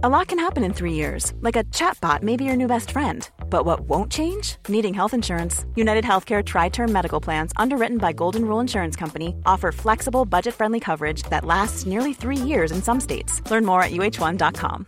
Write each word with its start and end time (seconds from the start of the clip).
A 0.00 0.08
lot 0.08 0.28
can 0.28 0.38
happen 0.38 0.62
in 0.62 0.72
three 0.72 0.92
years, 0.92 1.32
like 1.40 1.56
a 1.56 1.64
chatbot 1.74 2.22
may 2.22 2.36
be 2.36 2.44
your 2.44 2.54
new 2.54 2.68
best 2.68 2.92
friend. 2.92 3.28
But 3.50 3.64
what 3.64 3.80
won't 3.80 4.12
change? 4.12 4.54
Needing 4.68 4.94
health 4.94 5.12
insurance. 5.12 5.64
United 5.74 6.04
Healthcare 6.04 6.44
Tri 6.44 6.68
Term 6.68 6.92
Medical 6.92 7.20
Plans, 7.20 7.52
underwritten 7.56 7.98
by 7.98 8.12
Golden 8.12 8.44
Rule 8.44 8.60
Insurance 8.60 8.94
Company, 8.94 9.34
offer 9.44 9.72
flexible, 9.72 10.24
budget 10.24 10.54
friendly 10.54 10.78
coverage 10.78 11.24
that 11.30 11.44
lasts 11.44 11.84
nearly 11.84 12.14
three 12.14 12.36
years 12.36 12.70
in 12.70 12.80
some 12.80 13.00
states. 13.00 13.42
Learn 13.50 13.64
more 13.64 13.82
at 13.82 13.90
uh1.com. 13.90 14.86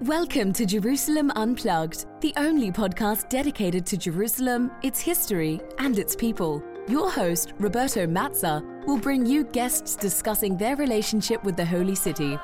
Welcome 0.00 0.52
to 0.54 0.66
Jerusalem 0.66 1.30
Unplugged, 1.36 2.06
the 2.22 2.32
only 2.38 2.72
podcast 2.72 3.28
dedicated 3.28 3.86
to 3.86 3.96
Jerusalem, 3.96 4.72
its 4.82 4.98
history, 4.98 5.60
and 5.78 5.96
its 5.96 6.16
people. 6.16 6.60
Your 6.88 7.08
host, 7.08 7.52
Roberto 7.60 8.06
Mazza, 8.06 8.64
will 8.90 8.98
bring 8.98 9.24
you 9.24 9.44
guests 9.44 9.94
discussing 9.94 10.56
their 10.56 10.74
relationship 10.74 11.44
with 11.44 11.56
the 11.56 11.64
Holy 11.64 11.94
City. 11.94 12.36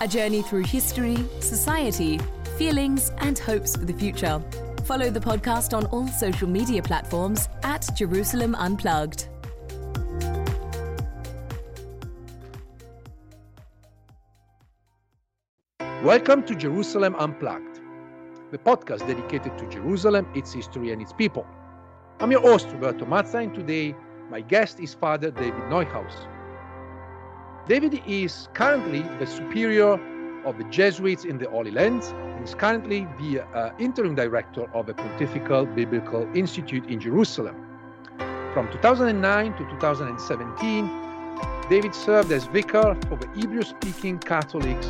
A 0.00 0.08
journey 0.08 0.42
through 0.42 0.64
history, 0.64 1.16
society, 1.38 2.18
feelings, 2.58 3.12
and 3.18 3.38
hopes 3.38 3.76
for 3.76 3.84
the 3.84 3.92
future. 3.92 4.42
Follow 4.86 5.08
the 5.08 5.20
podcast 5.20 5.72
on 5.72 5.86
all 5.86 6.08
social 6.08 6.48
media 6.48 6.82
platforms 6.82 7.48
at 7.62 7.88
Jerusalem 7.94 8.56
Unplugged. 8.56 9.28
Welcome 16.02 16.42
to 16.46 16.56
Jerusalem 16.56 17.14
Unplugged, 17.20 17.80
the 18.50 18.58
podcast 18.58 19.06
dedicated 19.06 19.56
to 19.58 19.68
Jerusalem, 19.68 20.26
its 20.34 20.52
history, 20.52 20.90
and 20.90 21.00
its 21.00 21.12
people. 21.12 21.46
I'm 22.18 22.32
your 22.32 22.40
host, 22.40 22.66
Roberto 22.72 23.04
Mazza, 23.04 23.44
and 23.44 23.54
today 23.54 23.94
my 24.30 24.40
guest 24.40 24.80
is 24.80 24.94
Father 24.94 25.30
David 25.30 25.62
Neuhaus. 25.64 26.14
David 27.66 28.02
is 28.06 28.48
currently 28.54 29.02
the 29.18 29.26
superior 29.26 29.92
of 30.44 30.58
the 30.58 30.64
Jesuits 30.64 31.24
in 31.24 31.38
the 31.38 31.48
Holy 31.48 31.70
Land 31.70 32.02
and 32.02 32.44
is 32.44 32.54
currently 32.54 33.06
the 33.18 33.40
uh, 33.40 33.72
interim 33.78 34.14
director 34.14 34.64
of 34.74 34.86
the 34.86 34.94
Pontifical 34.94 35.64
Biblical 35.66 36.28
Institute 36.34 36.84
in 36.86 37.00
Jerusalem. 37.00 37.56
From 38.52 38.70
2009 38.70 39.52
to 39.54 39.58
2017, 39.70 40.90
David 41.70 41.94
served 41.94 42.30
as 42.30 42.46
vicar 42.46 42.96
for 43.08 43.16
the 43.16 43.28
Hebrew 43.34 43.62
speaking 43.62 44.18
Catholics 44.18 44.86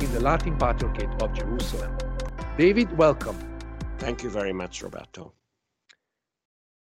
in 0.00 0.12
the 0.12 0.20
Latin 0.20 0.56
Patriarchate 0.56 1.20
of 1.20 1.32
Jerusalem. 1.34 1.96
David, 2.56 2.96
welcome. 2.96 3.36
Thank 3.98 4.22
you 4.22 4.30
very 4.30 4.52
much, 4.52 4.82
Roberto. 4.82 5.32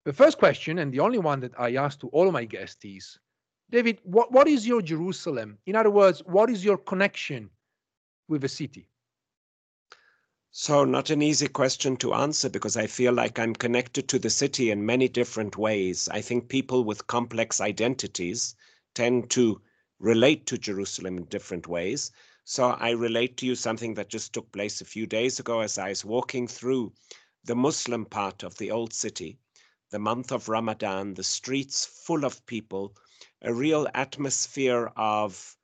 The 0.03 0.13
first 0.13 0.39
question, 0.39 0.79
and 0.79 0.91
the 0.91 0.99
only 0.99 1.19
one 1.19 1.41
that 1.41 1.59
I 1.59 1.75
ask 1.75 1.99
to 1.99 2.07
all 2.07 2.31
my 2.31 2.43
guests, 2.43 2.83
is 2.83 3.19
David, 3.69 3.99
what, 4.01 4.31
what 4.31 4.47
is 4.47 4.65
your 4.65 4.81
Jerusalem? 4.81 5.59
In 5.67 5.75
other 5.75 5.91
words, 5.91 6.23
what 6.25 6.49
is 6.49 6.65
your 6.65 6.79
connection 6.79 7.51
with 8.27 8.41
the 8.41 8.49
city? 8.49 8.89
So, 10.49 10.85
not 10.85 11.11
an 11.11 11.21
easy 11.21 11.47
question 11.47 11.97
to 11.97 12.15
answer 12.15 12.49
because 12.49 12.77
I 12.77 12.87
feel 12.87 13.13
like 13.13 13.37
I'm 13.37 13.53
connected 13.53 14.07
to 14.07 14.17
the 14.17 14.31
city 14.31 14.71
in 14.71 14.87
many 14.87 15.07
different 15.07 15.55
ways. 15.55 16.09
I 16.09 16.19
think 16.21 16.49
people 16.49 16.83
with 16.83 17.05
complex 17.05 17.61
identities 17.61 18.55
tend 18.95 19.29
to 19.29 19.61
relate 19.99 20.47
to 20.47 20.57
Jerusalem 20.57 21.19
in 21.19 21.25
different 21.25 21.67
ways. 21.67 22.11
So, 22.43 22.71
I 22.71 22.89
relate 22.89 23.37
to 23.37 23.45
you 23.45 23.53
something 23.53 23.93
that 23.93 24.09
just 24.09 24.33
took 24.33 24.51
place 24.51 24.81
a 24.81 24.85
few 24.85 25.05
days 25.05 25.39
ago 25.39 25.59
as 25.59 25.77
I 25.77 25.89
was 25.89 26.03
walking 26.03 26.47
through 26.47 26.91
the 27.43 27.55
Muslim 27.55 28.03
part 28.03 28.41
of 28.41 28.57
the 28.57 28.71
old 28.71 28.93
city 28.93 29.37
the 29.91 29.99
month 29.99 30.31
of 30.31 30.47
Ramadan, 30.47 31.13
the 31.13 31.23
streets 31.23 31.85
full 31.85 32.23
of 32.23 32.45
people, 32.45 32.95
a 33.41 33.53
real 33.53 33.87
atmosphere 33.93 34.91
of, 34.95 35.57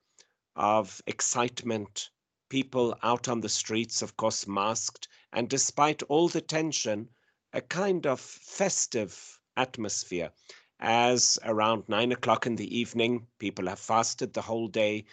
of 0.54 1.02
excitement, 1.06 2.10
people 2.50 2.96
out 3.02 3.26
on 3.26 3.40
the 3.40 3.48
streets, 3.48 4.02
of 4.02 4.16
course, 4.18 4.46
masked, 4.46 5.08
and 5.32 5.48
despite 5.48 6.02
all 6.04 6.28
the 6.28 6.42
tension, 6.42 7.08
a 7.54 7.60
kind 7.62 8.06
of 8.06 8.20
festive 8.20 9.40
atmosphere. 9.56 10.30
As 10.78 11.38
around 11.42 11.88
nine 11.88 12.12
o'clock 12.12 12.46
in 12.46 12.56
the 12.56 12.78
evening, 12.78 13.26
people 13.38 13.66
have 13.66 13.80
fasted 13.80 14.34
the 14.34 14.42
whole 14.42 14.68
day, 14.68 15.06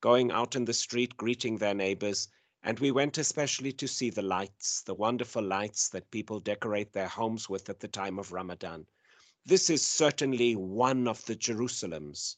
going 0.00 0.32
out 0.32 0.56
in 0.56 0.64
the 0.64 0.74
street, 0.74 1.16
greeting 1.16 1.58
their 1.58 1.74
neighbors, 1.74 2.28
and 2.64 2.78
we 2.78 2.92
went 2.92 3.18
especially 3.18 3.72
to 3.72 3.88
see 3.88 4.08
the 4.08 4.22
lights, 4.22 4.82
the 4.82 4.94
wonderful 4.94 5.42
lights 5.42 5.88
that 5.88 6.10
people 6.12 6.38
decorate 6.38 6.92
their 6.92 7.08
homes 7.08 7.48
with 7.48 7.68
at 7.68 7.80
the 7.80 7.88
time 7.88 8.20
of 8.20 8.30
Ramadan. 8.30 8.86
This 9.44 9.68
is 9.68 9.84
certainly 9.84 10.54
one 10.54 11.08
of 11.08 11.24
the 11.24 11.34
Jerusalems. 11.34 12.36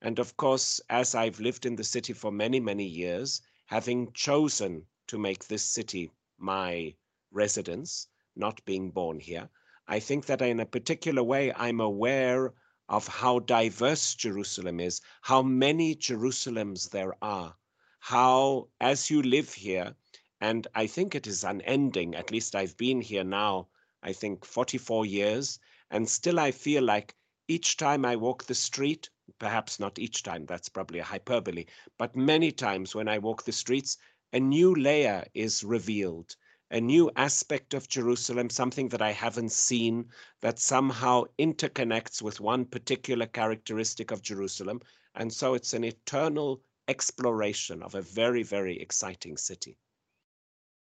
And 0.00 0.20
of 0.20 0.36
course, 0.36 0.80
as 0.90 1.16
I've 1.16 1.40
lived 1.40 1.66
in 1.66 1.74
the 1.74 1.82
city 1.82 2.12
for 2.12 2.30
many, 2.30 2.60
many 2.60 2.86
years, 2.86 3.42
having 3.66 4.12
chosen 4.12 4.86
to 5.08 5.18
make 5.18 5.46
this 5.46 5.64
city 5.64 6.12
my 6.38 6.94
residence, 7.32 8.06
not 8.36 8.64
being 8.64 8.92
born 8.92 9.18
here, 9.18 9.48
I 9.88 9.98
think 9.98 10.26
that 10.26 10.40
in 10.40 10.60
a 10.60 10.66
particular 10.66 11.24
way 11.24 11.52
I'm 11.52 11.80
aware 11.80 12.54
of 12.88 13.08
how 13.08 13.40
diverse 13.40 14.14
Jerusalem 14.14 14.78
is, 14.78 15.00
how 15.22 15.42
many 15.42 15.96
Jerusalems 15.96 16.90
there 16.90 17.16
are 17.20 17.56
how, 18.04 18.68
as 18.82 19.08
you 19.08 19.22
live 19.22 19.54
here, 19.54 19.94
and 20.42 20.66
I 20.74 20.86
think 20.86 21.14
it 21.14 21.26
is 21.26 21.42
unending, 21.42 22.14
at 22.14 22.30
least 22.30 22.54
I've 22.54 22.76
been 22.76 23.00
here 23.00 23.24
now, 23.24 23.68
I 24.02 24.12
think 24.12 24.44
44 24.44 25.06
years, 25.06 25.58
and 25.90 26.06
still 26.06 26.38
I 26.38 26.50
feel 26.50 26.84
like 26.84 27.14
each 27.48 27.78
time 27.78 28.04
I 28.04 28.16
walk 28.16 28.44
the 28.44 28.54
street, 28.54 29.08
perhaps 29.38 29.80
not 29.80 29.98
each 29.98 30.22
time, 30.22 30.44
that's 30.44 30.68
probably 30.68 30.98
a 30.98 31.02
hyperbole, 31.04 31.64
but 31.96 32.14
many 32.14 32.52
times 32.52 32.94
when 32.94 33.08
I 33.08 33.16
walk 33.16 33.44
the 33.44 33.52
streets, 33.52 33.96
a 34.34 34.38
new 34.38 34.74
layer 34.74 35.24
is 35.32 35.64
revealed, 35.64 36.36
a 36.70 36.82
new 36.82 37.10
aspect 37.16 37.72
of 37.72 37.88
Jerusalem, 37.88 38.50
something 38.50 38.90
that 38.90 39.00
I 39.00 39.12
haven't 39.12 39.52
seen, 39.52 40.10
that 40.42 40.58
somehow 40.58 41.24
interconnects 41.38 42.20
with 42.20 42.38
one 42.38 42.66
particular 42.66 43.24
characteristic 43.24 44.10
of 44.10 44.20
Jerusalem. 44.20 44.82
And 45.14 45.32
so 45.32 45.54
it's 45.54 45.72
an 45.72 45.84
eternal 45.84 46.60
exploration 46.88 47.82
of 47.82 47.94
a 47.94 48.02
very, 48.02 48.42
very 48.42 48.78
exciting 48.80 49.36
city. 49.36 49.76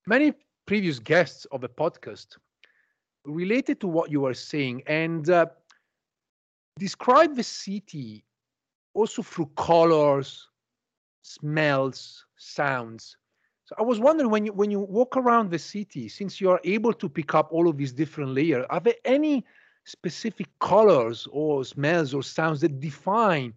Many 0.07 0.33
previous 0.65 0.99
guests 0.99 1.45
of 1.51 1.61
the 1.61 1.69
podcast 1.69 2.37
related 3.25 3.79
to 3.81 3.87
what 3.87 4.11
you 4.11 4.21
were 4.21 4.33
saying 4.33 4.83
and 4.87 5.29
uh, 5.29 5.45
describe 6.79 7.35
the 7.35 7.43
city 7.43 8.23
also 8.93 9.21
through 9.21 9.49
colors, 9.55 10.47
smells, 11.21 12.25
sounds. 12.35 13.17
So 13.65 13.75
I 13.79 13.81
was 13.81 13.99
wondering 13.99 14.29
when 14.29 14.45
you 14.45 14.53
when 14.53 14.71
you 14.71 14.79
walk 14.79 15.15
around 15.15 15.49
the 15.49 15.59
city, 15.59 16.09
since 16.09 16.41
you 16.41 16.49
are 16.49 16.59
able 16.63 16.93
to 16.93 17.07
pick 17.07 17.33
up 17.33 17.47
all 17.51 17.69
of 17.69 17.77
these 17.77 17.93
different 17.93 18.31
layers, 18.31 18.65
are 18.69 18.81
there 18.81 18.95
any 19.05 19.45
specific 19.85 20.47
colors 20.59 21.27
or 21.31 21.63
smells 21.63 22.13
or 22.13 22.23
sounds 22.23 22.61
that 22.61 22.79
define 22.79 23.53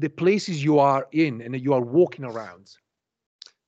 the 0.00 0.08
places 0.08 0.64
you 0.64 0.78
are 0.78 1.06
in 1.12 1.42
and 1.42 1.60
you 1.60 1.74
are 1.74 1.82
walking 1.82 2.24
around. 2.24 2.70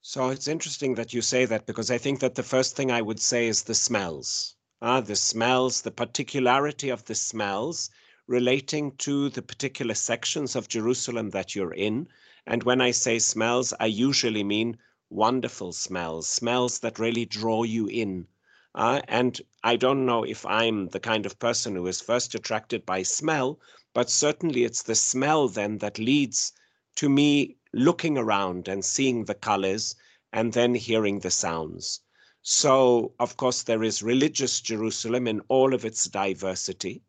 So 0.00 0.30
it's 0.30 0.48
interesting 0.48 0.94
that 0.94 1.12
you 1.12 1.20
say 1.20 1.44
that 1.44 1.66
because 1.66 1.90
I 1.90 1.98
think 1.98 2.20
that 2.20 2.36
the 2.36 2.42
first 2.42 2.74
thing 2.74 2.90
I 2.90 3.02
would 3.02 3.20
say 3.20 3.48
is 3.48 3.62
the 3.62 3.74
smells. 3.74 4.56
Ah, 4.80 5.02
the 5.02 5.14
smells, 5.14 5.82
the 5.82 5.90
particularity 5.90 6.88
of 6.88 7.04
the 7.04 7.14
smells 7.14 7.90
relating 8.26 8.96
to 8.96 9.28
the 9.28 9.42
particular 9.42 9.94
sections 9.94 10.56
of 10.56 10.68
Jerusalem 10.68 11.30
that 11.30 11.54
you're 11.54 11.74
in. 11.74 12.08
And 12.46 12.62
when 12.62 12.80
I 12.80 12.92
say 12.92 13.18
smells, 13.18 13.74
I 13.78 13.86
usually 13.86 14.42
mean 14.42 14.78
wonderful 15.10 15.74
smells, 15.74 16.28
smells 16.30 16.78
that 16.78 16.98
really 16.98 17.26
draw 17.26 17.64
you 17.64 17.88
in. 17.88 18.26
Uh, 18.74 19.02
and 19.06 19.38
I 19.62 19.76
don't 19.76 20.06
know 20.06 20.24
if 20.24 20.46
I'm 20.46 20.88
the 20.88 21.00
kind 21.00 21.26
of 21.26 21.38
person 21.38 21.76
who 21.76 21.86
is 21.86 22.00
first 22.00 22.34
attracted 22.34 22.86
by 22.86 23.02
smell, 23.02 23.60
but 23.94 24.10
certainly 24.10 24.64
it's 24.64 24.82
the 24.82 24.94
smell 24.94 25.48
then 25.48 25.78
that 25.78 25.98
leads 25.98 26.52
to 26.96 27.08
me 27.08 27.56
looking 27.72 28.18
around 28.18 28.68
and 28.68 28.84
seeing 28.84 29.24
the 29.24 29.34
colors 29.34 29.94
and 30.32 30.52
then 30.52 30.74
hearing 30.74 31.20
the 31.20 31.30
sounds. 31.30 32.00
So, 32.42 33.12
of 33.20 33.36
course, 33.36 33.62
there 33.62 33.84
is 33.84 34.02
religious 34.02 34.60
Jerusalem 34.60 35.28
in 35.28 35.40
all 35.48 35.74
of 35.74 35.84
its 35.84 36.04
diversity, 36.06 37.02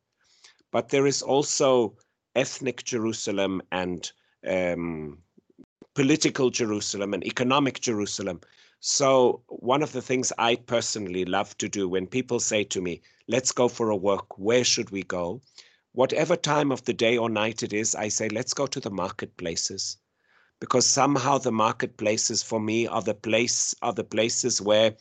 but 0.71 0.89
there 0.89 1.07
is 1.07 1.21
also 1.21 1.97
ethnic 2.35 2.83
Jerusalem 2.83 3.61
and 3.71 4.11
um, 4.47 5.17
political 5.95 6.49
Jerusalem 6.49 7.13
and 7.13 7.25
economic 7.25 7.79
Jerusalem. 7.79 8.41
So, 8.79 9.41
one 9.47 9.81
of 9.81 9.91
the 9.91 10.01
things 10.01 10.31
I 10.37 10.55
personally 10.55 11.25
love 11.25 11.57
to 11.57 11.69
do 11.69 11.87
when 11.87 12.05
people 12.05 12.39
say 12.39 12.63
to 12.65 12.81
me, 12.81 13.01
let's 13.27 13.51
go 13.51 13.67
for 13.67 13.89
a 13.89 13.95
walk, 13.95 14.37
where 14.37 14.63
should 14.63 14.91
we 14.91 15.03
go? 15.03 15.41
Whatever 15.95 16.35
time 16.35 16.71
of 16.71 16.83
the 16.85 16.93
day 16.93 17.17
or 17.17 17.29
night 17.29 17.61
it 17.61 17.71
is, 17.71 17.93
I 17.93 18.07
say, 18.07 18.27
let's 18.27 18.55
go 18.55 18.65
to 18.65 18.79
the 18.79 18.89
marketplaces. 18.89 19.97
Because 20.59 20.87
somehow 20.87 21.37
the 21.37 21.51
marketplaces 21.51 22.41
for 22.41 22.59
me 22.59 22.87
are 22.87 23.03
the 23.03 23.13
place 23.13 23.75
are 23.83 23.93
the 23.93 24.03
places 24.03 24.59
where 24.59 24.95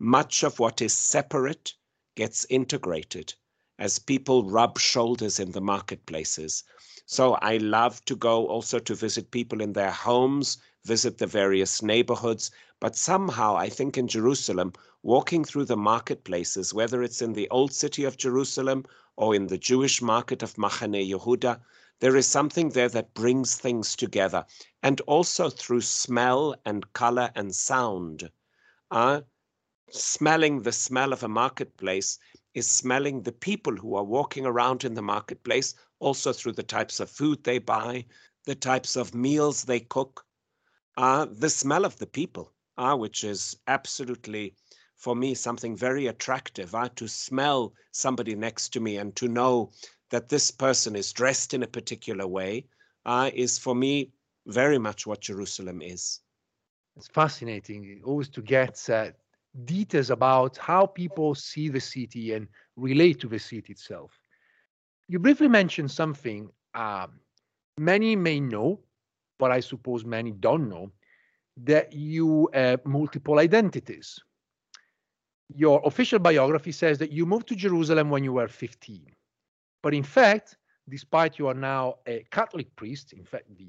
much 0.00 0.42
of 0.42 0.58
what 0.58 0.82
is 0.82 0.94
separate 0.94 1.74
gets 2.16 2.44
integrated 2.50 3.34
as 3.78 4.00
people 4.00 4.50
rub 4.50 4.80
shoulders 4.80 5.38
in 5.38 5.52
the 5.52 5.60
marketplaces. 5.60 6.64
So 7.06 7.34
I 7.34 7.58
love 7.58 8.04
to 8.06 8.16
go 8.16 8.48
also 8.48 8.80
to 8.80 8.94
visit 8.96 9.30
people 9.30 9.60
in 9.60 9.74
their 9.74 9.92
homes, 9.92 10.58
visit 10.84 11.18
the 11.18 11.26
various 11.28 11.82
neighborhoods, 11.82 12.50
but 12.80 12.96
somehow, 12.96 13.56
I 13.56 13.68
think 13.68 13.96
in 13.96 14.08
Jerusalem, 14.08 14.72
walking 15.04 15.44
through 15.44 15.66
the 15.66 15.76
marketplaces, 15.76 16.74
whether 16.74 17.00
it's 17.00 17.22
in 17.22 17.34
the 17.34 17.48
old 17.50 17.72
city 17.72 18.02
of 18.02 18.16
Jerusalem 18.16 18.84
or 19.16 19.34
in 19.34 19.46
the 19.46 19.58
Jewish 19.58 20.00
market 20.00 20.42
of 20.42 20.54
Machane 20.54 21.08
Yehuda, 21.08 21.60
there 22.00 22.16
is 22.16 22.26
something 22.26 22.70
there 22.70 22.88
that 22.88 23.14
brings 23.14 23.56
things 23.56 23.94
together. 23.94 24.44
And 24.82 25.00
also 25.02 25.50
through 25.50 25.82
smell 25.82 26.54
and 26.64 26.92
color 26.92 27.30
and 27.34 27.54
sound. 27.54 28.30
Uh, 28.90 29.22
smelling 29.90 30.62
the 30.62 30.72
smell 30.72 31.12
of 31.12 31.22
a 31.22 31.28
marketplace 31.28 32.18
is 32.54 32.70
smelling 32.70 33.22
the 33.22 33.32
people 33.32 33.76
who 33.76 33.94
are 33.94 34.04
walking 34.04 34.46
around 34.46 34.84
in 34.84 34.94
the 34.94 35.02
marketplace, 35.02 35.74
also 35.98 36.32
through 36.32 36.52
the 36.52 36.62
types 36.62 37.00
of 37.00 37.10
food 37.10 37.44
they 37.44 37.58
buy, 37.58 38.04
the 38.44 38.54
types 38.54 38.96
of 38.96 39.14
meals 39.14 39.64
they 39.64 39.80
cook, 39.80 40.24
uh, 40.96 41.26
the 41.30 41.50
smell 41.50 41.84
of 41.84 41.98
the 41.98 42.06
people 42.06 42.52
uh, 42.78 42.96
which 42.96 43.24
is 43.24 43.56
absolutely 43.66 44.54
for 45.02 45.16
me 45.16 45.34
something 45.34 45.74
very 45.76 46.06
attractive 46.06 46.76
uh, 46.76 46.88
to 46.94 47.08
smell 47.08 47.72
somebody 47.90 48.36
next 48.36 48.68
to 48.68 48.78
me 48.78 48.98
and 48.98 49.16
to 49.16 49.26
know 49.26 49.68
that 50.10 50.28
this 50.28 50.48
person 50.52 50.94
is 50.94 51.12
dressed 51.12 51.54
in 51.54 51.64
a 51.64 51.66
particular 51.66 52.24
way 52.24 52.64
uh, 53.04 53.28
is 53.34 53.58
for 53.58 53.74
me 53.74 54.12
very 54.46 54.78
much 54.78 55.04
what 55.04 55.20
Jerusalem 55.20 55.82
is. 55.82 56.20
It's 56.96 57.08
fascinating 57.08 58.00
always 58.04 58.28
to 58.28 58.42
get 58.42 58.88
uh, 58.90 59.10
details 59.64 60.10
about 60.10 60.56
how 60.56 60.86
people 60.86 61.34
see 61.34 61.68
the 61.68 61.80
city 61.80 62.34
and 62.34 62.46
relate 62.76 63.18
to 63.22 63.28
the 63.28 63.40
city 63.40 63.72
itself. 63.72 64.12
You 65.08 65.18
briefly 65.18 65.48
mentioned 65.48 65.90
something 65.90 66.48
um, 66.74 67.18
many 67.76 68.14
may 68.14 68.38
know, 68.38 68.78
but 69.40 69.50
I 69.50 69.58
suppose 69.58 70.04
many 70.04 70.30
don't 70.30 70.68
know, 70.68 70.92
that 71.64 71.92
you 71.92 72.48
have 72.54 72.86
multiple 72.86 73.40
identities. 73.40 74.20
Your 75.54 75.82
official 75.84 76.18
biography 76.18 76.72
says 76.72 76.98
that 76.98 77.12
you 77.12 77.26
moved 77.26 77.48
to 77.48 77.56
Jerusalem 77.56 78.10
when 78.10 78.24
you 78.24 78.32
were 78.32 78.48
15. 78.48 79.06
But 79.82 79.94
in 79.94 80.02
fact, 80.02 80.56
despite 80.88 81.38
you 81.38 81.48
are 81.48 81.54
now 81.54 81.96
a 82.06 82.24
Catholic 82.30 82.74
priest, 82.76 83.12
in 83.12 83.24
fact, 83.24 83.44
the, 83.56 83.68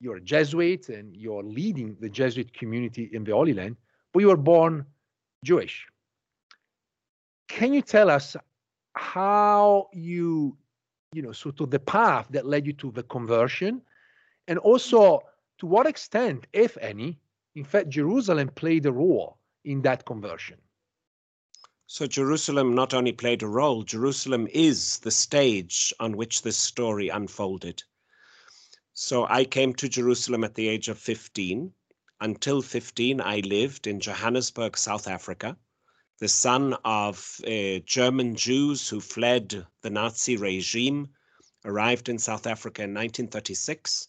you're 0.00 0.16
a 0.16 0.20
Jesuit 0.20 0.88
and 0.88 1.16
you're 1.16 1.42
leading 1.42 1.96
the 2.00 2.08
Jesuit 2.08 2.52
community 2.52 3.10
in 3.12 3.24
the 3.24 3.32
Holy 3.32 3.52
Land, 3.52 3.76
but 4.12 4.20
you 4.20 4.28
were 4.28 4.36
born 4.36 4.86
Jewish. 5.44 5.86
Can 7.48 7.72
you 7.72 7.82
tell 7.82 8.10
us 8.10 8.36
how 8.94 9.88
you, 9.92 10.56
you 11.12 11.22
know, 11.22 11.32
sort 11.32 11.60
of 11.60 11.70
the 11.70 11.78
path 11.78 12.26
that 12.30 12.46
led 12.46 12.66
you 12.66 12.72
to 12.74 12.90
the 12.92 13.02
conversion 13.04 13.82
and 14.46 14.58
also 14.58 15.22
to 15.58 15.66
what 15.66 15.86
extent, 15.86 16.46
if 16.52 16.76
any, 16.80 17.18
in 17.56 17.64
fact, 17.64 17.88
Jerusalem 17.88 18.48
played 18.48 18.86
a 18.86 18.92
role 18.92 19.38
in 19.64 19.82
that 19.82 20.04
conversion? 20.04 20.58
So, 21.90 22.06
Jerusalem 22.06 22.74
not 22.74 22.92
only 22.92 23.12
played 23.12 23.42
a 23.42 23.46
role, 23.46 23.82
Jerusalem 23.82 24.46
is 24.52 24.98
the 24.98 25.10
stage 25.10 25.90
on 25.98 26.18
which 26.18 26.42
this 26.42 26.58
story 26.58 27.08
unfolded. 27.08 27.82
So, 28.92 29.26
I 29.26 29.46
came 29.46 29.72
to 29.76 29.88
Jerusalem 29.88 30.44
at 30.44 30.54
the 30.54 30.68
age 30.68 30.88
of 30.88 30.98
15. 30.98 31.72
Until 32.20 32.60
15, 32.60 33.22
I 33.22 33.38
lived 33.38 33.86
in 33.86 34.00
Johannesburg, 34.00 34.76
South 34.76 35.08
Africa, 35.08 35.56
the 36.18 36.28
son 36.28 36.76
of 36.84 37.40
uh, 37.46 37.78
German 37.86 38.36
Jews 38.36 38.86
who 38.90 39.00
fled 39.00 39.66
the 39.80 39.90
Nazi 39.90 40.36
regime, 40.36 41.08
arrived 41.64 42.10
in 42.10 42.18
South 42.18 42.46
Africa 42.46 42.82
in 42.82 42.92
1936 42.92 44.08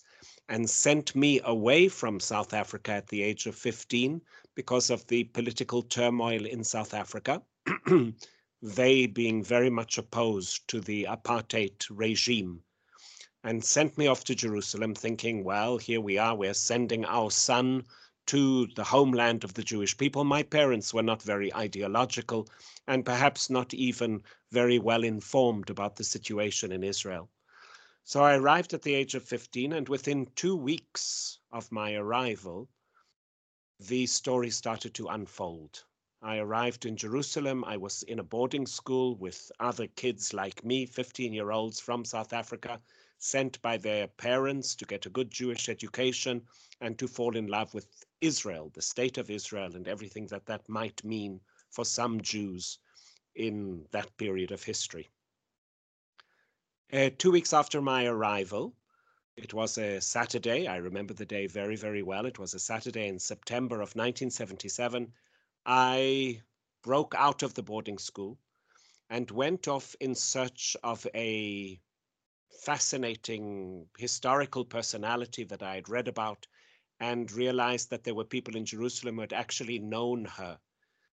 and 0.49 0.69
sent 0.69 1.15
me 1.15 1.39
away 1.45 1.87
from 1.87 2.19
South 2.19 2.53
Africa 2.53 2.91
at 2.91 3.07
the 3.07 3.23
age 3.23 3.45
of 3.45 3.55
15 3.55 4.21
because 4.53 4.89
of 4.89 5.07
the 5.07 5.23
political 5.23 5.81
turmoil 5.81 6.45
in 6.45 6.65
South 6.65 6.93
Africa. 6.93 7.41
they 8.61 9.05
being 9.05 9.43
very 9.43 9.69
much 9.69 9.97
opposed 9.97 10.67
to 10.67 10.81
the 10.81 11.05
apartheid 11.05 11.85
regime 11.89 12.63
and 13.43 13.63
sent 13.63 13.97
me 13.97 14.07
off 14.07 14.23
to 14.25 14.35
Jerusalem 14.35 14.93
thinking, 14.93 15.43
well, 15.43 15.77
here 15.77 16.01
we 16.01 16.17
are, 16.17 16.35
we're 16.35 16.53
sending 16.53 17.05
our 17.05 17.31
son 17.31 17.85
to 18.25 18.67
the 18.75 18.83
homeland 18.83 19.43
of 19.43 19.53
the 19.53 19.63
Jewish 19.63 19.97
people. 19.97 20.23
My 20.23 20.43
parents 20.43 20.93
were 20.93 21.03
not 21.03 21.21
very 21.23 21.53
ideological 21.53 22.47
and 22.87 23.05
perhaps 23.05 23.49
not 23.49 23.73
even 23.73 24.23
very 24.51 24.77
well 24.77 25.03
informed 25.03 25.69
about 25.69 25.95
the 25.95 26.03
situation 26.03 26.71
in 26.71 26.83
Israel. 26.83 27.29
So 28.03 28.23
I 28.23 28.35
arrived 28.35 28.73
at 28.73 28.81
the 28.81 28.93
age 28.93 29.15
of 29.15 29.23
15, 29.23 29.73
and 29.73 29.87
within 29.87 30.27
two 30.35 30.55
weeks 30.55 31.39
of 31.51 31.71
my 31.71 31.93
arrival, 31.93 32.67
the 33.79 34.05
story 34.07 34.49
started 34.49 34.93
to 34.95 35.07
unfold. 35.07 35.83
I 36.21 36.37
arrived 36.37 36.85
in 36.85 36.97
Jerusalem. 36.97 37.63
I 37.63 37.77
was 37.77 38.03
in 38.03 38.19
a 38.19 38.23
boarding 38.23 38.67
school 38.67 39.15
with 39.15 39.51
other 39.61 39.87
kids 39.87 40.33
like 40.33 40.65
me, 40.65 40.85
15 40.85 41.31
year 41.31 41.51
olds 41.51 41.79
from 41.79 42.03
South 42.03 42.33
Africa, 42.33 42.81
sent 43.19 43.61
by 43.61 43.77
their 43.77 44.07
parents 44.07 44.75
to 44.75 44.85
get 44.85 45.05
a 45.05 45.09
good 45.09 45.31
Jewish 45.31 45.69
education 45.69 46.45
and 46.81 46.99
to 46.99 47.07
fall 47.07 47.37
in 47.37 47.47
love 47.47 47.73
with 47.73 48.05
Israel, 48.19 48.69
the 48.73 48.81
state 48.81 49.17
of 49.17 49.29
Israel, 49.29 49.75
and 49.75 49.87
everything 49.87 50.27
that 50.27 50.45
that 50.45 50.67
might 50.67 51.01
mean 51.05 51.39
for 51.69 51.85
some 51.85 52.19
Jews 52.21 52.79
in 53.35 53.87
that 53.91 54.17
period 54.17 54.51
of 54.51 54.61
history. 54.61 55.07
Uh, 56.91 57.11
two 57.17 57.31
weeks 57.31 57.53
after 57.53 57.81
my 57.81 58.05
arrival, 58.05 58.75
it 59.37 59.53
was 59.53 59.77
a 59.77 60.01
Saturday. 60.01 60.67
I 60.67 60.77
remember 60.77 61.13
the 61.13 61.25
day 61.25 61.47
very, 61.47 61.77
very 61.77 62.03
well. 62.03 62.25
It 62.25 62.39
was 62.39 62.53
a 62.53 62.59
Saturday 62.59 63.07
in 63.07 63.19
September 63.19 63.75
of 63.75 63.95
1977. 63.95 65.13
I 65.71 66.41
broke 66.81 67.13
out 67.15 67.43
of 67.43 67.53
the 67.53 67.61
boarding 67.61 67.99
school 67.99 68.39
and 69.07 69.29
went 69.29 69.67
off 69.67 69.95
in 69.99 70.15
search 70.15 70.75
of 70.83 71.05
a 71.13 71.79
fascinating 72.63 73.87
historical 73.95 74.65
personality 74.65 75.43
that 75.43 75.61
I 75.61 75.75
had 75.75 75.87
read 75.87 76.07
about 76.07 76.47
and 76.99 77.31
realized 77.31 77.91
that 77.91 78.03
there 78.03 78.15
were 78.15 78.25
people 78.25 78.55
in 78.55 78.65
Jerusalem 78.65 79.13
who 79.15 79.21
had 79.21 79.31
actually 79.31 79.77
known 79.77 80.25
her. 80.25 80.59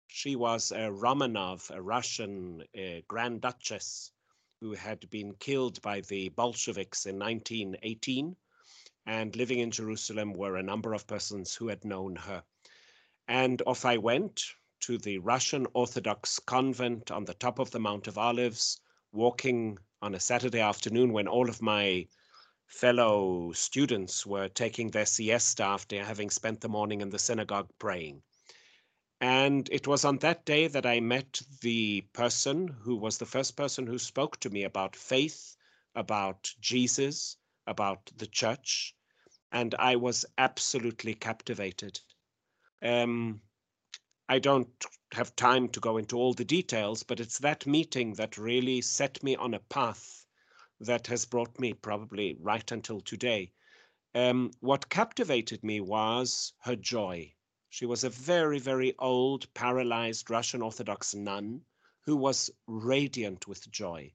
She 0.06 0.36
was 0.36 0.72
a 0.72 0.90
Romanov, 0.90 1.68
a 1.68 1.82
Russian 1.82 2.64
Grand 3.08 3.42
Duchess 3.42 4.10
who 4.62 4.72
had 4.72 5.10
been 5.10 5.34
killed 5.34 5.82
by 5.82 6.00
the 6.00 6.30
Bolsheviks 6.30 7.04
in 7.04 7.18
1918. 7.18 8.34
And 9.04 9.36
living 9.36 9.58
in 9.58 9.70
Jerusalem 9.70 10.32
were 10.32 10.56
a 10.56 10.62
number 10.62 10.94
of 10.94 11.06
persons 11.06 11.54
who 11.54 11.68
had 11.68 11.84
known 11.84 12.16
her. 12.16 12.42
And 13.28 13.60
off 13.66 13.84
I 13.84 13.96
went 13.96 14.44
to 14.80 14.98
the 14.98 15.18
Russian 15.18 15.66
Orthodox 15.74 16.38
convent 16.38 17.10
on 17.10 17.24
the 17.24 17.34
top 17.34 17.58
of 17.58 17.70
the 17.70 17.80
Mount 17.80 18.06
of 18.06 18.18
Olives, 18.18 18.80
walking 19.10 19.78
on 20.00 20.14
a 20.14 20.20
Saturday 20.20 20.60
afternoon 20.60 21.12
when 21.12 21.26
all 21.26 21.48
of 21.48 21.60
my 21.60 22.06
fellow 22.66 23.52
students 23.52 24.26
were 24.26 24.48
taking 24.48 24.90
their 24.90 25.06
siesta 25.06 25.64
after 25.64 26.04
having 26.04 26.30
spent 26.30 26.60
the 26.60 26.68
morning 26.68 27.00
in 27.00 27.10
the 27.10 27.18
synagogue 27.18 27.70
praying. 27.78 28.22
And 29.20 29.68
it 29.72 29.86
was 29.86 30.04
on 30.04 30.18
that 30.18 30.44
day 30.44 30.66
that 30.68 30.84
I 30.84 31.00
met 31.00 31.40
the 31.62 32.02
person 32.12 32.68
who 32.68 32.96
was 32.96 33.18
the 33.18 33.26
first 33.26 33.56
person 33.56 33.86
who 33.86 33.98
spoke 33.98 34.38
to 34.40 34.50
me 34.50 34.64
about 34.64 34.94
faith, 34.94 35.56
about 35.94 36.52
Jesus, 36.60 37.38
about 37.66 38.10
the 38.16 38.26
church. 38.26 38.94
And 39.50 39.74
I 39.76 39.96
was 39.96 40.26
absolutely 40.36 41.14
captivated. 41.14 41.98
Um, 42.82 43.40
I 44.28 44.38
don't 44.38 44.68
have 45.12 45.36
time 45.36 45.68
to 45.68 45.80
go 45.80 45.98
into 45.98 46.16
all 46.16 46.34
the 46.34 46.44
details, 46.44 47.02
but 47.02 47.20
it's 47.20 47.38
that 47.38 47.66
meeting 47.66 48.14
that 48.14 48.38
really 48.38 48.80
set 48.80 49.22
me 49.22 49.36
on 49.36 49.54
a 49.54 49.60
path 49.60 50.26
that 50.80 51.06
has 51.06 51.24
brought 51.24 51.58
me 51.58 51.72
probably 51.72 52.36
right 52.40 52.70
until 52.72 53.00
today. 53.00 53.52
Um, 54.14 54.50
what 54.60 54.88
captivated 54.88 55.62
me 55.62 55.80
was 55.80 56.52
her 56.60 56.76
joy. 56.76 57.34
She 57.70 57.86
was 57.86 58.04
a 58.04 58.10
very, 58.10 58.58
very 58.58 58.94
old, 58.98 59.52
paralyzed 59.54 60.30
Russian 60.30 60.62
Orthodox 60.62 61.14
nun 61.14 61.62
who 62.02 62.16
was 62.16 62.50
radiant 62.66 63.46
with 63.46 63.70
joy. 63.70 64.12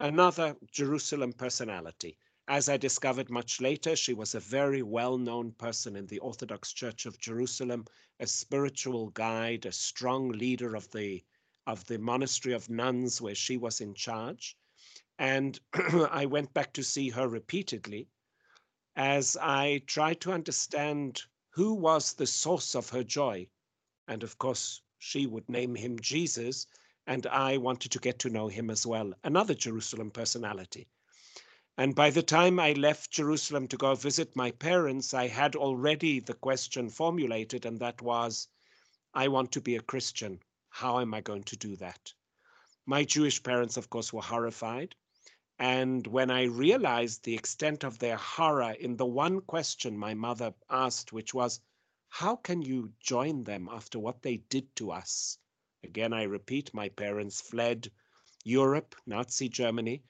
Another 0.00 0.56
Jerusalem 0.72 1.32
personality. 1.32 2.18
As 2.48 2.68
I 2.68 2.76
discovered 2.76 3.28
much 3.28 3.60
later, 3.60 3.96
she 3.96 4.14
was 4.14 4.32
a 4.36 4.40
very 4.40 4.80
well 4.80 5.18
known 5.18 5.50
person 5.50 5.96
in 5.96 6.06
the 6.06 6.20
Orthodox 6.20 6.72
Church 6.72 7.04
of 7.04 7.18
Jerusalem, 7.18 7.86
a 8.20 8.26
spiritual 8.28 9.10
guide, 9.10 9.66
a 9.66 9.72
strong 9.72 10.28
leader 10.28 10.76
of 10.76 10.88
the, 10.92 11.24
of 11.66 11.84
the 11.86 11.98
monastery 11.98 12.54
of 12.54 12.70
nuns 12.70 13.20
where 13.20 13.34
she 13.34 13.56
was 13.56 13.80
in 13.80 13.94
charge. 13.94 14.56
And 15.18 15.58
I 15.72 16.26
went 16.26 16.54
back 16.54 16.72
to 16.74 16.84
see 16.84 17.08
her 17.10 17.26
repeatedly 17.26 18.06
as 18.94 19.36
I 19.36 19.82
tried 19.86 20.20
to 20.20 20.32
understand 20.32 21.22
who 21.50 21.74
was 21.74 22.12
the 22.12 22.28
source 22.28 22.76
of 22.76 22.90
her 22.90 23.02
joy. 23.02 23.48
And 24.06 24.22
of 24.22 24.38
course, 24.38 24.82
she 24.98 25.26
would 25.26 25.48
name 25.48 25.74
him 25.74 25.98
Jesus, 25.98 26.68
and 27.08 27.26
I 27.26 27.56
wanted 27.56 27.90
to 27.90 27.98
get 27.98 28.20
to 28.20 28.30
know 28.30 28.46
him 28.46 28.70
as 28.70 28.86
well, 28.86 29.14
another 29.24 29.54
Jerusalem 29.54 30.12
personality. 30.12 30.86
And 31.78 31.94
by 31.94 32.08
the 32.08 32.22
time 32.22 32.58
I 32.58 32.72
left 32.72 33.10
Jerusalem 33.10 33.68
to 33.68 33.76
go 33.76 33.94
visit 33.94 34.34
my 34.34 34.50
parents, 34.50 35.12
I 35.12 35.26
had 35.28 35.54
already 35.54 36.20
the 36.20 36.32
question 36.32 36.88
formulated, 36.88 37.66
and 37.66 37.78
that 37.80 38.00
was 38.00 38.48
I 39.12 39.28
want 39.28 39.52
to 39.52 39.60
be 39.60 39.76
a 39.76 39.82
Christian. 39.82 40.40
How 40.70 41.00
am 41.00 41.12
I 41.12 41.20
going 41.20 41.44
to 41.44 41.56
do 41.56 41.76
that? 41.76 42.14
My 42.86 43.04
Jewish 43.04 43.42
parents, 43.42 43.76
of 43.76 43.90
course, 43.90 44.10
were 44.10 44.22
horrified. 44.22 44.94
And 45.58 46.06
when 46.06 46.30
I 46.30 46.44
realized 46.44 47.24
the 47.24 47.34
extent 47.34 47.84
of 47.84 47.98
their 47.98 48.16
horror 48.16 48.72
in 48.72 48.96
the 48.96 49.04
one 49.04 49.42
question 49.42 49.98
my 49.98 50.14
mother 50.14 50.54
asked, 50.70 51.12
which 51.12 51.34
was, 51.34 51.60
How 52.08 52.36
can 52.36 52.62
you 52.62 52.94
join 53.00 53.44
them 53.44 53.68
after 53.70 53.98
what 53.98 54.22
they 54.22 54.38
did 54.38 54.74
to 54.76 54.92
us? 54.92 55.36
Again, 55.84 56.14
I 56.14 56.22
repeat, 56.22 56.72
my 56.72 56.88
parents 56.88 57.42
fled 57.42 57.92
Europe, 58.44 58.96
Nazi 59.04 59.50
Germany, 59.50 60.02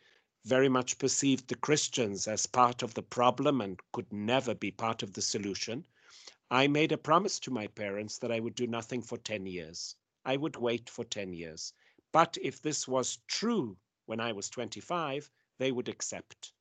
very 0.46 0.68
much 0.68 0.96
perceived 0.98 1.48
the 1.48 1.56
Christians 1.56 2.28
as 2.28 2.46
part 2.46 2.84
of 2.84 2.94
the 2.94 3.02
problem 3.02 3.60
and 3.60 3.80
could 3.92 4.12
never 4.12 4.54
be 4.54 4.70
part 4.70 5.02
of 5.02 5.12
the 5.12 5.20
solution, 5.20 5.84
I 6.52 6.68
made 6.68 6.92
a 6.92 6.98
promise 6.98 7.40
to 7.40 7.50
my 7.50 7.66
parents 7.66 8.18
that 8.18 8.30
I 8.30 8.38
would 8.38 8.54
do 8.54 8.68
nothing 8.68 9.02
for 9.02 9.18
10 9.18 9.44
years. 9.46 9.96
I 10.24 10.36
would 10.36 10.54
wait 10.54 10.88
for 10.88 11.04
10 11.04 11.32
years. 11.32 11.72
But 12.12 12.38
if 12.40 12.62
this 12.62 12.86
was 12.86 13.18
true 13.26 13.76
when 14.04 14.20
I 14.20 14.30
was 14.30 14.48
25, 14.48 15.28
they 15.58 15.72
would 15.72 15.88
accept. 15.88 16.52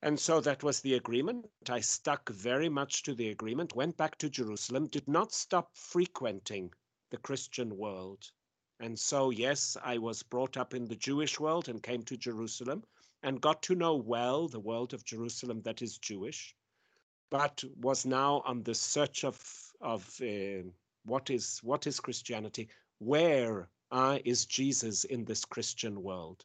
And 0.00 0.18
so 0.18 0.40
that 0.40 0.62
was 0.62 0.80
the 0.80 0.94
agreement. 0.94 1.50
I 1.68 1.80
stuck 1.80 2.30
very 2.30 2.70
much 2.70 3.02
to 3.02 3.14
the 3.14 3.28
agreement, 3.28 3.74
went 3.74 3.98
back 3.98 4.16
to 4.18 4.30
Jerusalem, 4.30 4.86
did 4.86 5.06
not 5.06 5.34
stop 5.34 5.76
frequenting 5.76 6.72
the 7.10 7.18
Christian 7.18 7.76
world. 7.76 8.32
And 8.78 8.98
so, 8.98 9.30
yes, 9.30 9.76
I 9.82 9.96
was 9.98 10.22
brought 10.22 10.56
up 10.56 10.74
in 10.74 10.86
the 10.86 10.96
Jewish 10.96 11.40
world 11.40 11.68
and 11.68 11.82
came 11.82 12.02
to 12.04 12.16
Jerusalem 12.16 12.84
and 13.22 13.40
got 13.40 13.62
to 13.62 13.74
know 13.74 13.96
well 13.96 14.48
the 14.48 14.60
world 14.60 14.92
of 14.92 15.04
Jerusalem 15.04 15.62
that 15.62 15.80
is 15.80 15.96
Jewish, 15.98 16.54
but 17.30 17.64
was 17.80 18.04
now 18.04 18.42
on 18.44 18.62
the 18.62 18.74
search 18.74 19.24
of 19.24 19.36
of 19.80 20.20
uh, 20.20 20.68
what 21.04 21.30
is 21.30 21.60
what 21.62 21.86
is 21.86 22.00
Christianity? 22.00 22.68
Where 22.98 23.68
uh, 23.90 24.18
is 24.24 24.44
Jesus 24.46 25.04
in 25.04 25.24
this 25.24 25.44
Christian 25.44 26.02
world? 26.02 26.44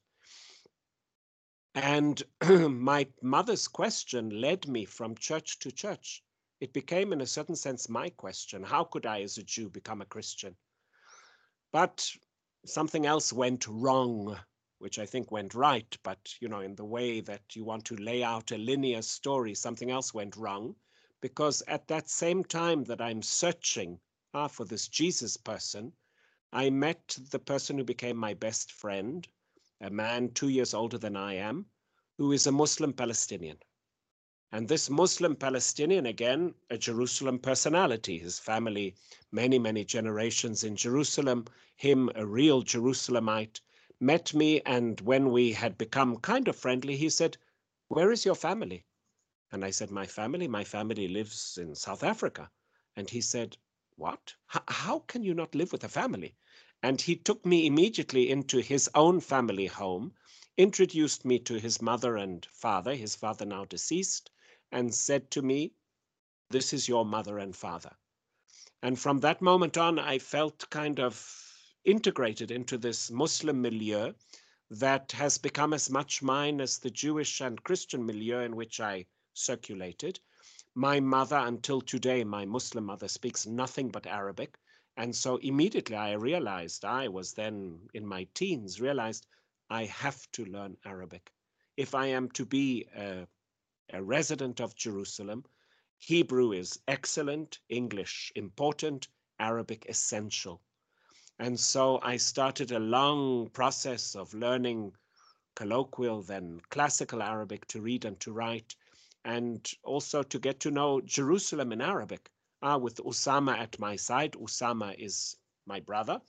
And 1.75 2.21
my 2.69 3.07
mother's 3.21 3.67
question 3.67 4.41
led 4.41 4.67
me 4.67 4.85
from 4.85 5.15
church 5.15 5.59
to 5.59 5.71
church. 5.71 6.23
It 6.59 6.73
became, 6.73 7.11
in 7.11 7.21
a 7.21 7.27
certain 7.27 7.55
sense, 7.55 7.89
my 7.89 8.09
question: 8.09 8.63
How 8.63 8.85
could 8.85 9.05
I, 9.05 9.21
as 9.21 9.37
a 9.37 9.43
Jew, 9.43 9.69
become 9.69 10.01
a 10.01 10.05
Christian? 10.05 10.55
But 11.71 12.11
something 12.65 13.05
else 13.05 13.31
went 13.31 13.67
wrong, 13.67 14.37
which 14.79 14.99
I 14.99 15.05
think 15.05 15.31
went 15.31 15.53
right. 15.53 15.97
But, 16.03 16.35
you 16.39 16.49
know, 16.49 16.59
in 16.59 16.75
the 16.75 16.85
way 16.85 17.21
that 17.21 17.55
you 17.55 17.63
want 17.63 17.85
to 17.85 17.95
lay 17.95 18.23
out 18.23 18.51
a 18.51 18.57
linear 18.57 19.01
story, 19.01 19.55
something 19.55 19.89
else 19.89 20.13
went 20.13 20.35
wrong. 20.35 20.75
Because 21.21 21.61
at 21.67 21.87
that 21.87 22.09
same 22.09 22.43
time 22.43 22.83
that 22.85 23.01
I'm 23.01 23.21
searching 23.21 23.99
ah, 24.33 24.47
for 24.47 24.65
this 24.65 24.87
Jesus 24.87 25.37
person, 25.37 25.93
I 26.53 26.69
met 26.69 27.17
the 27.29 27.39
person 27.39 27.77
who 27.77 27.83
became 27.83 28.17
my 28.17 28.33
best 28.33 28.71
friend, 28.71 29.27
a 29.79 29.89
man 29.89 30.31
two 30.33 30.49
years 30.49 30.73
older 30.73 30.97
than 30.97 31.15
I 31.15 31.35
am, 31.35 31.65
who 32.17 32.31
is 32.31 32.47
a 32.47 32.51
Muslim 32.51 32.93
Palestinian. 32.93 33.57
And 34.53 34.67
this 34.67 34.89
Muslim 34.89 35.37
Palestinian, 35.37 36.05
again, 36.05 36.55
a 36.69 36.77
Jerusalem 36.77 37.39
personality, 37.39 38.17
his 38.17 38.37
family, 38.37 38.95
many, 39.31 39.57
many 39.57 39.85
generations 39.85 40.65
in 40.65 40.75
Jerusalem, 40.75 41.45
him, 41.77 42.11
a 42.15 42.25
real 42.25 42.61
Jerusalemite, 42.61 43.61
met 44.01 44.33
me. 44.33 44.59
And 44.65 44.99
when 44.99 45.31
we 45.31 45.53
had 45.53 45.77
become 45.77 46.17
kind 46.17 46.49
of 46.49 46.57
friendly, 46.57 46.97
he 46.97 47.09
said, 47.09 47.37
Where 47.87 48.11
is 48.11 48.25
your 48.25 48.35
family? 48.35 48.83
And 49.53 49.63
I 49.63 49.71
said, 49.71 49.89
My 49.89 50.05
family? 50.05 50.49
My 50.49 50.65
family 50.65 51.07
lives 51.07 51.57
in 51.57 51.73
South 51.73 52.03
Africa. 52.03 52.51
And 52.97 53.09
he 53.09 53.21
said, 53.21 53.55
What? 53.95 54.35
H- 54.53 54.63
how 54.67 54.99
can 54.99 55.23
you 55.23 55.33
not 55.33 55.55
live 55.55 55.71
with 55.71 55.85
a 55.85 55.89
family? 55.89 56.35
And 56.83 56.99
he 56.99 57.15
took 57.15 57.45
me 57.45 57.65
immediately 57.67 58.29
into 58.29 58.59
his 58.59 58.89
own 58.95 59.21
family 59.21 59.67
home, 59.67 60.13
introduced 60.57 61.23
me 61.23 61.39
to 61.39 61.57
his 61.57 61.81
mother 61.81 62.17
and 62.17 62.45
father, 62.47 62.95
his 62.95 63.15
father 63.15 63.45
now 63.45 63.63
deceased 63.63 64.29
and 64.71 64.93
said 64.93 65.29
to 65.31 65.41
me, 65.41 65.73
This 66.49 66.73
is 66.73 66.87
your 66.87 67.05
mother 67.05 67.39
and 67.39 67.55
father. 67.55 67.91
And 68.81 68.99
from 68.99 69.19
that 69.19 69.41
moment 69.41 69.77
on, 69.77 69.99
I 69.99 70.17
felt 70.17 70.69
kind 70.69 70.99
of 70.99 71.23
integrated 71.83 72.51
into 72.51 72.77
this 72.77 73.11
Muslim 73.11 73.61
milieu 73.61 74.13
that 74.71 75.11
has 75.11 75.37
become 75.37 75.73
as 75.73 75.89
much 75.89 76.21
mine 76.21 76.61
as 76.61 76.79
the 76.79 76.89
Jewish 76.89 77.41
and 77.41 77.63
Christian 77.63 78.05
milieu 78.05 78.39
in 78.39 78.55
which 78.55 78.79
I 78.79 79.05
circulated. 79.33 80.19
My 80.75 80.99
mother, 80.99 81.37
until 81.37 81.81
today, 81.81 82.23
my 82.23 82.45
Muslim 82.45 82.85
mother, 82.85 83.07
speaks 83.07 83.45
nothing 83.45 83.89
but 83.89 84.07
Arabic. 84.07 84.57
And 84.97 85.15
so 85.15 85.37
immediately 85.37 85.95
I 85.95 86.13
realized, 86.13 86.85
I 86.85 87.07
was 87.07 87.33
then 87.33 87.79
in 87.93 88.05
my 88.05 88.27
teens, 88.33 88.79
realized 88.79 89.27
I 89.69 89.85
have 89.85 90.29
to 90.33 90.45
learn 90.45 90.77
Arabic. 90.85 91.31
If 91.77 91.93
I 91.93 92.07
am 92.07 92.29
to 92.31 92.45
be 92.45 92.87
a 92.95 93.27
a 93.93 94.01
resident 94.01 94.59
of 94.59 94.75
Jerusalem. 94.75 95.43
Hebrew 95.97 96.51
is 96.51 96.79
excellent, 96.87 97.59
English 97.69 98.31
important, 98.35 99.07
Arabic 99.39 99.85
essential. 99.87 100.61
And 101.39 101.59
so 101.59 101.99
I 102.03 102.17
started 102.17 102.71
a 102.71 102.79
long 102.79 103.49
process 103.49 104.15
of 104.15 104.33
learning 104.33 104.93
colloquial, 105.55 106.21
then 106.21 106.61
classical 106.69 107.21
Arabic 107.21 107.67
to 107.67 107.81
read 107.81 108.05
and 108.05 108.19
to 108.21 108.31
write, 108.31 108.75
and 109.25 109.69
also 109.83 110.23
to 110.23 110.39
get 110.39 110.59
to 110.61 110.71
know 110.71 111.01
Jerusalem 111.01 111.71
in 111.71 111.81
Arabic. 111.81 112.29
Ah, 112.61 112.77
with 112.77 112.97
Usama 112.97 113.57
at 113.57 113.79
my 113.79 113.95
side, 113.95 114.33
Usama 114.33 114.95
is 114.97 115.35
my 115.65 115.79
brother. 115.79 116.21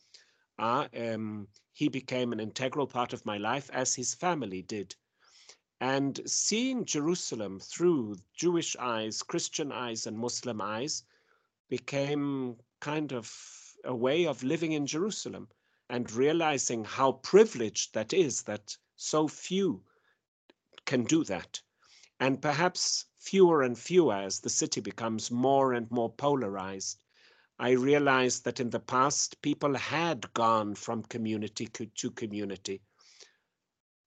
Ah, 0.58 0.88
um, 0.96 1.48
he 1.72 1.88
became 1.88 2.32
an 2.32 2.40
integral 2.40 2.86
part 2.86 3.12
of 3.12 3.24
my 3.24 3.38
life, 3.38 3.70
as 3.72 3.94
his 3.94 4.14
family 4.14 4.62
did. 4.62 4.94
And 5.84 6.20
seeing 6.30 6.84
Jerusalem 6.84 7.58
through 7.58 8.18
Jewish 8.36 8.76
eyes, 8.76 9.24
Christian 9.24 9.72
eyes, 9.72 10.06
and 10.06 10.16
Muslim 10.16 10.60
eyes 10.60 11.02
became 11.68 12.60
kind 12.78 13.12
of 13.12 13.76
a 13.82 13.92
way 13.92 14.24
of 14.24 14.44
living 14.44 14.70
in 14.70 14.86
Jerusalem 14.86 15.48
and 15.88 16.08
realizing 16.12 16.84
how 16.84 17.10
privileged 17.10 17.94
that 17.94 18.12
is 18.12 18.44
that 18.44 18.76
so 18.94 19.26
few 19.26 19.82
can 20.84 21.02
do 21.02 21.24
that. 21.24 21.60
And 22.20 22.40
perhaps 22.40 23.06
fewer 23.18 23.62
and 23.62 23.76
fewer 23.76 24.14
as 24.14 24.38
the 24.38 24.50
city 24.50 24.80
becomes 24.80 25.32
more 25.32 25.72
and 25.72 25.90
more 25.90 26.12
polarized. 26.12 27.02
I 27.58 27.72
realized 27.72 28.44
that 28.44 28.60
in 28.60 28.70
the 28.70 28.78
past, 28.78 29.42
people 29.42 29.74
had 29.74 30.32
gone 30.32 30.76
from 30.76 31.02
community 31.02 31.66
to 31.66 32.10
community 32.12 32.82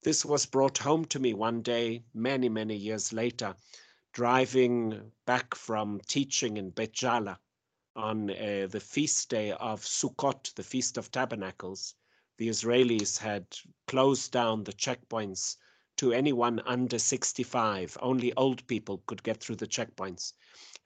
this 0.06 0.24
was 0.24 0.46
brought 0.46 0.78
home 0.78 1.04
to 1.04 1.18
me 1.18 1.34
one 1.34 1.60
day, 1.62 2.00
many, 2.14 2.48
many 2.48 2.76
years 2.76 3.12
later, 3.12 3.56
driving 4.12 5.10
back 5.24 5.52
from 5.52 6.00
teaching 6.06 6.58
in 6.58 6.70
Beit 6.70 6.92
Jala 6.92 7.40
on 7.96 8.30
uh, 8.30 8.68
the 8.70 8.78
feast 8.78 9.28
day 9.30 9.50
of 9.50 9.80
Sukkot, 9.80 10.54
the 10.54 10.62
Feast 10.62 10.96
of 10.96 11.10
Tabernacles. 11.10 11.96
The 12.38 12.46
Israelis 12.46 13.18
had 13.18 13.46
closed 13.88 14.30
down 14.30 14.62
the 14.62 14.72
checkpoints 14.72 15.56
to 15.96 16.12
anyone 16.12 16.60
under 16.66 17.00
65. 17.00 17.98
Only 18.00 18.32
old 18.34 18.64
people 18.68 19.02
could 19.08 19.24
get 19.24 19.40
through 19.40 19.56
the 19.56 19.66
checkpoints. 19.66 20.34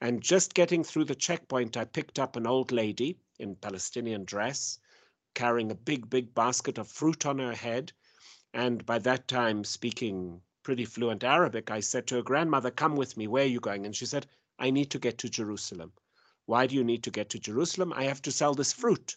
And 0.01 0.23
just 0.23 0.55
getting 0.55 0.83
through 0.83 1.05
the 1.05 1.13
checkpoint, 1.13 1.77
I 1.77 1.85
picked 1.85 2.17
up 2.17 2.37
an 2.37 2.47
old 2.47 2.71
lady 2.71 3.19
in 3.37 3.55
Palestinian 3.55 4.25
dress, 4.25 4.79
carrying 5.35 5.69
a 5.69 5.75
big, 5.75 6.09
big 6.09 6.33
basket 6.33 6.79
of 6.79 6.87
fruit 6.87 7.27
on 7.27 7.37
her 7.37 7.53
head 7.53 7.93
And 8.53 8.85
by 8.85 8.99
that 8.99 9.27
time, 9.29 9.63
speaking 9.63 10.41
pretty 10.61 10.83
fluent 10.85 11.23
Arabic, 11.23 11.71
I 11.71 11.79
said 11.79 12.05
to 12.07 12.15
her, 12.15 12.21
Grandmother, 12.21 12.69
come 12.69 12.95
with 12.95 13.15
me. 13.15 13.25
Where 13.25 13.45
are 13.45 13.47
you 13.47 13.59
going? 13.59 13.85
And 13.85 13.95
she 13.95 14.05
said, 14.05 14.27
I 14.59 14.71
need 14.71 14.91
to 14.91 14.99
get 14.99 15.17
to 15.19 15.29
Jerusalem. 15.29 15.93
Why 16.45 16.67
do 16.67 16.75
you 16.75 16.83
need 16.83 17.03
to 17.03 17.11
get 17.11 17.29
to 17.29 17.39
Jerusalem? 17.39 17.93
I 17.93 18.03
have 18.03 18.21
to 18.23 18.31
sell 18.31 18.53
this 18.53 18.73
fruit. 18.73 19.15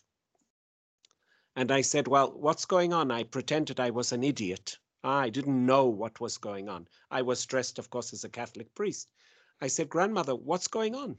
And 1.57 1.73
I 1.73 1.81
said, 1.81 2.07
Well, 2.07 2.33
what's 2.33 2.65
going 2.65 2.93
on? 2.93 3.11
I 3.11 3.25
pretended 3.25 3.81
I 3.81 3.91
was 3.91 4.13
an 4.13 4.23
idiot. 4.23 4.79
I 5.03 5.31
didn't 5.31 5.67
know 5.67 5.87
what 5.87 6.21
was 6.21 6.39
going 6.39 6.69
on. 6.69 6.89
I 7.11 7.23
was 7.23 7.45
dressed, 7.45 7.79
of 7.79 7.91
course, 7.91 8.13
as 8.13 8.25
a 8.25 8.29
Catholic 8.29 8.75
priest. 8.75 9.11
I 9.61 9.67
said, 9.67 9.89
Grandmother, 9.89 10.35
what's 10.35 10.69
going 10.69 10.95
on? 10.95 11.19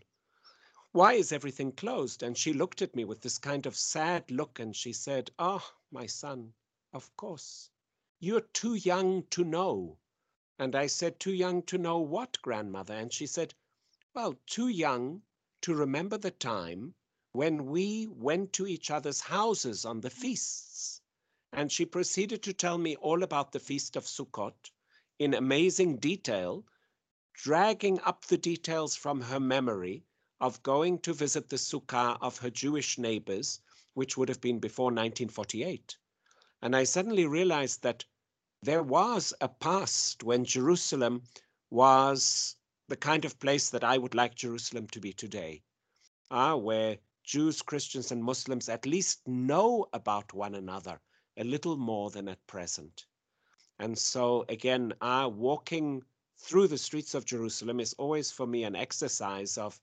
Why 0.91 1.13
is 1.13 1.31
everything 1.31 1.73
closed? 1.73 2.23
And 2.23 2.37
she 2.37 2.53
looked 2.53 2.81
at 2.81 2.95
me 2.95 3.03
with 3.03 3.21
this 3.21 3.37
kind 3.37 3.65
of 3.65 3.75
sad 3.75 4.31
look 4.31 4.59
and 4.59 4.75
she 4.75 4.93
said, 4.93 5.31
Ah, 5.37 5.59
oh, 5.61 5.73
my 5.91 6.05
son, 6.05 6.53
of 6.93 7.13
course. 7.17 7.69
You're 8.25 8.41
too 8.41 8.73
young 8.73 9.21
to 9.27 9.43
know. 9.43 9.99
And 10.57 10.75
I 10.75 10.87
said, 10.87 11.19
Too 11.19 11.31
young 11.31 11.61
to 11.67 11.77
know 11.77 11.99
what, 11.99 12.41
grandmother? 12.41 12.95
And 12.95 13.13
she 13.13 13.27
said, 13.27 13.53
Well, 14.15 14.33
too 14.47 14.67
young 14.67 15.21
to 15.61 15.75
remember 15.75 16.17
the 16.17 16.31
time 16.31 16.95
when 17.33 17.67
we 17.67 18.07
went 18.07 18.51
to 18.53 18.65
each 18.65 18.89
other's 18.89 19.21
houses 19.21 19.85
on 19.85 20.01
the 20.01 20.09
feasts. 20.09 21.01
And 21.53 21.71
she 21.71 21.85
proceeded 21.85 22.41
to 22.41 22.53
tell 22.53 22.79
me 22.79 22.95
all 22.95 23.21
about 23.21 23.51
the 23.51 23.59
Feast 23.59 23.95
of 23.95 24.07
Sukkot 24.07 24.71
in 25.19 25.35
amazing 25.35 25.97
detail, 25.97 26.65
dragging 27.31 27.99
up 28.01 28.25
the 28.25 28.39
details 28.39 28.95
from 28.95 29.21
her 29.21 29.39
memory 29.39 30.03
of 30.41 30.63
going 30.63 30.97
to 31.01 31.13
visit 31.13 31.49
the 31.49 31.57
sukkah 31.57 32.17
of 32.21 32.39
her 32.39 32.49
Jewish 32.49 32.97
neighbors, 32.97 33.59
which 33.93 34.17
would 34.17 34.29
have 34.29 34.41
been 34.41 34.57
before 34.57 34.85
1948. 34.85 35.95
And 36.63 36.75
I 36.75 36.85
suddenly 36.85 37.27
realized 37.27 37.83
that 37.83 38.03
there 38.65 38.81
was 38.81 39.31
a 39.41 39.47
past 39.47 40.23
when 40.23 40.43
Jerusalem 40.43 41.21
was 41.69 42.55
the 42.87 42.95
kind 42.95 43.23
of 43.23 43.39
place 43.39 43.69
that 43.69 43.83
I 43.83 43.99
would 43.99 44.15
like 44.15 44.33
Jerusalem 44.33 44.87
to 44.87 44.99
be 44.99 45.13
today, 45.13 45.61
ah, 46.31 46.55
where 46.55 46.97
Jews, 47.23 47.61
Christians, 47.61 48.11
and 48.11 48.23
Muslims 48.23 48.67
at 48.67 48.87
least 48.87 49.27
know 49.27 49.85
about 49.93 50.33
one 50.33 50.55
another 50.55 50.99
a 51.37 51.43
little 51.43 51.77
more 51.77 52.09
than 52.09 52.27
at 52.27 52.47
present. 52.47 53.05
And 53.77 53.95
so, 53.95 54.45
again, 54.49 54.93
ah, 54.99 55.27
walking 55.27 56.03
through 56.39 56.67
the 56.69 56.79
streets 56.79 57.13
of 57.13 57.23
Jerusalem 57.23 57.79
is 57.79 57.93
always 57.93 58.31
for 58.31 58.47
me 58.47 58.63
an 58.63 58.75
exercise 58.75 59.59
of 59.59 59.79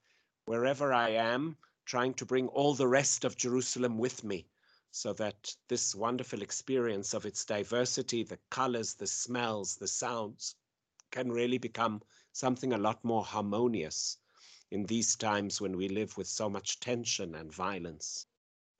wherever 0.46 0.92
I 0.92 1.10
am, 1.10 1.56
trying 1.84 2.14
to 2.14 2.26
bring 2.26 2.48
all 2.48 2.74
the 2.74 2.88
rest 2.88 3.24
of 3.24 3.36
Jerusalem 3.36 3.98
with 3.98 4.24
me 4.24 4.48
so 4.92 5.14
that 5.14 5.54
this 5.68 5.94
wonderful 5.94 6.42
experience 6.42 7.14
of 7.14 7.24
its 7.24 7.44
diversity, 7.46 8.22
the 8.22 8.38
colors, 8.50 8.94
the 8.94 9.06
smells, 9.06 9.74
the 9.76 9.88
sounds, 9.88 10.54
can 11.10 11.32
really 11.32 11.58
become 11.58 12.02
something 12.32 12.74
a 12.74 12.78
lot 12.78 13.02
more 13.02 13.24
harmonious 13.24 14.18
in 14.70 14.84
these 14.84 15.16
times 15.16 15.60
when 15.60 15.76
we 15.76 15.88
live 15.88 16.16
with 16.18 16.26
so 16.26 16.48
much 16.48 16.78
tension 16.78 17.34
and 17.34 17.52
violence. 17.52 18.26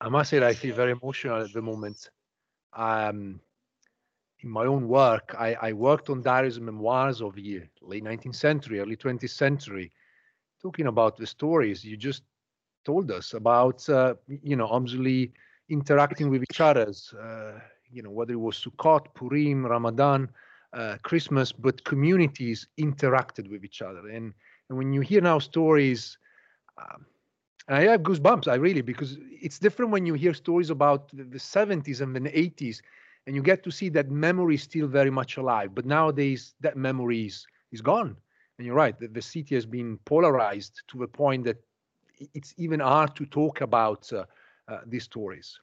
I 0.02 0.10
must 0.10 0.30
say, 0.30 0.46
I 0.46 0.52
feel 0.52 0.74
very 0.74 0.92
emotional 0.92 1.42
at 1.42 1.52
the 1.52 1.62
moment. 1.62 2.10
Um, 2.74 3.40
in 4.40 4.50
my 4.50 4.66
own 4.66 4.88
work, 4.88 5.34
I, 5.38 5.54
I 5.54 5.72
worked 5.72 6.10
on 6.10 6.22
Dario's 6.22 6.60
memoirs 6.60 7.22
of 7.22 7.36
the 7.36 7.62
late 7.80 8.04
19th 8.04 8.36
century, 8.36 8.80
early 8.80 8.96
20th 8.96 9.30
century, 9.30 9.90
talking 10.60 10.88
about 10.88 11.16
the 11.16 11.26
stories 11.26 11.84
you 11.84 11.96
just 11.96 12.22
told 12.84 13.10
us 13.10 13.32
about, 13.32 13.88
uh, 13.88 14.14
you 14.26 14.56
know, 14.56 14.66
obviously 14.66 15.32
interacting 15.72 16.30
with 16.30 16.42
each 16.42 16.60
other's, 16.60 17.12
uh, 17.14 17.58
you 17.90 18.02
know, 18.02 18.10
whether 18.10 18.32
it 18.34 18.40
was 18.40 18.56
Sukkot, 18.56 19.14
Purim, 19.14 19.66
Ramadan, 19.66 20.28
uh, 20.72 20.96
Christmas, 21.02 21.52
but 21.52 21.84
communities 21.84 22.66
interacted 22.78 23.50
with 23.50 23.64
each 23.64 23.82
other. 23.82 24.08
And, 24.08 24.32
and 24.68 24.78
when 24.78 24.92
you 24.92 25.00
hear 25.00 25.20
now 25.20 25.38
stories, 25.38 26.18
um, 26.78 27.06
I 27.68 27.82
have 27.82 28.02
goosebumps, 28.02 28.48
I 28.48 28.56
really, 28.56 28.82
because 28.82 29.18
it's 29.40 29.58
different 29.58 29.92
when 29.92 30.06
you 30.06 30.14
hear 30.14 30.34
stories 30.34 30.70
about 30.70 31.08
the, 31.10 31.24
the 31.24 31.38
70s 31.38 32.00
and 32.00 32.14
the 32.14 32.20
80s, 32.20 32.80
and 33.26 33.36
you 33.36 33.42
get 33.42 33.62
to 33.64 33.70
see 33.70 33.88
that 33.90 34.10
memory 34.10 34.56
is 34.56 34.62
still 34.62 34.88
very 34.88 35.10
much 35.10 35.36
alive. 35.36 35.74
But 35.74 35.86
nowadays, 35.86 36.54
that 36.60 36.76
memory 36.76 37.26
is, 37.26 37.46
is 37.70 37.80
gone. 37.80 38.16
And 38.58 38.66
you're 38.66 38.74
right, 38.74 38.98
the, 38.98 39.08
the 39.08 39.22
city 39.22 39.54
has 39.54 39.66
been 39.66 39.98
polarized 40.04 40.82
to 40.88 40.98
the 40.98 41.06
point 41.06 41.44
that 41.44 41.58
it's 42.34 42.54
even 42.56 42.80
hard 42.80 43.14
to 43.16 43.26
talk 43.26 43.60
about 43.60 44.12
uh, 44.12 44.24
these 44.86 45.04
stories. 45.04 45.58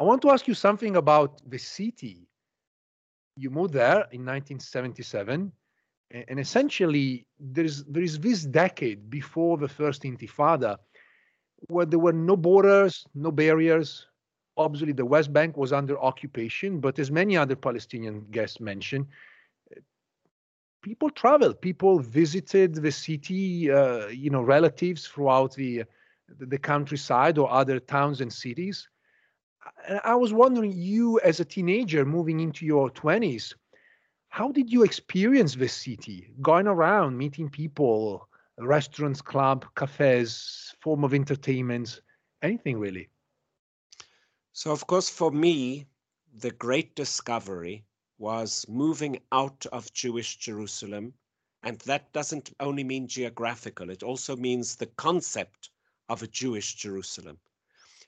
I 0.00 0.04
want 0.04 0.22
to 0.22 0.30
ask 0.30 0.48
you 0.48 0.54
something 0.54 0.96
about 0.96 1.40
the 1.48 1.58
city. 1.58 2.26
You 3.36 3.50
moved 3.50 3.74
there 3.74 4.06
in 4.12 4.24
1977, 4.24 5.52
and 6.10 6.40
essentially 6.40 7.26
there 7.38 7.64
is 7.64 7.84
there 7.84 8.02
is 8.02 8.18
this 8.18 8.44
decade 8.44 9.08
before 9.08 9.56
the 9.58 9.68
first 9.68 10.02
Intifada, 10.02 10.76
where 11.68 11.86
there 11.86 11.98
were 11.98 12.12
no 12.12 12.36
borders, 12.36 13.06
no 13.14 13.30
barriers. 13.30 14.06
Obviously, 14.56 14.92
the 14.92 15.06
West 15.06 15.32
Bank 15.32 15.56
was 15.56 15.72
under 15.72 15.98
occupation, 15.98 16.80
but 16.80 16.98
as 16.98 17.10
many 17.10 17.36
other 17.36 17.56
Palestinian 17.56 18.26
guests 18.30 18.60
mentioned, 18.60 19.06
people 20.82 21.08
traveled, 21.08 21.60
people 21.60 22.00
visited 22.00 22.74
the 22.74 22.92
city, 22.92 23.70
uh, 23.70 24.08
you 24.08 24.28
know, 24.28 24.42
relatives 24.42 25.06
throughout 25.06 25.54
the 25.54 25.84
the 26.38 26.58
countryside 26.58 27.38
or 27.38 27.50
other 27.50 27.80
towns 27.80 28.20
and 28.20 28.32
cities. 28.32 28.88
And 29.86 30.00
I 30.04 30.14
was 30.14 30.32
wondering, 30.32 30.72
you 30.72 31.20
as 31.20 31.40
a 31.40 31.44
teenager 31.44 32.04
moving 32.04 32.40
into 32.40 32.66
your 32.66 32.90
20s, 32.90 33.54
how 34.28 34.50
did 34.50 34.72
you 34.72 34.82
experience 34.82 35.54
this 35.54 35.74
city, 35.74 36.32
going 36.40 36.66
around, 36.66 37.18
meeting 37.18 37.50
people, 37.50 38.28
restaurants, 38.58 39.20
club, 39.20 39.66
cafes, 39.74 40.74
form 40.80 41.04
of 41.04 41.14
entertainment, 41.14 42.00
anything 42.42 42.78
really? 42.78 43.08
So, 44.52 44.72
of 44.72 44.86
course, 44.86 45.08
for 45.08 45.30
me, 45.30 45.86
the 46.34 46.50
great 46.50 46.94
discovery 46.94 47.84
was 48.18 48.66
moving 48.68 49.20
out 49.32 49.66
of 49.72 49.92
Jewish 49.92 50.36
Jerusalem. 50.36 51.12
And 51.62 51.78
that 51.80 52.12
doesn't 52.12 52.52
only 52.58 52.84
mean 52.84 53.06
geographical, 53.06 53.90
it 53.90 54.02
also 54.02 54.34
means 54.34 54.76
the 54.76 54.86
concept 54.86 55.70
of 56.08 56.22
a 56.22 56.26
Jewish 56.28 56.74
Jerusalem. 56.74 57.40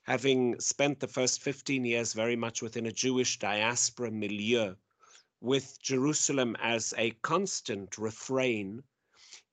Having 0.02 0.60
spent 0.60 1.00
the 1.00 1.08
first 1.08 1.42
15 1.42 1.84
years 1.84 2.12
very 2.12 2.36
much 2.36 2.62
within 2.62 2.86
a 2.86 2.92
Jewish 2.92 3.38
diaspora 3.38 4.10
milieu, 4.10 4.76
with 5.40 5.80
Jerusalem 5.82 6.56
as 6.60 6.94
a 6.96 7.10
constant 7.22 7.98
refrain, 7.98 8.82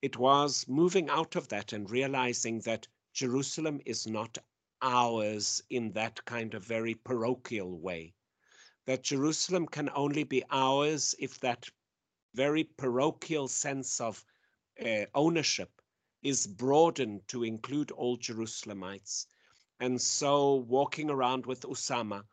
it 0.01 0.17
was 0.17 0.67
moving 0.67 1.09
out 1.09 1.35
of 1.35 1.47
that 1.49 1.73
and 1.73 1.89
realizing 1.89 2.59
that 2.61 2.87
Jerusalem 3.13 3.81
is 3.85 4.07
not 4.07 4.37
ours 4.81 5.61
in 5.69 5.91
that 5.93 6.23
kind 6.25 6.53
of 6.53 6.63
very 6.63 6.95
parochial 6.95 7.79
way 7.79 8.13
that 8.85 9.03
Jerusalem 9.03 9.67
can 9.67 9.89
only 9.95 10.23
be 10.23 10.43
ours 10.49 11.15
if 11.19 11.39
that 11.39 11.69
very 12.33 12.63
parochial 12.63 13.47
sense 13.47 14.01
of 14.01 14.23
uh, 14.83 15.05
ownership 15.13 15.80
is 16.23 16.45
broadened 16.45 17.27
to 17.27 17.43
include 17.43 17.91
all 17.91 18.17
Jerusalemites. 18.17 19.25
And 19.79 19.99
so, 19.99 20.55
walking 20.55 21.09
around 21.09 21.47
with 21.47 21.61
Usama, 21.61 22.23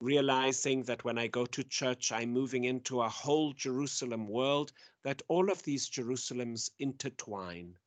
realizing 0.00 0.82
that 0.82 1.04
when 1.04 1.16
I 1.16 1.28
go 1.28 1.46
to 1.46 1.62
church, 1.62 2.10
I'm 2.10 2.32
moving 2.32 2.64
into 2.64 3.00
a 3.00 3.08
whole 3.08 3.52
Jerusalem 3.52 4.26
world, 4.26 4.72
that 5.04 5.22
all 5.28 5.50
of 5.50 5.62
these 5.62 5.88
Jerusalems 5.88 6.70
intertwine. 6.80 7.78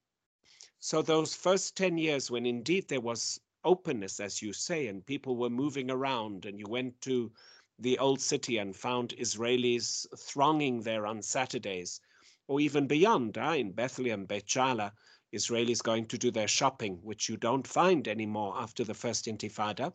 So, 0.80 1.02
those 1.02 1.36
first 1.36 1.76
10 1.76 1.98
years, 1.98 2.32
when 2.32 2.46
indeed 2.46 2.88
there 2.88 3.02
was 3.02 3.42
openness, 3.66 4.22
as 4.22 4.42
you 4.42 4.54
say, 4.54 4.88
and 4.88 5.06
people 5.06 5.36
were 5.36 5.50
moving 5.50 5.92
around, 5.92 6.46
and 6.46 6.58
you 6.58 6.68
went 6.68 7.02
to 7.02 7.32
the 7.78 8.00
old 8.00 8.22
city 8.22 8.58
and 8.58 8.76
found 8.76 9.14
Israelis 9.18 10.06
thronging 10.18 10.82
there 10.82 11.06
on 11.06 11.22
Saturdays, 11.22 12.00
or 12.48 12.62
even 12.62 12.88
beyond, 12.88 13.38
uh, 13.38 13.56
in 13.58 13.74
Bethlehem, 13.74 14.26
Beit 14.26 14.46
Jala, 14.46 14.94
Israelis 15.34 15.82
going 15.82 16.06
to 16.08 16.18
do 16.18 16.32
their 16.32 16.48
shopping, 16.48 17.00
which 17.04 17.30
you 17.30 17.38
don't 17.38 17.68
find 17.68 18.08
anymore 18.08 18.56
after 18.58 18.84
the 18.84 18.94
first 18.94 19.26
Intifada. 19.26 19.94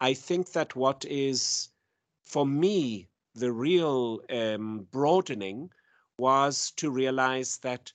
I 0.00 0.14
think 0.14 0.52
that 0.52 0.76
what 0.76 1.04
is, 1.04 1.70
for 2.22 2.46
me, 2.46 3.08
the 3.34 3.52
real 3.52 4.20
um, 4.30 4.86
broadening 4.90 5.70
was 6.18 6.72
to 6.76 6.90
realize 6.90 7.58
that 7.58 7.92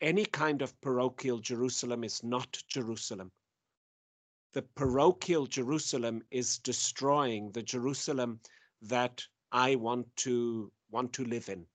any 0.00 0.26
kind 0.26 0.62
of 0.62 0.78
parochial 0.80 1.38
Jerusalem 1.38 2.04
is 2.04 2.22
not 2.22 2.62
Jerusalem 2.68 3.30
the 4.56 4.62
parochial 4.62 5.46
Jerusalem 5.46 6.22
is 6.30 6.56
destroying 6.56 7.50
the 7.52 7.62
Jerusalem 7.62 8.40
that 8.80 9.22
I 9.52 9.74
want 9.74 10.06
to 10.24 10.72
want 10.90 11.12
to 11.12 11.24
live 11.24 11.50
in. 11.50 11.66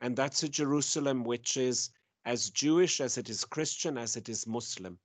And 0.00 0.16
that's 0.16 0.42
a 0.42 0.48
Jerusalem 0.48 1.22
which 1.22 1.56
is 1.56 1.90
as 2.28 2.50
Jewish 2.50 3.00
as 3.00 3.16
it 3.16 3.30
is 3.30 3.46
Christian, 3.46 3.96
as 3.96 4.14
it 4.14 4.28
is 4.28 4.46
Muslim. 4.46 4.98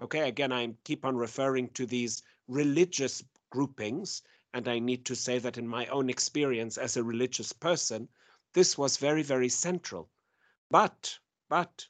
Okay, 0.00 0.26
again, 0.26 0.52
I 0.52 0.74
keep 0.84 1.04
on 1.04 1.14
referring 1.14 1.68
to 1.74 1.84
these 1.84 2.22
religious 2.48 3.22
groupings, 3.50 4.22
and 4.54 4.66
I 4.66 4.78
need 4.78 5.04
to 5.04 5.14
say 5.14 5.38
that 5.38 5.58
in 5.58 5.68
my 5.68 5.84
own 5.88 6.08
experience 6.08 6.78
as 6.78 6.96
a 6.96 7.04
religious 7.04 7.52
person, 7.52 8.08
this 8.54 8.78
was 8.78 8.96
very, 8.96 9.22
very 9.22 9.50
central. 9.50 10.08
But, 10.70 11.18
but, 11.50 11.86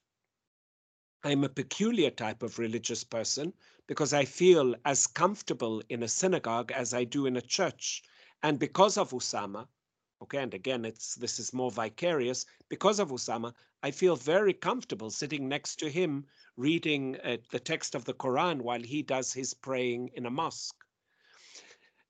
I'm 1.23 1.45
a 1.45 1.49
peculiar 1.49 2.11
type 2.11 2.43
of 2.43 2.59
religious 2.59 3.05
person 3.05 3.53
because 3.87 4.13
I 4.13 4.25
feel 4.25 4.75
as 4.85 5.07
comfortable 5.07 5.81
in 5.89 6.03
a 6.03 6.09
synagogue 6.09 6.73
as 6.73 6.93
I 6.93 7.05
do 7.05 7.27
in 7.27 7.37
a 7.37 7.49
church. 7.57 8.03
And 8.43 8.59
because 8.59 8.99
of 8.99 9.11
Usama, 9.13 9.69
okay, 10.23 10.39
and 10.39 10.55
again, 10.55 10.85
it's 10.85 11.15
this 11.15 11.39
is 11.39 11.53
more 11.53 11.71
vicarious. 11.71 12.47
Because 12.69 12.99
of 12.99 13.11
Usama, 13.11 13.55
I 13.87 13.93
feel 13.93 14.17
very 14.17 14.53
comfortable 14.53 15.11
sitting 15.11 15.49
next 15.49 15.77
to 15.77 15.89
him 15.89 16.27
reading 16.57 17.21
uh, 17.21 17.37
the 17.53 17.61
text 17.61 17.95
of 17.95 18.05
the 18.05 18.15
Quran 18.15 18.61
while 18.61 18.83
he 18.83 19.01
does 19.01 19.33
his 19.33 19.55
praying 19.55 20.11
in 20.15 20.27
a 20.27 20.31
mosque. 20.31 20.85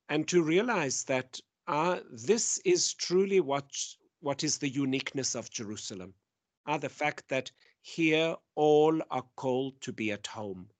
And 0.08 0.26
to 0.28 0.42
realize 0.42 1.04
that 1.04 1.38
uh, 1.66 2.00
this 2.10 2.56
is 2.64 2.94
truly 2.94 3.40
what, 3.40 3.70
what 4.20 4.42
is 4.42 4.56
the 4.56 4.70
uniqueness 4.70 5.34
of 5.34 5.50
Jerusalem. 5.50 6.14
Uh, 6.64 6.78
the 6.78 6.88
fact 6.88 7.28
that 7.28 7.52
here 7.82 8.36
all 8.54 8.98
are 9.10 9.26
called 9.36 9.78
to 9.82 9.92
be 9.92 10.12
at 10.12 10.26
home 10.26 10.70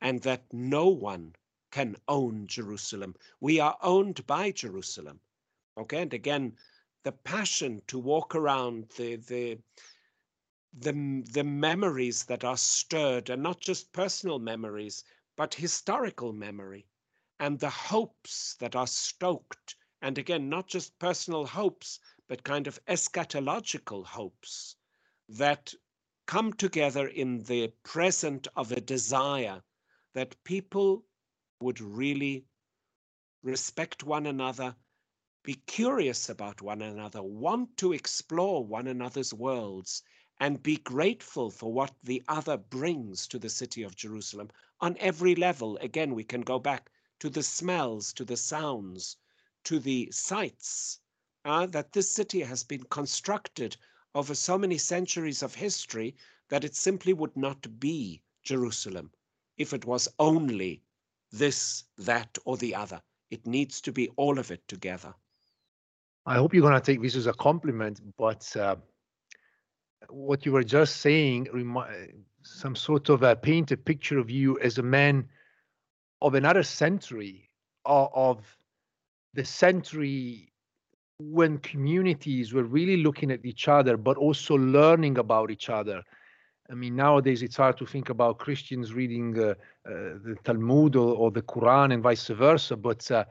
and 0.00 0.22
that 0.22 0.44
no 0.50 0.88
one 0.88 1.34
can 1.72 1.94
own 2.08 2.46
Jerusalem. 2.46 3.16
We 3.40 3.60
are 3.60 3.76
owned 3.82 4.26
by 4.26 4.52
Jerusalem. 4.52 5.20
Okay, 5.76 6.00
and 6.00 6.14
again, 6.14 6.56
the 7.02 7.12
passion 7.12 7.82
to 7.88 7.98
walk 7.98 8.34
around 8.34 8.88
the 8.96 9.16
the 9.16 9.58
the, 10.72 11.22
the 11.32 11.44
memories 11.44 12.24
that 12.24 12.44
are 12.44 12.56
stirred, 12.56 13.28
and 13.28 13.42
not 13.42 13.60
just 13.60 13.92
personal 13.92 14.38
memories, 14.38 15.04
but 15.36 15.54
historical 15.54 16.32
memory, 16.32 16.86
and 17.38 17.58
the 17.58 17.70
hopes 17.70 18.54
that 18.60 18.74
are 18.74 18.86
stoked, 18.86 19.76
and 20.00 20.16
again, 20.16 20.48
not 20.48 20.66
just 20.68 20.98
personal 20.98 21.44
hopes, 21.44 21.98
but 22.28 22.42
kind 22.44 22.66
of 22.66 22.82
eschatological 22.86 24.04
hopes 24.04 24.76
that 25.28 25.74
come 26.26 26.52
together 26.52 27.08
in 27.08 27.42
the 27.44 27.68
present 27.82 28.48
of 28.56 28.72
a 28.72 28.80
desire 28.80 29.62
that 30.14 30.42
people 30.44 31.04
would 31.60 31.80
really 31.80 32.46
respect 33.42 34.04
one 34.04 34.26
another, 34.26 34.74
be 35.42 35.54
curious 35.66 36.28
about 36.28 36.62
one 36.62 36.80
another, 36.82 37.22
want 37.22 37.76
to 37.76 37.92
explore 37.92 38.64
one 38.64 38.86
another's 38.86 39.34
worlds, 39.34 40.02
and 40.42 40.60
be 40.60 40.76
grateful 40.78 41.52
for 41.52 41.72
what 41.72 41.92
the 42.02 42.20
other 42.26 42.56
brings 42.56 43.28
to 43.28 43.38
the 43.38 43.48
city 43.48 43.84
of 43.84 43.94
Jerusalem 43.94 44.50
on 44.80 44.96
every 44.98 45.36
level. 45.36 45.76
Again, 45.76 46.16
we 46.16 46.24
can 46.24 46.40
go 46.40 46.58
back 46.58 46.90
to 47.20 47.30
the 47.30 47.44
smells, 47.44 48.12
to 48.14 48.24
the 48.24 48.36
sounds, 48.36 49.16
to 49.62 49.78
the 49.78 50.10
sights, 50.10 50.98
uh, 51.44 51.66
that 51.66 51.92
this 51.92 52.10
city 52.10 52.40
has 52.40 52.64
been 52.64 52.82
constructed 52.90 53.76
over 54.16 54.34
so 54.34 54.58
many 54.58 54.78
centuries 54.78 55.44
of 55.44 55.54
history 55.54 56.16
that 56.48 56.64
it 56.64 56.74
simply 56.74 57.12
would 57.12 57.36
not 57.36 57.78
be 57.78 58.20
Jerusalem 58.42 59.12
if 59.58 59.72
it 59.72 59.84
was 59.84 60.08
only 60.18 60.82
this, 61.30 61.84
that, 61.98 62.36
or 62.44 62.56
the 62.56 62.74
other. 62.74 63.00
It 63.30 63.46
needs 63.46 63.80
to 63.82 63.92
be 63.92 64.08
all 64.16 64.40
of 64.40 64.50
it 64.50 64.66
together. 64.66 65.14
I 66.26 66.34
hope 66.34 66.52
you're 66.52 66.68
going 66.68 66.74
to 66.74 66.80
take 66.80 67.00
this 67.00 67.14
as 67.14 67.28
a 67.28 67.32
compliment, 67.32 68.00
but 68.16 68.56
uh, 68.56 68.74
what 70.08 70.44
you 70.46 70.52
were 70.52 70.64
just 70.64 70.96
saying, 70.96 71.48
remi- 71.52 72.12
some 72.42 72.74
sort 72.74 73.08
of 73.08 73.22
a 73.22 73.36
paint 73.36 73.70
a 73.72 73.76
picture 73.76 74.18
of 74.18 74.30
you 74.30 74.58
as 74.60 74.78
a 74.78 74.82
man 74.82 75.28
of 76.20 76.34
another 76.34 76.62
century, 76.62 77.48
of, 77.84 78.10
of 78.14 78.58
the 79.34 79.44
century 79.44 80.52
when 81.18 81.58
communities 81.58 82.52
were 82.52 82.64
really 82.64 82.96
looking 82.96 83.30
at 83.30 83.44
each 83.44 83.68
other, 83.68 83.96
but 83.96 84.16
also 84.16 84.54
learning 84.56 85.18
about 85.18 85.50
each 85.50 85.68
other. 85.70 86.02
I 86.70 86.74
mean, 86.74 86.96
nowadays 86.96 87.42
it's 87.42 87.56
hard 87.56 87.76
to 87.78 87.86
think 87.86 88.08
about 88.08 88.38
Christians 88.38 88.92
reading 88.92 89.38
uh, 89.38 89.54
uh, 89.86 90.18
the 90.24 90.36
Talmud 90.44 90.96
or, 90.96 91.14
or, 91.14 91.30
the 91.30 91.42
Quran 91.42 91.92
and 91.92 92.02
vice 92.02 92.28
versa, 92.28 92.76
but 92.76 93.08
uh, 93.10 93.24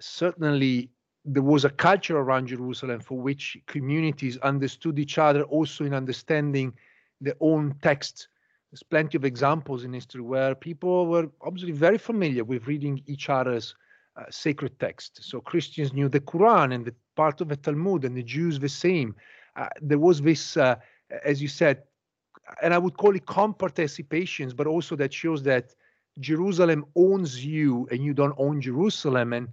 certainly 0.00 0.90
there 1.24 1.42
was 1.42 1.64
a 1.64 1.70
culture 1.70 2.18
around 2.18 2.48
Jerusalem 2.48 3.00
for 3.00 3.18
which 3.18 3.58
communities 3.66 4.36
understood 4.38 4.98
each 4.98 5.18
other 5.18 5.42
also 5.42 5.84
in 5.84 5.94
understanding 5.94 6.72
their 7.20 7.34
own 7.40 7.74
text. 7.82 8.28
There's 8.70 8.82
plenty 8.82 9.16
of 9.16 9.24
examples 9.24 9.84
in 9.84 9.92
history 9.92 10.20
where 10.20 10.54
people 10.54 11.06
were 11.06 11.28
obviously 11.42 11.72
very 11.72 11.98
familiar 11.98 12.44
with 12.44 12.66
reading 12.66 13.02
each 13.06 13.28
other's 13.28 13.74
uh, 14.16 14.24
sacred 14.30 14.78
text. 14.78 15.22
So 15.22 15.40
Christians 15.40 15.92
knew 15.92 16.08
the 16.08 16.20
Quran 16.20 16.74
and 16.74 16.84
the 16.84 16.94
part 17.16 17.40
of 17.40 17.48
the 17.48 17.56
Talmud, 17.56 18.04
and 18.04 18.16
the 18.16 18.22
Jews 18.22 18.58
the 18.58 18.68
same. 18.68 19.14
Uh, 19.56 19.68
there 19.80 19.98
was 19.98 20.22
this, 20.22 20.56
uh, 20.56 20.76
as 21.24 21.42
you 21.42 21.48
said, 21.48 21.82
and 22.62 22.72
I 22.72 22.78
would 22.78 22.96
call 22.96 23.14
it 23.16 23.26
comparticipations, 23.26 24.54
but 24.54 24.66
also 24.66 24.96
that 24.96 25.12
shows 25.12 25.42
that 25.42 25.74
Jerusalem 26.20 26.86
owns 26.96 27.44
you 27.44 27.88
and 27.90 28.02
you 28.04 28.14
don't 28.14 28.34
own 28.38 28.60
Jerusalem. 28.60 29.32
And 29.32 29.48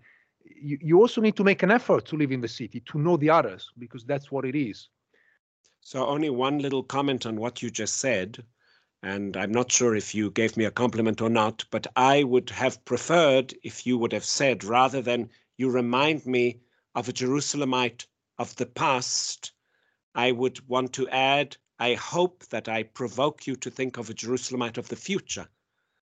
you, 0.55 0.77
you 0.81 0.99
also 0.99 1.21
need 1.21 1.35
to 1.37 1.43
make 1.43 1.63
an 1.63 1.71
effort 1.71 2.05
to 2.07 2.17
live 2.17 2.31
in 2.31 2.41
the 2.41 2.47
city, 2.47 2.81
to 2.91 2.99
know 2.99 3.17
the 3.17 3.29
others, 3.29 3.71
because 3.77 4.03
that's 4.05 4.31
what 4.31 4.45
it 4.45 4.55
is. 4.55 4.89
So, 5.81 6.05
only 6.07 6.29
one 6.29 6.59
little 6.59 6.83
comment 6.83 7.25
on 7.25 7.35
what 7.35 7.61
you 7.61 7.69
just 7.69 7.97
said. 7.97 8.43
And 9.03 9.37
I'm 9.37 9.51
not 9.51 9.71
sure 9.71 9.95
if 9.95 10.15
you 10.15 10.31
gave 10.31 10.57
me 10.57 10.65
a 10.65 10.71
compliment 10.71 11.21
or 11.21 11.29
not, 11.29 11.63
but 11.69 11.85
I 11.95 12.23
would 12.23 12.49
have 12.49 12.83
preferred 12.85 13.53
if 13.63 13.85
you 13.85 13.99
would 13.99 14.11
have 14.13 14.25
said, 14.25 14.63
rather 14.63 15.01
than 15.01 15.29
you 15.57 15.69
remind 15.69 16.25
me 16.25 16.61
of 16.95 17.07
a 17.07 17.13
Jerusalemite 17.13 18.07
of 18.39 18.55
the 18.55 18.65
past, 18.65 19.51
I 20.15 20.31
would 20.31 20.67
want 20.67 20.93
to 20.93 21.07
add, 21.09 21.55
I 21.77 21.93
hope 21.93 22.47
that 22.47 22.67
I 22.67 22.83
provoke 22.83 23.45
you 23.45 23.55
to 23.57 23.69
think 23.69 23.97
of 23.97 24.09
a 24.09 24.13
Jerusalemite 24.13 24.77
of 24.77 24.87
the 24.87 24.95
future, 24.95 25.47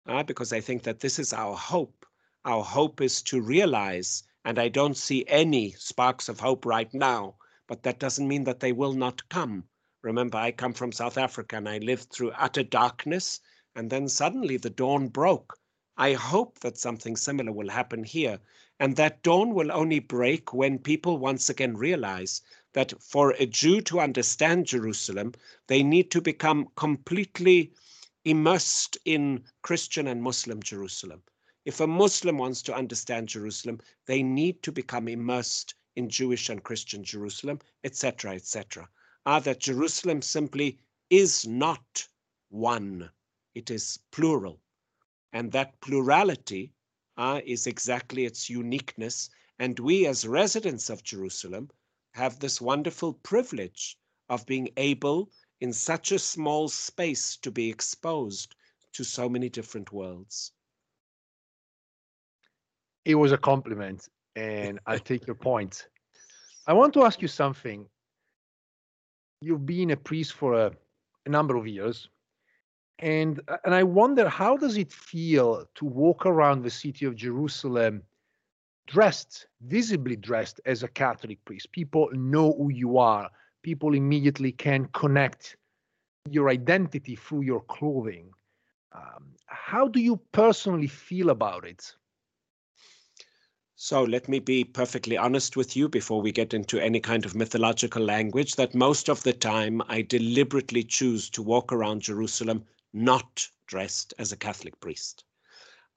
uh, 0.07 0.23
because 0.23 0.53
I 0.53 0.61
think 0.61 0.85
that 0.85 1.01
this 1.01 1.19
is 1.19 1.33
our 1.33 1.57
hope. 1.57 2.06
Our 2.49 2.63
hope 2.63 3.01
is 3.01 3.23
to 3.23 3.41
realize, 3.41 4.23
and 4.45 4.57
I 4.57 4.69
don't 4.69 4.97
see 4.97 5.25
any 5.27 5.73
sparks 5.73 6.29
of 6.29 6.39
hope 6.39 6.65
right 6.65 6.95
now, 6.95 7.35
but 7.67 7.83
that 7.83 7.99
doesn't 7.99 8.29
mean 8.29 8.45
that 8.45 8.61
they 8.61 8.71
will 8.71 8.93
not 8.93 9.29
come. 9.29 9.65
Remember, 10.01 10.39
I 10.39 10.53
come 10.53 10.73
from 10.73 10.93
South 10.93 11.19
Africa 11.19 11.57
and 11.57 11.69
I 11.69 11.79
lived 11.79 12.11
through 12.11 12.31
utter 12.31 12.63
darkness, 12.63 13.41
and 13.75 13.91
then 13.91 14.09
suddenly 14.09 14.59
the 14.59 14.71
dawn 14.71 15.09
broke. 15.09 15.59
I 15.97 16.13
hope 16.13 16.61
that 16.61 16.79
something 16.79 17.17
similar 17.17 17.51
will 17.51 17.69
happen 17.69 18.05
here, 18.05 18.39
and 18.79 18.95
that 18.95 19.25
dawn 19.25 19.53
will 19.53 19.73
only 19.73 19.99
break 19.99 20.55
when 20.55 20.79
people 20.79 21.19
once 21.19 21.51
again 21.51 21.77
realize 21.77 22.43
that 22.75 23.03
for 23.03 23.33
a 23.33 23.47
Jew 23.47 23.81
to 23.81 23.99
understand 23.99 24.67
Jerusalem, 24.67 25.33
they 25.67 25.83
need 25.83 26.13
to 26.13 26.21
become 26.21 26.69
completely 26.77 27.73
immersed 28.25 28.99
in 29.05 29.43
Christian 29.63 30.07
and 30.07 30.23
Muslim 30.23 30.63
Jerusalem. 30.63 31.25
If 31.67 31.81
a 31.81 31.87
Muslim 31.89 32.39
wants 32.39 32.63
to 32.63 32.77
understand 32.77 33.29
Jerusalem, 33.29 33.81
they 34.07 34.23
need 34.23 34.63
to 34.63 34.71
become 34.71 35.09
immersed 35.09 35.75
in 35.97 36.09
Jewish 36.09 36.49
and 36.49 36.63
Christian 36.63 37.03
Jerusalem, 37.03 37.59
etc., 37.83 38.37
etc. 38.37 38.89
Ah, 39.27 39.41
that 39.41 39.59
Jerusalem 39.59 40.23
simply 40.23 40.79
is 41.11 41.45
not 41.45 42.07
one, 42.51 43.11
it 43.53 43.69
is 43.69 43.99
plural. 44.13 44.61
And 45.33 45.51
that 45.51 45.81
plurality 45.81 46.73
uh, 47.17 47.41
is 47.45 47.67
exactly 47.67 48.27
its 48.27 48.49
uniqueness. 48.49 49.29
And 49.59 49.77
we, 49.81 50.07
as 50.07 50.25
residents 50.25 50.89
of 50.89 51.03
Jerusalem, 51.03 51.73
have 52.13 52.39
this 52.39 52.61
wonderful 52.61 53.15
privilege 53.15 53.99
of 54.29 54.47
being 54.47 54.69
able 54.77 55.33
in 55.61 55.73
such 55.73 56.13
a 56.13 56.21
small 56.21 56.69
space 56.69 57.37
to 57.39 57.51
be 57.51 57.69
exposed 57.69 58.55
to 58.93 59.03
so 59.03 59.29
many 59.29 59.49
different 59.49 59.91
worlds. 59.91 60.53
It 63.07 63.15
was 63.15 63.31
a 63.31 63.39
compliment, 63.39 64.09
and 64.35 64.81
I 64.85 64.99
take 64.99 65.29
your 65.29 65.37
point. 65.37 65.87
I 66.67 66.73
want 66.73 66.93
to 66.95 67.05
ask 67.05 67.23
you 67.23 67.29
something. 67.29 67.87
You've 69.41 69.65
been 69.65 69.93
a 69.93 69.97
priest 69.97 70.33
for 70.33 70.55
a, 70.55 70.73
a 71.25 71.29
number 71.29 71.57
of 71.57 71.69
years, 71.69 72.09
and 72.99 73.41
and 73.65 73.73
I 73.73 73.85
wonder 73.85 74.29
how 74.29 74.57
does 74.57 74.77
it 74.77 74.93
feel 74.93 75.67
to 75.77 75.85
walk 75.85 76.27
around 76.27 76.63
the 76.65 76.71
city 76.71 77.07
of 77.07 77.15
Jerusalem 77.15 78.03
dressed, 78.89 79.47
visibly 79.61 80.17
dressed 80.17 80.61
as 80.67 80.83
a 80.83 80.89
Catholic 80.89 81.39
priest. 81.45 81.71
People 81.71 82.09
know 82.13 82.55
who 82.55 82.71
you 82.73 82.99
are. 82.99 83.31
People 83.63 83.95
immediately 83.95 84.51
can 84.51 84.87
connect 84.87 85.57
your 86.29 86.49
identity 86.49 87.15
through 87.15 87.43
your 87.43 87.61
clothing. 87.61 88.33
Um, 88.91 89.37
how 89.47 89.87
do 89.87 90.01
you 90.01 90.17
personally 90.33 90.89
feel 90.89 91.31
about 91.31 91.65
it? 91.65 91.95
So 93.79 94.05
let 94.05 94.27
me 94.27 94.39
be 94.39 94.65
perfectly 94.65 95.19
honest 95.19 95.55
with 95.55 95.77
you 95.77 95.87
before 95.87 96.23
we 96.23 96.33
get 96.33 96.55
into 96.55 96.81
any 96.81 96.99
kind 96.99 97.27
of 97.27 97.35
mythological 97.35 98.03
language 98.03 98.55
that 98.57 98.75
most 98.75 99.11
of 99.11 99.23
the 99.23 99.35
time 99.35 99.83
I 99.87 100.01
deliberately 100.01 100.83
choose 100.83 101.29
to 101.31 101.43
walk 101.43 101.75
around 101.75 102.01
Jerusalem 102.01 102.65
not 102.95 103.47
dressed 103.67 104.15
as 104.19 104.33
a 104.33 104.37
Catholic 104.39 104.81
priest. 104.81 105.25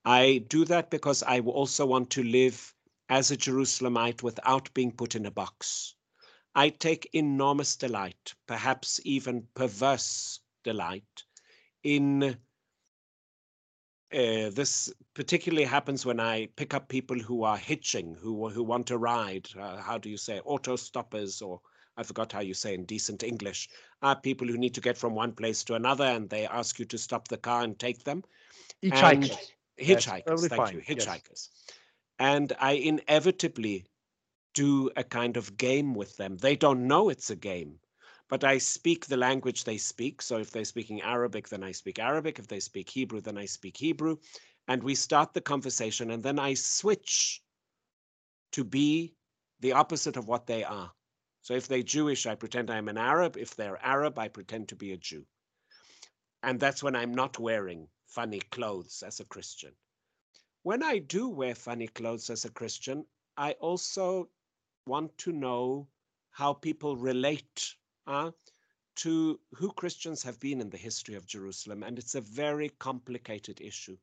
I 0.03 0.43
do 0.49 0.65
that 0.65 0.89
because 0.89 1.23
I 1.23 1.39
also 1.39 1.85
want 1.85 2.09
to 2.11 2.23
live 2.23 2.75
as 3.07 3.31
a 3.31 3.37
Jerusalemite 3.37 4.23
without 4.23 4.73
being 4.73 4.91
put 4.91 5.15
in 5.15 5.25
a 5.25 5.31
box. 5.31 5.95
I 6.53 6.71
take 6.71 7.09
enormous 7.13 7.77
delight, 7.77 8.33
perhaps 8.45 8.99
even 9.05 9.47
perverse 9.55 10.41
delight, 10.65 11.23
in 11.81 12.37
uh, 14.13 14.49
this 14.49 14.91
particularly 15.13 15.65
happens 15.65 16.05
when 16.05 16.19
I 16.19 16.47
pick 16.55 16.73
up 16.73 16.87
people 16.87 17.19
who 17.19 17.43
are 17.43 17.57
hitching, 17.57 18.15
who 18.15 18.49
who 18.49 18.63
want 18.63 18.87
to 18.87 18.97
ride. 18.97 19.47
Uh, 19.59 19.77
how 19.77 19.97
do 19.97 20.09
you 20.09 20.17
say 20.17 20.39
auto 20.45 20.75
stoppers, 20.75 21.41
or 21.41 21.61
I 21.95 22.03
forgot 22.03 22.31
how 22.31 22.39
you 22.39 22.53
say 22.53 22.73
in 22.73 22.85
decent 22.85 23.23
English. 23.23 23.69
Are 24.01 24.15
people 24.15 24.47
who 24.47 24.57
need 24.57 24.73
to 24.75 24.81
get 24.81 24.97
from 24.97 25.13
one 25.13 25.33
place 25.33 25.63
to 25.65 25.75
another, 25.75 26.05
and 26.05 26.29
they 26.29 26.47
ask 26.47 26.79
you 26.79 26.85
to 26.85 26.97
stop 26.97 27.27
the 27.27 27.37
car 27.37 27.61
and 27.63 27.77
take 27.77 28.03
them. 28.03 28.23
Hitchhikers. 28.83 29.37
Hitchhikers. 29.79 30.23
Yes, 30.27 30.47
thank 30.47 30.53
fine. 30.61 30.73
you. 30.75 30.81
Hitchhikers. 30.81 31.29
Yes. 31.29 31.49
And 32.17 32.53
I 32.59 32.71
inevitably 32.71 33.85
do 34.53 34.89
a 34.97 35.03
kind 35.03 35.37
of 35.37 35.57
game 35.57 35.93
with 35.93 36.17
them. 36.17 36.37
They 36.37 36.55
don't 36.55 36.87
know 36.87 37.09
it's 37.09 37.29
a 37.29 37.35
game 37.35 37.79
but 38.29 38.43
I 38.43 38.59
speak 38.59 39.07
the 39.07 39.17
language 39.17 39.63
they 39.63 39.77
speak. 39.77 40.21
So 40.21 40.37
if 40.37 40.51
they're 40.51 40.63
speaking 40.63 41.01
Arabic, 41.01 41.49
then 41.49 41.63
I 41.63 41.71
speak 41.71 41.99
Arabic. 41.99 42.37
If 42.37 42.47
they 42.47 42.59
speak 42.59 42.89
Hebrew, 42.89 43.21
then 43.21 43.37
I 43.37 43.45
speak 43.45 43.75
Hebrew. 43.75 44.17
And 44.67 44.83
we 44.83 44.93
start 44.93 45.33
the 45.33 45.41
conversation, 45.41 46.11
and 46.11 46.21
then 46.21 46.37
I 46.37 46.53
switch 46.53 47.41
to 48.51 48.63
be 48.63 49.15
the 49.61 49.73
opposite 49.73 50.15
of 50.15 50.27
what 50.27 50.45
they 50.45 50.63
are. 50.63 50.91
So 51.41 51.55
if 51.55 51.67
they're 51.67 51.81
Jewish, 51.81 52.27
I 52.27 52.35
pretend 52.35 52.69
I'm 52.69 52.87
an 52.87 52.97
Arab. 52.97 53.35
If 53.35 53.55
they're 53.55 53.83
Arab, 53.83 54.19
I 54.19 54.27
pretend 54.27 54.69
to 54.69 54.75
be 54.75 54.91
a 54.91 54.97
Jew. 54.97 55.25
And 56.43 56.59
that's 56.59 56.83
when 56.83 56.95
I'm 56.95 57.13
not 57.13 57.39
wearing 57.39 57.87
funny 58.07 58.39
clothes 58.51 59.03
as 59.05 59.19
a 59.19 59.25
Christian. 59.25 59.71
When 60.61 60.83
I 60.83 60.99
do 60.99 61.29
wear 61.29 61.55
funny 61.55 61.87
clothes 61.87 62.29
as 62.29 62.45
a 62.45 62.51
Christian, 62.51 63.05
I 63.37 63.53
also 63.53 64.29
want 64.85 65.17
to 65.19 65.31
know 65.31 65.87
how 66.31 66.53
people 66.53 66.95
relate 66.95 67.75
uh, 68.09 68.31
to 68.95 69.39
who 69.53 69.71
Christians 69.71 70.23
have 70.23 70.39
been 70.39 70.59
in 70.59 70.69
the 70.71 70.77
history 70.77 71.13
of 71.13 71.27
Jerusalem. 71.27 71.83
And 71.83 71.99
it's 71.99 72.15
a 72.15 72.21
very 72.21 72.69
complicated 72.79 73.61
issue, 73.61 73.97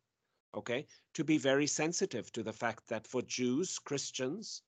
okay? 0.54 0.86
To 1.14 1.24
be 1.24 1.38
very 1.38 1.66
sensitive 1.66 2.32
to 2.32 2.42
the 2.44 2.52
fact 2.52 2.88
that 2.88 3.06
for 3.06 3.20
Jews, 3.22 3.78
Christians 3.80 4.62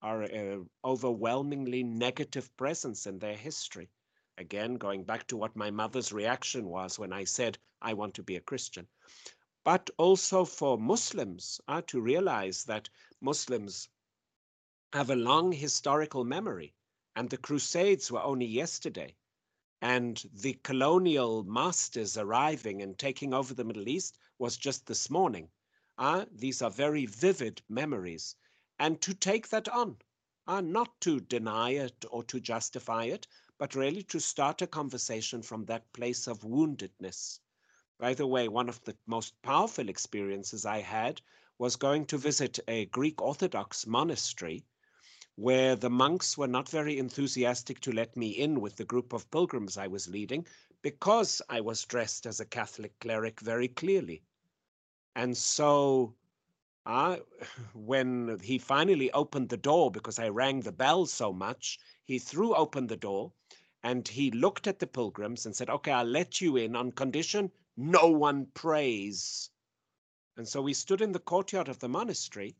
are 0.00 0.22
an 0.22 0.70
overwhelmingly 0.84 1.82
negative 1.82 2.56
presence 2.56 3.06
in 3.06 3.18
their 3.18 3.36
history. 3.36 3.90
Again, 4.38 4.74
going 4.74 5.04
back 5.04 5.26
to 5.26 5.36
what 5.36 5.56
my 5.56 5.70
mother's 5.70 6.12
reaction 6.12 6.66
was 6.66 6.98
when 6.98 7.12
I 7.12 7.24
said, 7.24 7.58
I 7.82 7.94
want 7.94 8.14
to 8.14 8.22
be 8.22 8.36
a 8.36 8.40
Christian. 8.40 8.86
But 9.64 9.90
also 9.98 10.44
for 10.44 10.78
Muslims 10.78 11.60
uh, 11.66 11.82
to 11.88 12.00
realize 12.00 12.64
that 12.64 12.88
Muslims 13.20 13.88
have 14.92 15.10
a 15.10 15.16
long 15.16 15.50
historical 15.50 16.24
memory 16.24 16.74
and 17.16 17.30
the 17.30 17.36
Crusades 17.36 18.10
were 18.10 18.22
only 18.22 18.46
yesterday. 18.46 19.14
And 19.80 20.22
the 20.32 20.54
colonial 20.62 21.44
masters 21.44 22.16
arriving 22.16 22.82
and 22.82 22.98
taking 22.98 23.34
over 23.34 23.54
the 23.54 23.64
Middle 23.64 23.88
East 23.88 24.18
was 24.38 24.56
just 24.56 24.86
this 24.86 25.10
morning. 25.10 25.50
Uh, 25.96 26.24
these 26.32 26.62
are 26.62 26.70
very 26.70 27.06
vivid 27.06 27.62
memories. 27.68 28.34
And 28.78 29.00
to 29.02 29.14
take 29.14 29.48
that 29.50 29.68
on, 29.68 29.98
uh, 30.46 30.60
not 30.60 31.00
to 31.02 31.20
deny 31.20 31.70
it 31.70 32.04
or 32.10 32.24
to 32.24 32.40
justify 32.40 33.04
it, 33.04 33.26
but 33.58 33.74
really 33.74 34.02
to 34.02 34.18
start 34.18 34.62
a 34.62 34.66
conversation 34.66 35.42
from 35.42 35.64
that 35.66 35.92
place 35.92 36.26
of 36.26 36.40
woundedness. 36.40 37.38
By 37.98 38.14
the 38.14 38.26
way, 38.26 38.48
one 38.48 38.68
of 38.68 38.82
the 38.82 38.96
most 39.06 39.40
powerful 39.42 39.88
experiences 39.88 40.66
I 40.66 40.80
had 40.80 41.20
was 41.58 41.76
going 41.76 42.06
to 42.06 42.18
visit 42.18 42.58
a 42.66 42.86
Greek 42.86 43.22
Orthodox 43.22 43.86
monastery 43.86 44.64
where 45.36 45.74
the 45.74 45.90
monks 45.90 46.38
were 46.38 46.46
not 46.46 46.68
very 46.68 46.98
enthusiastic 46.98 47.80
to 47.80 47.92
let 47.92 48.16
me 48.16 48.28
in 48.28 48.60
with 48.60 48.76
the 48.76 48.84
group 48.84 49.12
of 49.12 49.30
pilgrims 49.30 49.76
I 49.76 49.88
was 49.88 50.08
leading 50.08 50.46
because 50.82 51.42
I 51.48 51.60
was 51.60 51.84
dressed 51.84 52.26
as 52.26 52.40
a 52.40 52.44
Catholic 52.44 52.98
cleric 53.00 53.40
very 53.40 53.68
clearly. 53.68 54.22
And 55.16 55.36
so 55.36 56.14
uh, 56.86 57.16
when 57.74 58.38
he 58.42 58.58
finally 58.58 59.10
opened 59.12 59.48
the 59.48 59.56
door 59.56 59.90
because 59.90 60.18
I 60.18 60.28
rang 60.28 60.60
the 60.60 60.72
bell 60.72 61.06
so 61.06 61.32
much, 61.32 61.78
he 62.04 62.18
threw 62.18 62.54
open 62.54 62.86
the 62.86 62.96
door 62.96 63.32
and 63.82 64.06
he 64.06 64.30
looked 64.30 64.66
at 64.66 64.78
the 64.78 64.86
pilgrims 64.86 65.46
and 65.46 65.56
said, 65.56 65.68
Okay, 65.68 65.92
I'll 65.92 66.04
let 66.04 66.40
you 66.40 66.56
in 66.56 66.76
on 66.76 66.92
condition 66.92 67.50
no 67.76 68.08
one 68.08 68.46
prays. 68.54 69.50
And 70.36 70.46
so 70.46 70.62
we 70.62 70.74
stood 70.74 71.00
in 71.00 71.12
the 71.12 71.18
courtyard 71.18 71.68
of 71.68 71.80
the 71.80 71.88
monastery 71.88 72.54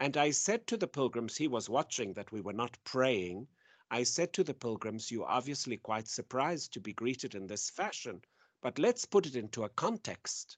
and 0.00 0.16
I 0.16 0.30
said 0.30 0.66
to 0.68 0.76
the 0.76 0.86
pilgrims, 0.86 1.36
he 1.36 1.48
was 1.48 1.68
watching 1.68 2.12
that 2.12 2.30
we 2.30 2.40
were 2.40 2.52
not 2.52 2.78
praying. 2.84 3.48
I 3.90 4.04
said 4.04 4.32
to 4.34 4.44
the 4.44 4.54
pilgrims, 4.54 5.10
You're 5.10 5.28
obviously 5.28 5.76
quite 5.76 6.06
surprised 6.06 6.72
to 6.72 6.80
be 6.80 6.92
greeted 6.92 7.34
in 7.34 7.48
this 7.48 7.68
fashion, 7.68 8.22
but 8.60 8.78
let's 8.78 9.04
put 9.04 9.26
it 9.26 9.34
into 9.34 9.64
a 9.64 9.68
context. 9.68 10.56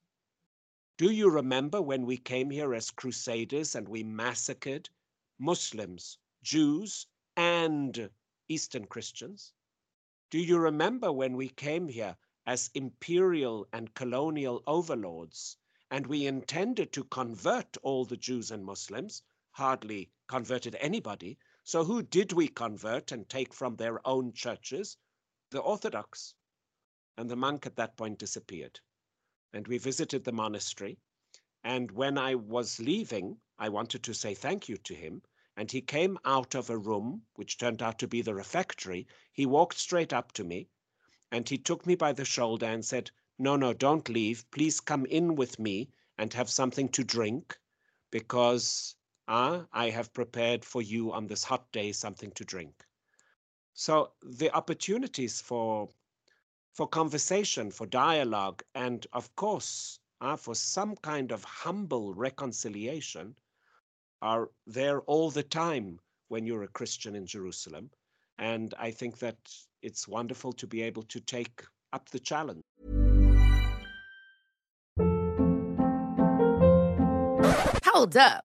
Do 0.99 1.11
you 1.11 1.31
remember 1.31 1.81
when 1.81 2.05
we 2.05 2.19
came 2.19 2.51
here 2.51 2.75
as 2.75 2.91
crusaders 2.91 3.75
and 3.75 3.89
we 3.89 4.03
massacred 4.03 4.91
Muslims, 5.39 6.19
Jews, 6.43 7.07
and 7.35 8.11
Eastern 8.49 8.85
Christians? 8.85 9.55
Do 10.29 10.39
you 10.39 10.59
remember 10.59 11.11
when 11.11 11.35
we 11.35 11.49
came 11.49 11.89
here 11.89 12.17
as 12.47 12.71
imperial 12.75 13.67
and 13.73 13.95
colonial 13.95 14.63
overlords 14.67 15.57
and 15.91 16.07
we 16.07 16.27
intended 16.27 16.93
to 16.93 17.05
convert 17.05 17.77
all 17.79 18.05
the 18.05 18.17
Jews 18.17 18.51
and 18.51 18.65
Muslims, 18.65 19.23
hardly 19.61 20.11
converted 20.27 20.75
anybody. 20.81 21.37
So 21.65 21.85
who 21.85 22.03
did 22.03 22.33
we 22.33 22.49
convert 22.49 23.13
and 23.13 23.29
take 23.29 23.53
from 23.53 23.77
their 23.77 24.01
own 24.09 24.33
churches? 24.33 24.97
The 25.51 25.61
Orthodox. 25.61 26.35
And 27.19 27.29
the 27.29 27.37
monk 27.37 27.67
at 27.67 27.77
that 27.77 27.95
point 27.99 28.19
disappeared. 28.19 28.81
And 29.53 29.69
we 29.69 29.77
visited 29.77 30.25
the 30.25 30.33
monastery. 30.33 30.97
And 31.63 31.91
when 31.91 32.17
I 32.17 32.37
was 32.37 32.81
leaving, 32.81 33.39
I 33.59 33.69
wanted 33.69 34.03
to 34.05 34.15
say 34.15 34.35
thank 34.35 34.67
you 34.67 34.79
to 34.79 34.95
him. 34.95 35.21
And 35.59 35.71
he 35.71 35.83
came 35.83 36.17
out 36.25 36.55
of 36.55 36.71
a 36.71 36.79
room, 36.79 37.27
which 37.35 37.59
turned 37.59 37.83
out 37.83 37.99
to 37.99 38.09
be 38.09 38.23
the 38.23 38.35
refectory. 38.35 39.07
He 39.31 39.45
walked 39.45 39.77
straight 39.77 40.15
up 40.15 40.33
to 40.33 40.45
me 40.45 40.69
and 41.31 41.47
he 41.47 41.59
took 41.59 41.87
me 41.87 41.97
by 41.97 42.13
the 42.13 42.25
shoulder 42.25 42.65
and 42.65 42.83
said, 42.83 43.11
No, 43.39 43.57
no, 43.57 43.75
don't 43.75 44.09
leave. 44.09 44.51
Please 44.51 44.81
come 44.81 45.05
in 45.05 45.37
with 45.37 45.59
me 45.59 45.91
and 46.17 46.33
have 46.33 46.49
something 46.49 46.89
to 46.89 47.05
drink 47.05 47.59
because 48.11 48.97
Ah, 49.33 49.65
I 49.73 49.91
have 49.91 50.13
prepared 50.13 50.65
for 50.65 50.83
you 50.83 51.13
on 51.13 51.29
this 51.29 51.45
hot 51.45 51.71
day 51.71 51.93
something 51.93 52.33
to 52.33 52.45
drink. 52.45 52.85
So 53.75 54.11
the 54.25 54.51
opportunities 54.53 55.41
for 55.41 55.89
for 56.75 56.89
conversation, 56.89 57.71
for 57.71 57.87
dialogue, 57.87 58.65
and 58.75 59.07
of 59.13 59.33
course, 59.37 60.01
uh, 60.21 60.35
for 60.37 60.57
some 60.57 60.97
kind 60.97 61.31
of 61.31 61.45
humble 61.45 62.13
reconciliation 62.13 63.37
are 64.21 64.51
there 64.67 65.01
all 65.03 65.31
the 65.31 65.45
time 65.45 66.01
when 66.27 66.45
you're 66.45 66.65
a 66.65 66.75
Christian 66.79 67.15
in 67.15 67.25
Jerusalem. 67.25 67.89
And 68.39 68.75
I 68.81 68.91
think 68.91 69.21
that 69.21 69.39
it's 69.81 70.09
wonderful 70.09 70.53
to 70.55 70.67
be 70.67 70.83
able 70.83 71.05
to 71.05 71.21
take 71.21 71.63
up 71.93 72.09
the 72.09 72.19
challenge. 72.19 72.65
Hold 77.85 78.17
up. 78.17 78.50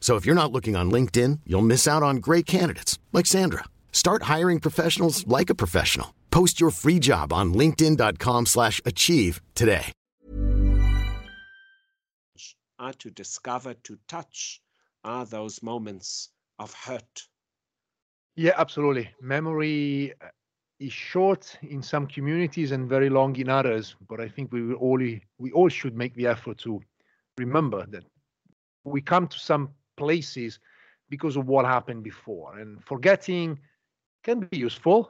So 0.00 0.16
if 0.16 0.24
you're 0.24 0.34
not 0.34 0.52
looking 0.52 0.74
on 0.74 0.90
LinkedIn, 0.90 1.40
you'll 1.44 1.60
miss 1.60 1.86
out 1.86 2.02
on 2.02 2.16
great 2.16 2.46
candidates 2.46 2.98
like 3.12 3.26
Sandra. 3.26 3.64
Start 3.92 4.22
hiring 4.22 4.58
professionals 4.60 5.26
like 5.26 5.50
a 5.50 5.54
professional. 5.54 6.14
Post 6.30 6.60
your 6.60 6.70
free 6.70 6.98
job 6.98 7.30
on 7.32 7.52
linkedin.com/achieve 7.52 9.42
today. 9.54 9.92
Are 12.80 12.92
to 12.92 13.10
discover, 13.10 13.74
to 13.74 13.98
touch, 14.06 14.62
are 15.02 15.26
those 15.26 15.62
moments 15.64 16.30
of 16.58 16.72
hurt. 16.72 17.28
Yeah, 18.36 18.52
absolutely. 18.56 19.10
Memory 19.20 20.12
uh, 20.20 20.28
is 20.78 20.92
short 20.92 21.58
in 21.62 21.82
some 21.82 22.06
communities 22.06 22.70
and 22.70 22.88
very 22.88 23.10
long 23.10 23.34
in 23.36 23.48
others. 23.48 23.96
But 24.08 24.20
I 24.20 24.28
think 24.28 24.52
we 24.52 24.62
will 24.62 24.78
only 24.80 25.24
we 25.38 25.50
all 25.50 25.68
should 25.68 25.96
make 25.96 26.14
the 26.14 26.28
effort 26.28 26.58
to 26.58 26.80
remember 27.36 27.84
that 27.86 28.04
we 28.84 29.00
come 29.00 29.26
to 29.26 29.38
some 29.38 29.70
places 30.04 30.58
because 31.10 31.36
of 31.36 31.46
what 31.46 31.64
happened 31.66 32.02
before, 32.02 32.58
and 32.58 32.82
forgetting 32.84 33.58
can 34.22 34.40
be 34.40 34.58
useful, 34.58 35.00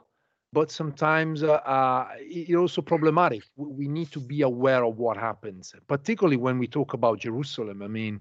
but 0.53 0.71
sometimes 0.71 1.43
uh, 1.43 1.53
uh, 1.77 2.07
it's 2.19 2.55
also 2.55 2.81
problematic. 2.81 3.43
We 3.55 3.87
need 3.87 4.11
to 4.11 4.19
be 4.19 4.41
aware 4.41 4.83
of 4.83 4.97
what 4.97 5.17
happens, 5.17 5.73
particularly 5.87 6.37
when 6.37 6.57
we 6.57 6.67
talk 6.67 6.93
about 6.93 7.19
Jerusalem. 7.19 7.81
I 7.81 7.87
mean, 7.87 8.19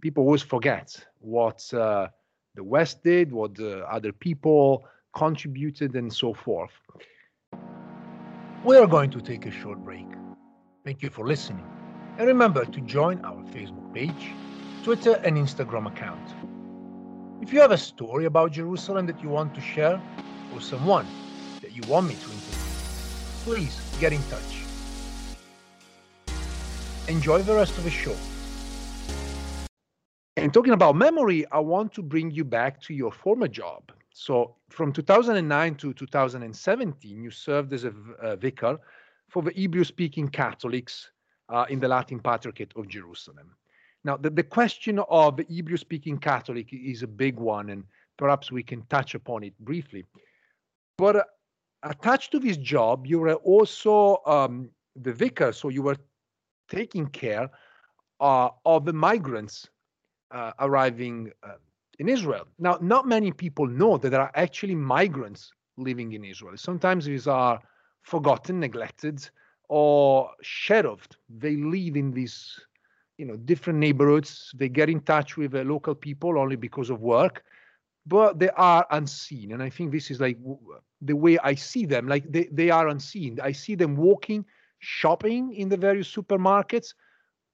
people 0.00 0.24
always 0.24 0.42
forget 0.42 0.88
what 1.20 1.62
uh, 1.74 2.08
the 2.54 2.64
West 2.64 3.04
did, 3.04 3.32
what 3.32 3.54
the 3.54 3.86
other 3.96 4.12
people 4.12 4.84
contributed, 5.14 5.94
and 5.94 6.12
so 6.12 6.32
forth. 6.32 6.72
We 8.64 8.76
are 8.76 8.86
going 8.86 9.10
to 9.10 9.20
take 9.20 9.46
a 9.46 9.50
short 9.50 9.78
break. 9.84 10.06
Thank 10.84 11.02
you 11.02 11.10
for 11.10 11.26
listening. 11.26 11.66
And 12.18 12.26
remember 12.26 12.64
to 12.64 12.80
join 12.80 13.20
our 13.24 13.42
Facebook 13.54 13.92
page, 13.94 14.32
Twitter, 14.88 15.20
and 15.22 15.36
Instagram 15.36 15.86
account. 15.86 16.26
If 17.42 17.52
you 17.52 17.60
have 17.60 17.72
a 17.72 17.76
story 17.76 18.24
about 18.24 18.52
Jerusalem 18.52 19.04
that 19.04 19.22
you 19.22 19.28
want 19.28 19.54
to 19.54 19.60
share, 19.60 20.00
or 20.54 20.62
someone 20.62 21.06
that 21.60 21.76
you 21.76 21.82
want 21.86 22.08
me 22.08 22.14
to 22.14 22.24
interview, 22.24 22.70
please 23.44 23.78
get 24.00 24.14
in 24.14 24.22
touch. 24.30 24.64
Enjoy 27.06 27.42
the 27.42 27.54
rest 27.54 27.76
of 27.76 27.84
the 27.84 27.90
show. 27.90 28.16
And 30.38 30.54
talking 30.54 30.72
about 30.72 30.96
memory, 30.96 31.44
I 31.52 31.58
want 31.58 31.92
to 31.92 32.02
bring 32.02 32.30
you 32.30 32.46
back 32.46 32.80
to 32.84 32.94
your 32.94 33.12
former 33.12 33.46
job. 33.46 33.92
So, 34.14 34.54
from 34.70 34.94
2009 34.94 35.74
to 35.74 35.92
2017, 35.92 37.22
you 37.22 37.30
served 37.30 37.74
as 37.74 37.84
a, 37.84 37.92
vicar 38.36 38.78
for 39.28 39.42
the 39.42 39.50
Hebrew 39.50 39.84
speaking 39.84 40.28
Catholics 40.28 41.10
uh, 41.50 41.66
in 41.68 41.78
the 41.78 41.88
Latin 41.88 42.20
Patriarchate 42.20 42.72
of 42.74 42.88
Jerusalem. 42.88 43.54
Now, 44.08 44.16
the, 44.16 44.30
the 44.30 44.42
question 44.42 44.98
of 45.10 45.38
Hebrew 45.50 45.76
speaking 45.76 46.16
Catholic 46.16 46.72
is 46.72 47.02
a 47.02 47.06
big 47.06 47.36
one, 47.36 47.68
and 47.68 47.84
perhaps 48.16 48.50
we 48.50 48.62
can 48.62 48.80
touch 48.88 49.14
upon 49.14 49.44
it 49.44 49.52
briefly. 49.60 50.06
But 50.96 51.16
uh, 51.16 51.24
attached 51.82 52.32
to 52.32 52.38
this 52.38 52.56
job, 52.56 53.06
you 53.06 53.18
were 53.18 53.34
also 53.34 54.22
um, 54.24 54.70
the 54.96 55.12
vicar, 55.12 55.52
so 55.52 55.68
you 55.68 55.82
were 55.82 55.98
taking 56.70 57.06
care 57.08 57.50
uh, 58.20 58.48
of 58.64 58.86
the 58.86 58.94
migrants 58.94 59.68
uh, 60.30 60.52
arriving 60.58 61.30
uh, 61.42 61.58
in 61.98 62.08
Israel. 62.08 62.46
Now, 62.58 62.78
not 62.80 63.06
many 63.06 63.30
people 63.30 63.66
know 63.66 63.98
that 63.98 64.08
there 64.08 64.22
are 64.22 64.32
actually 64.36 64.74
migrants 64.74 65.52
living 65.76 66.12
in 66.12 66.24
Israel. 66.24 66.56
Sometimes 66.56 67.04
these 67.04 67.26
are 67.26 67.60
forgotten, 68.04 68.58
neglected, 68.58 69.28
or 69.68 70.30
shadowed. 70.40 71.14
They 71.28 71.56
live 71.56 71.94
in 71.94 72.10
these, 72.10 72.58
you 73.18 73.26
know, 73.26 73.36
different 73.36 73.78
neighborhoods. 73.78 74.52
They 74.54 74.68
get 74.68 74.88
in 74.88 75.00
touch 75.00 75.36
with 75.36 75.50
the 75.50 75.64
local 75.64 75.94
people 75.94 76.38
only 76.38 76.56
because 76.56 76.88
of 76.88 77.02
work, 77.02 77.44
but 78.06 78.38
they 78.38 78.50
are 78.50 78.86
unseen. 78.90 79.52
And 79.52 79.62
I 79.62 79.68
think 79.68 79.92
this 79.92 80.10
is 80.10 80.20
like 80.20 80.38
the 81.02 81.16
way 81.16 81.36
I 81.42 81.54
see 81.54 81.84
them. 81.84 82.08
Like 82.08 82.30
they, 82.30 82.48
they 82.50 82.70
are 82.70 82.88
unseen. 82.88 83.38
I 83.42 83.52
see 83.52 83.74
them 83.74 83.96
walking, 83.96 84.46
shopping 84.78 85.52
in 85.52 85.68
the 85.68 85.76
various 85.76 86.10
supermarkets, 86.10 86.94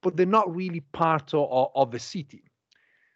but 0.02 0.16
they're 0.16 0.26
not 0.26 0.54
really 0.54 0.80
part 0.92 1.32
of, 1.32 1.70
of 1.74 1.90
the 1.90 1.98
city. 1.98 2.44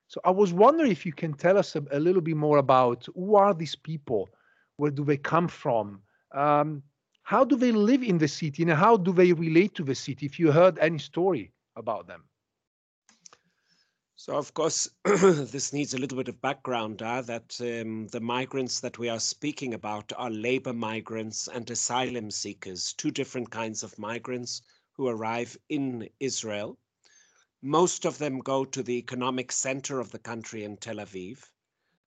So 0.09 0.23
I 0.25 0.31
was 0.31 0.55
wondering 0.55 0.91
if 0.91 1.05
you 1.05 1.13
can 1.13 1.35
tell 1.35 1.59
us 1.59 1.77
a, 1.77 1.85
a, 1.93 2.01
little 2.01 2.23
bit 2.23 2.37
more 2.37 2.57
about 2.57 3.07
who 3.15 3.37
are 3.37 3.53
these 3.53 3.77
people, 3.77 4.31
where 4.79 4.91
do 4.91 5.05
they 5.05 5.19
come 5.19 5.49
from, 5.49 6.01
um, 6.35 6.83
how 7.25 7.45
do 7.45 7.57
they 7.57 7.73
live 7.73 8.03
in 8.03 8.17
the 8.17 8.27
city, 8.27 8.63
and 8.63 8.73
how 8.73 8.97
do 8.97 9.13
they 9.13 9.35
relate 9.35 9.75
to 9.75 9.85
the 9.85 9.95
city? 9.95 10.25
If 10.25 10.39
you 10.39 10.51
heard 10.51 10.79
any 10.79 10.97
story 10.97 11.53
about 11.77 12.07
them. 12.07 12.25
So 14.21 14.37
of 14.37 14.53
course, 14.53 14.91
this 15.05 15.73
needs 15.73 15.95
a 15.95 15.99
little 15.99 16.19
bit 16.19 16.29
of 16.29 16.41
background. 16.41 17.01
Uh, 17.01 17.23
that 17.23 17.59
um, 17.61 18.09
the 18.09 18.21
migrants 18.21 18.81
that 18.81 18.99
we 18.99 19.09
are 19.09 19.21
speaking 19.21 19.73
about 19.73 20.13
are 20.17 20.29
labor 20.29 20.75
migrants 20.75 21.49
and 21.49 21.71
asylum 21.71 22.31
seekers, 22.31 22.93
two 22.93 23.11
different 23.11 23.51
kinds 23.51 23.83
of 23.83 23.99
migrants 23.99 24.61
who 24.93 25.09
arrive 25.09 25.57
in 25.71 26.11
Israel 26.21 26.77
most 27.63 28.05
of 28.05 28.19
them 28.19 28.39
go 28.39 28.65
to 28.65 28.85
the 28.85 28.99
economic 28.99 29.51
center 29.51 29.99
of 29.99 30.13
the 30.13 30.19
country 30.19 30.63
in 30.63 30.77
Tel 30.77 30.99
Aviv. 30.99 31.51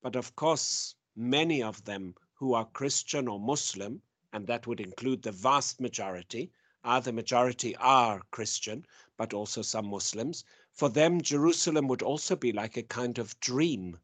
But 0.01 0.15
of 0.15 0.33
course, 0.37 0.95
many 1.13 1.61
of 1.61 1.83
them 1.83 2.15
who 2.35 2.53
are 2.53 2.63
Christian 2.63 3.27
or 3.27 3.37
Muslim, 3.37 4.01
and 4.31 4.47
that 4.47 4.65
would 4.65 4.79
include 4.79 5.23
the 5.23 5.33
vast 5.33 5.81
majority, 5.81 6.53
are 6.85 7.01
the 7.01 7.11
majority 7.11 7.75
are 7.75 8.21
Christian, 8.31 8.85
but 9.17 9.33
also 9.33 9.61
some 9.61 9.87
Muslims. 9.87 10.45
For 10.81 10.89
them, 10.89 11.21
Jerusalem 11.21 11.87
would 11.89 12.01
also 12.01 12.35
be 12.35 12.51
like 12.51 12.75
a 12.75 12.81
kind 12.81 13.19
of 13.19 13.39
dream. 13.39 13.99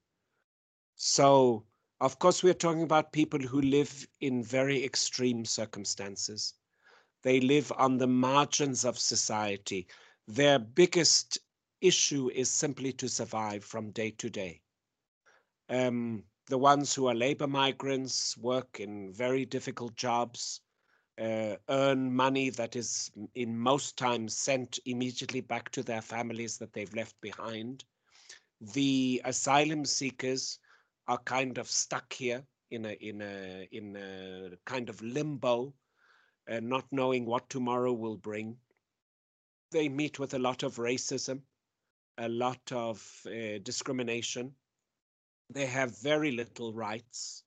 So, 0.95 1.65
of 1.99 2.19
course, 2.19 2.43
we're 2.43 2.53
talking 2.53 2.83
about 2.83 3.11
people 3.11 3.39
who 3.39 3.61
live 3.61 4.07
in 4.19 4.43
very 4.43 4.83
extreme 4.83 5.43
circumstances. 5.43 6.53
They 7.23 7.39
live 7.39 7.73
on 7.77 7.97
the 7.97 8.05
margins 8.05 8.85
of 8.85 8.99
society 8.99 9.87
their 10.27 10.59
biggest 10.59 11.39
issue 11.81 12.29
is 12.29 12.51
simply 12.51 12.93
to 12.93 13.09
survive 13.09 13.63
from 13.63 13.89
day 13.89 14.11
to 14.11 14.29
day. 14.29 14.61
Um, 15.69 16.25
the 16.45 16.59
ones 16.59 16.93
who 16.93 17.07
are 17.07 17.15
labor 17.15 17.47
migrants 17.47 18.37
work 18.37 18.79
in 18.79 19.11
very 19.11 19.45
difficult 19.47 19.95
jobs, 19.95 20.61
uh, 21.21 21.55
earn 21.69 22.13
money 22.13 22.49
that 22.51 22.75
is 22.75 23.11
in 23.35 23.57
most 23.57 23.97
times 23.97 24.37
sent 24.37 24.79
immediately 24.85 25.41
back 25.41 25.69
to 25.71 25.83
their 25.83 26.01
families 26.01 26.57
that 26.57 26.73
they've 26.73 26.93
left 26.93 27.19
behind. 27.21 27.83
The 28.73 29.21
asylum 29.25 29.85
seekers 29.85 30.59
are 31.07 31.19
kind 31.19 31.57
of 31.57 31.69
stuck 31.69 32.13
here 32.13 32.43
in 32.71 32.85
a 32.85 32.91
in 32.99 33.21
a 33.21 33.67
in 33.71 33.95
a 33.95 34.57
kind 34.65 34.89
of 34.89 35.01
limbo, 35.01 35.73
uh, 36.49 36.59
not 36.59 36.85
knowing 36.91 37.25
what 37.25 37.49
tomorrow 37.49 37.93
will 37.93 38.17
bring 38.17 38.57
they 39.71 39.89
meet 39.89 40.19
with 40.19 40.33
a 40.33 40.39
lot 40.39 40.63
of 40.63 40.75
racism, 40.75 41.41
a 42.17 42.29
lot 42.29 42.71
of 42.71 43.21
uh, 43.27 43.59
discrimination. 43.63 44.53
They 45.49 45.65
have 45.65 45.99
very 46.01 46.31
little 46.31 46.73
rights. 46.73 47.43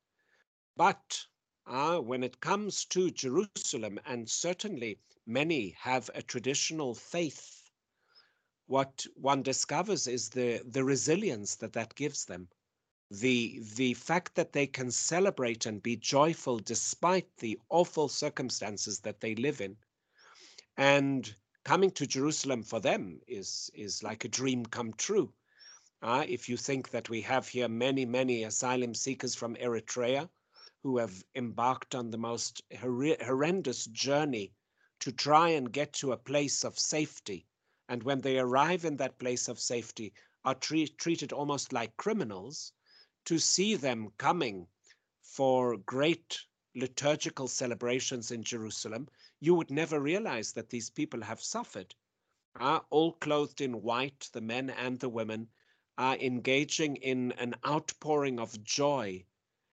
But 0.76 1.24
uh, 1.70 1.98
when 2.00 2.24
it 2.24 2.40
comes 2.40 2.84
to 2.86 3.10
Jerusalem, 3.10 4.00
and 4.06 4.28
certainly 4.28 4.98
many 5.26 5.70
have 5.78 6.10
a 6.14 6.22
traditional 6.22 6.94
faith, 6.94 7.70
what 8.66 9.06
one 9.16 9.42
discovers 9.42 10.06
is 10.06 10.30
the, 10.30 10.60
the 10.66 10.84
resilience 10.84 11.56
that 11.56 11.72
that 11.74 11.94
gives 11.94 12.26
them. 12.26 12.48
the 13.10 13.60
the 13.76 13.94
fact 13.94 14.34
that 14.34 14.52
they 14.52 14.66
can 14.66 14.90
celebrate 14.90 15.66
and 15.66 15.82
be 15.82 15.96
joyful 15.96 16.58
despite 16.58 17.28
the 17.38 17.58
awful 17.70 18.08
circumstances 18.08 19.00
that 19.00 19.20
they 19.20 19.34
live 19.36 19.60
in 19.60 19.76
and 20.78 21.34
coming 21.64 21.90
to 21.92 22.06
jerusalem 22.06 22.62
for 22.62 22.80
them 22.80 23.20
is 23.28 23.70
is 23.74 24.02
like 24.02 24.24
a 24.24 24.28
dream 24.28 24.64
come 24.66 24.92
true 24.94 25.32
uh, 26.02 26.24
if 26.28 26.48
you 26.48 26.56
think 26.56 26.90
that 26.90 27.08
we 27.10 27.22
have 27.22 27.48
here 27.48 27.68
many 27.68 28.04
many 28.06 28.44
asylum 28.44 28.94
seekers 28.94 29.34
from 29.34 29.56
eritrea 29.56 30.28
who 30.82 30.98
have 30.98 31.24
embarked 31.34 31.94
on 31.94 32.10
the 32.10 32.18
most 32.18 32.62
hor- 32.78 33.16
horrendous 33.22 33.86
journey 33.86 34.52
to 35.00 35.12
try 35.12 35.50
and 35.50 35.72
get 35.72 35.92
to 35.92 36.12
a 36.12 36.16
place 36.16 36.64
of 36.64 36.78
safety 36.78 37.46
and 37.90 38.04
when 38.04 38.20
they 38.20 38.38
arrive 38.38 38.84
in 38.84 38.96
that 38.96 39.18
place 39.18 39.48
of 39.48 39.58
safety 39.58 40.12
are 40.44 40.54
treat, 40.54 40.96
treated 40.96 41.32
almost 41.32 41.72
like 41.72 41.96
criminals 41.96 42.72
to 43.24 43.36
see 43.36 43.74
them 43.74 44.10
coming 44.16 44.68
for 45.22 45.76
great 45.76 46.38
liturgical 46.76 47.48
celebrations 47.48 48.30
in 48.30 48.44
Jerusalem, 48.44 49.08
you 49.40 49.56
would 49.56 49.72
never 49.72 49.98
realize 50.00 50.52
that 50.52 50.70
these 50.70 50.88
people 50.88 51.20
have 51.20 51.42
suffered. 51.42 51.92
Uh, 52.54 52.78
all 52.90 53.14
clothed 53.14 53.60
in 53.60 53.82
white, 53.82 54.30
the 54.32 54.40
men 54.40 54.70
and 54.70 55.00
the 55.00 55.08
women 55.08 55.48
are 55.98 56.16
engaging 56.16 56.94
in 56.94 57.32
an 57.32 57.56
outpouring 57.66 58.38
of 58.38 58.62
joy 58.62 59.24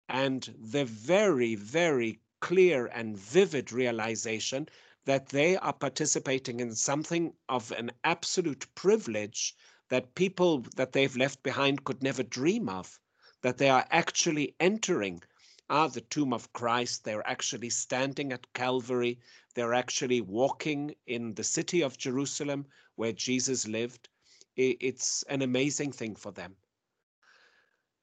and 0.09 0.55
the 0.59 0.85
very, 0.85 1.55
very 1.55 2.21
clear 2.41 2.87
and 2.87 3.19
vivid 3.19 3.73
realization 3.73 4.69
that 5.05 5.29
they 5.29 5.57
are 5.57 5.73
participating 5.73 6.61
in 6.61 6.75
something 6.75 7.33
of 7.49 7.71
an 7.73 7.91
absolute 8.05 8.67
privilege 8.75 9.55
that 9.89 10.15
people 10.15 10.61
that 10.77 10.93
they've 10.93 11.17
left 11.17 11.43
behind 11.43 11.85
could 11.85 12.03
never 12.03 12.23
dream 12.23 12.69
of 12.69 12.99
that 13.43 13.59
they 13.59 13.69
are 13.69 13.87
actually 13.91 14.55
entering 14.59 15.23
ah, 15.69 15.89
the 15.89 16.01
tomb 16.01 16.33
of 16.33 16.53
Christ. 16.53 17.05
They're 17.05 17.29
actually 17.29 17.71
standing 17.71 18.33
at 18.33 18.53
Calvary. 18.53 19.19
They're 19.55 19.75
actually 19.75 20.21
walking 20.21 20.95
in 21.07 21.35
the 21.35 21.45
city 21.45 21.83
of 21.83 21.99
Jerusalem 21.99 22.67
where 22.97 23.13
Jesus 23.13 23.67
lived. 23.67 24.09
It's 24.57 25.23
an 25.25 25.43
amazing 25.43 25.93
thing 25.93 26.17
for 26.17 26.33
them. 26.33 26.57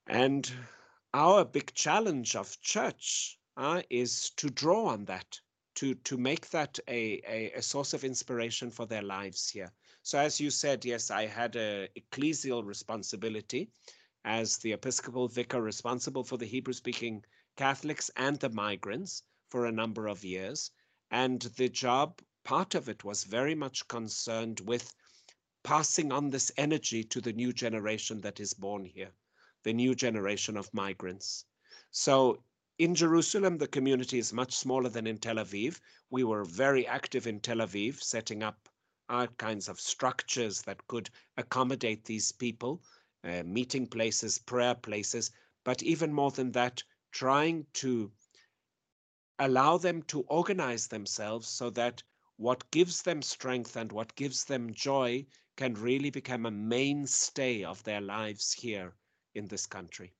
And 0.05 0.51
our 1.13 1.45
big 1.45 1.73
challenge 1.73 2.35
of 2.35 2.59
church 2.61 3.37
uh, 3.57 3.81
is 3.89 4.31
to 4.31 4.49
draw 4.49 4.87
on 4.87 5.05
that, 5.05 5.39
to, 5.75 5.93
to 5.95 6.17
make 6.17 6.49
that 6.49 6.79
a, 6.87 7.21
a, 7.27 7.51
a 7.55 7.61
source 7.61 7.93
of 7.93 8.03
inspiration 8.03 8.71
for 8.71 8.85
their 8.85 9.03
lives 9.03 9.49
here. 9.49 9.71
So, 10.01 10.17
as 10.17 10.39
you 10.39 10.49
said, 10.49 10.83
yes, 10.83 11.11
I 11.11 11.27
had 11.27 11.55
a 11.55 11.87
ecclesial 11.97 12.65
responsibility 12.65 13.69
as 14.25 14.57
the 14.57 14.73
Episcopal 14.73 15.27
vicar 15.27 15.61
responsible 15.61 16.23
for 16.23 16.37
the 16.37 16.45
Hebrew 16.45 16.73
speaking 16.73 17.23
Catholics 17.57 18.09
and 18.15 18.39
the 18.39 18.49
migrants 18.49 19.23
for 19.49 19.65
a 19.65 19.71
number 19.71 20.07
of 20.07 20.23
years. 20.23 20.71
And 21.11 21.41
the 21.57 21.69
job, 21.69 22.21
part 22.43 22.73
of 22.73 22.89
it 22.89 23.03
was 23.03 23.23
very 23.23 23.53
much 23.53 23.87
concerned 23.87 24.61
with 24.61 24.93
passing 25.63 26.11
on 26.11 26.29
this 26.29 26.51
energy 26.57 27.03
to 27.03 27.21
the 27.21 27.33
new 27.33 27.53
generation 27.53 28.19
that 28.21 28.39
is 28.39 28.53
born 28.53 28.83
here, 28.83 29.11
the 29.63 29.73
new 29.73 29.95
generation 29.95 30.57
of 30.57 30.73
migrants. 30.73 31.45
So 31.91 32.43
in 32.79 32.95
Jerusalem, 32.95 33.57
the 33.57 33.67
community 33.67 34.17
is 34.17 34.33
much 34.33 34.55
smaller 34.55 34.89
than 34.89 35.07
in 35.07 35.17
Tel 35.17 35.35
Aviv. 35.35 35.79
We 36.09 36.23
were 36.23 36.43
very 36.43 36.87
active 36.87 37.27
in 37.27 37.39
Tel 37.39 37.57
Aviv, 37.57 38.01
setting 38.01 38.43
up 38.43 38.69
all 39.09 39.27
kinds 39.27 39.69
of 39.69 39.79
structures 39.79 40.61
that 40.63 40.87
could 40.87 41.09
accommodate 41.37 42.05
these 42.05 42.31
people 42.31 42.81
uh, 43.23 43.43
meeting 43.43 43.87
places, 43.87 44.37
prayer 44.37 44.75
places, 44.75 45.31
but 45.63 45.81
even 45.83 46.11
more 46.11 46.31
than 46.31 46.51
that, 46.51 46.83
trying 47.11 47.65
to 47.73 48.11
allow 49.39 49.77
them 49.77 50.01
to 50.03 50.21
organize 50.21 50.87
themselves 50.87 51.47
so 51.47 51.69
that 51.69 52.03
what 52.37 52.69
gives 52.71 53.01
them 53.03 53.21
strength 53.21 53.75
and 53.75 53.91
what 53.91 54.15
gives 54.15 54.45
them 54.45 54.73
joy 54.73 55.25
can 55.55 55.73
really 55.75 56.09
become 56.09 56.45
a 56.45 56.51
mainstay 56.51 57.63
of 57.63 57.83
their 57.83 58.01
lives 58.01 58.51
here 58.51 58.93
in 59.35 59.47
this 59.47 59.65
country. 59.65 60.13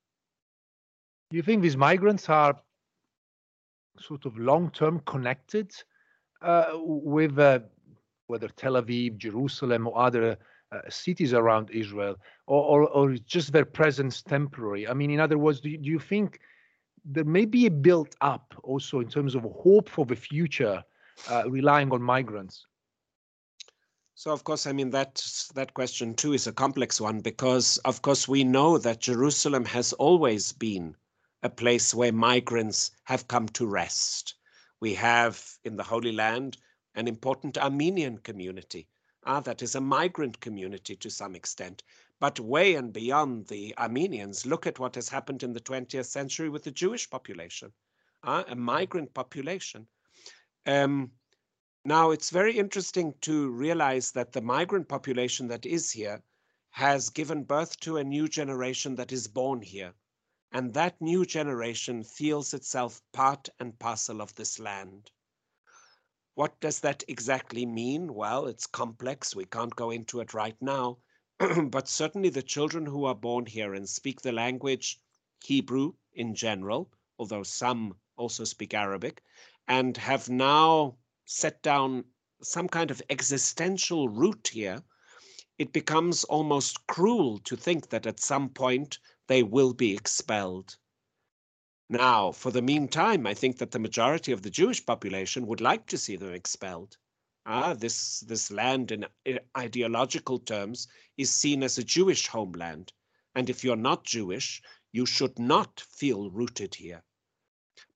Do 1.29 1.37
you 1.37 1.43
think 1.43 1.61
these 1.61 1.77
migrants 1.77 2.29
are 2.29 2.59
sort 3.99 4.25
of 4.25 4.37
long 4.37 4.69
term 4.71 5.01
connected 5.05 5.73
uh, 6.41 6.71
with 6.75 7.37
uh, 7.39 7.59
whether 8.27 8.47
Tel 8.49 8.73
Aviv, 8.73 9.17
Jerusalem, 9.17 9.87
or 9.87 9.97
other 9.97 10.37
uh, 10.71 10.79
cities 10.89 11.33
around 11.33 11.69
Israel, 11.71 12.15
or, 12.47 12.63
or, 12.63 12.89
or 12.89 13.15
just 13.15 13.51
their 13.51 13.65
presence 13.65 14.21
temporary? 14.21 14.87
I 14.87 14.93
mean, 14.93 15.11
in 15.11 15.19
other 15.19 15.37
words, 15.37 15.59
do 15.59 15.69
you, 15.69 15.77
do 15.77 15.89
you 15.89 15.99
think 15.99 16.39
there 17.05 17.25
may 17.25 17.45
be 17.45 17.65
a 17.65 17.71
built 17.71 18.15
up 18.21 18.53
also 18.63 18.99
in 18.99 19.09
terms 19.09 19.35
of 19.35 19.43
hope 19.43 19.89
for 19.89 20.05
the 20.05 20.15
future, 20.15 20.83
uh, 21.29 21.49
relying 21.49 21.91
on 21.91 22.01
migrants? 22.01 22.65
So 24.15 24.31
of 24.31 24.43
course, 24.43 24.67
I 24.67 24.71
mean 24.71 24.91
that 24.91 25.25
that 25.55 25.73
question 25.73 26.15
too 26.15 26.33
is 26.33 26.47
a 26.47 26.53
complex 26.53 27.01
one 27.01 27.21
because 27.21 27.77
of 27.79 28.01
course 28.01 28.27
we 28.27 28.43
know 28.43 28.77
that 28.77 29.01
Jerusalem 29.01 29.65
has 29.65 29.93
always 29.93 30.53
been 30.53 30.95
a 31.41 31.49
place 31.49 31.93
where 31.93 32.11
migrants 32.11 32.91
have 33.03 33.27
come 33.27 33.47
to 33.49 33.65
rest. 33.65 34.35
We 34.79 34.93
have 34.95 35.57
in 35.63 35.75
the 35.75 35.83
Holy 35.83 36.11
Land 36.11 36.57
an 36.95 37.07
important 37.07 37.57
Armenian 37.57 38.19
community 38.19 38.87
Ah, 39.25 39.39
that 39.39 39.61
is 39.61 39.75
a 39.75 39.81
migrant 39.81 40.39
community 40.41 40.97
to 40.97 41.09
some 41.09 41.33
extent. 41.33 41.81
But 42.19 42.39
way 42.39 42.75
and 42.75 42.91
beyond 42.91 43.47
the 43.47 43.73
Armenians, 43.77 44.45
look 44.45 44.67
at 44.67 44.79
what 44.79 44.95
has 44.95 45.07
happened 45.07 45.43
in 45.43 45.53
the 45.53 45.61
20th 45.61 46.07
century 46.07 46.49
with 46.49 46.63
the 46.63 46.71
Jewish 46.71 47.09
population, 47.09 47.71
ah, 48.23 48.43
a 48.47 48.55
migrant 48.55 49.13
population. 49.13 49.87
Um, 50.65 51.11
now, 51.85 52.11
it's 52.11 52.29
very 52.29 52.57
interesting 52.57 53.13
to 53.21 53.49
realize 53.51 54.11
that 54.11 54.31
the 54.31 54.41
migrant 54.41 54.87
population 54.87 55.47
that 55.49 55.65
is 55.65 55.91
here 55.91 56.23
has 56.69 57.09
given 57.09 57.43
birth 57.43 57.77
to 57.81 57.97
a 57.97 58.03
new 58.03 58.29
generation 58.29 58.95
that 58.95 59.11
is 59.11 59.27
born 59.27 59.61
here. 59.61 59.93
And 60.53 60.73
that 60.75 61.01
new 61.01 61.25
generation 61.25 62.03
feels 62.03 62.53
itself 62.53 63.01
part 63.11 63.49
and 63.59 63.77
parcel 63.77 64.21
of 64.21 64.33
this 64.35 64.59
land. 64.59 65.11
What 66.35 66.57
does 66.61 66.79
that 66.79 67.03
exactly 67.09 67.65
mean? 67.65 68.13
Well, 68.13 68.47
it's 68.47 68.65
complex. 68.65 69.35
We 69.35 69.45
can't 69.45 69.75
go 69.75 69.91
into 69.91 70.21
it 70.21 70.33
right 70.33 70.59
now. 70.61 70.99
but 71.69 71.89
certainly 71.89 72.29
the 72.29 72.41
children 72.41 72.85
who 72.85 73.05
are 73.05 73.15
born 73.15 73.45
here 73.45 73.73
and 73.73 73.89
speak 73.89 74.21
the 74.21 74.31
language 74.31 75.01
Hebrew 75.43 75.93
in 76.13 76.33
general, 76.33 76.89
although 77.19 77.43
some 77.43 77.95
also 78.15 78.45
speak 78.45 78.73
Arabic, 78.73 79.21
and 79.67 79.97
have 79.97 80.29
now 80.29 80.97
set 81.25 81.61
down 81.61 82.05
some 82.41 82.67
kind 82.67 82.91
of 82.91 83.01
existential 83.09 84.09
root 84.09 84.49
here, 84.51 84.83
it 85.57 85.71
becomes 85.71 86.23
almost 86.25 86.85
cruel 86.87 87.39
to 87.39 87.55
think 87.55 87.89
that 87.89 88.05
at 88.05 88.19
some 88.19 88.49
point 88.49 88.99
they 89.27 89.43
will 89.43 89.73
be 89.73 89.93
expelled. 89.93 90.77
Now, 91.89 92.31
for 92.31 92.51
the 92.51 92.61
meantime, 92.61 93.27
I 93.27 93.33
think 93.33 93.57
that 93.59 93.71
the 93.71 93.79
majority 93.79 94.31
of 94.31 94.41
the 94.41 94.49
Jewish 94.49 94.85
population 94.85 95.47
would 95.47 95.61
like 95.61 95.85
to 95.87 95.97
see 95.97 96.15
them 96.15 96.33
expelled. 96.33 96.97
Ah, 97.45 97.73
this, 97.73 98.21
this 98.21 98.49
land, 98.51 98.91
in 99.25 99.39
ideological 99.57 100.39
terms, 100.39 100.87
is 101.17 101.33
seen 101.33 101.61
as 101.61 101.77
a 101.77 101.83
Jewish 101.83 102.27
homeland. 102.27 102.93
And 103.35 103.49
if 103.49 103.63
you're 103.63 103.75
not 103.75 104.05
Jewish, 104.05 104.61
you 104.91 105.05
should 105.05 105.37
not 105.37 105.81
feel 105.81 106.29
rooted 106.31 106.75
here. 106.75 107.03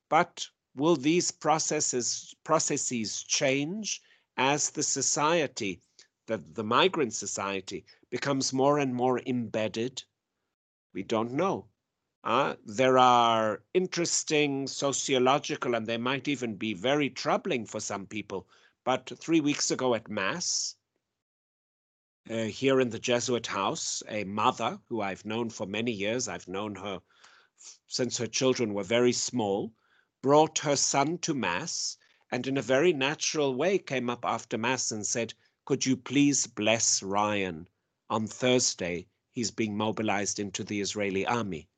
But 0.10 0.48
will 0.78 0.96
these 0.96 1.32
processes, 1.32 2.36
processes 2.44 3.24
change 3.24 4.02
as 4.38 4.70
the 4.70 4.84
society, 4.84 5.82
the, 6.28 6.38
the 6.54 6.64
migrant 6.64 7.14
society, 7.14 7.84
becomes 8.12 8.54
more 8.54 8.78
and 8.78 8.94
more 8.94 9.20
embedded? 9.26 10.04
We 10.94 11.04
don't 11.04 11.34
know. 11.34 11.66
Uh, 12.24 12.56
there 12.66 12.98
are 12.98 13.64
interesting 13.74 14.68
sociological, 14.68 15.76
and 15.76 15.88
they 15.88 15.98
might 15.98 16.28
even 16.28 16.56
be 16.56 16.74
very 16.74 17.10
troubling 17.10 17.66
for 17.66 17.80
some 17.80 18.06
people. 18.06 18.48
But 18.84 19.12
three 19.20 19.42
weeks 19.42 19.72
ago 19.72 19.96
at 19.96 20.10
Mass, 20.10 20.76
uh, 22.30 22.44
here 22.44 22.80
in 22.82 22.90
the 22.90 23.00
Jesuit 23.00 23.48
house, 23.48 24.04
a 24.10 24.26
mother 24.26 24.80
who 24.90 25.02
I've 25.02 25.26
known 25.26 25.50
for 25.50 25.66
many 25.66 25.92
years, 25.92 26.28
I've 26.28 26.48
known 26.48 26.76
her 26.76 27.02
since 27.88 28.18
her 28.18 28.28
children 28.28 28.74
were 28.74 28.84
very 28.84 29.14
small, 29.14 29.74
brought 30.22 30.60
her 30.60 30.76
son 30.76 31.18
to 31.20 31.34
Mass 31.34 31.98
and 32.32 32.48
in 32.48 32.58
a 32.58 32.62
very 32.62 32.92
natural 32.92 33.56
way 33.56 33.78
came 33.78 34.10
up 34.10 34.26
after 34.26 34.58
Mass 34.58 34.92
and 34.92 35.06
said, 35.06 35.34
Could 35.66 35.86
you 35.86 35.96
please 35.96 36.48
bless 36.48 37.04
Ryan? 37.04 37.68
On 38.10 38.26
Thursday, 38.26 39.08
he's 39.32 39.52
being 39.52 39.78
mobilized 39.78 40.40
into 40.40 40.64
the 40.64 40.82
Israeli 40.82 41.26
army. 41.26 41.70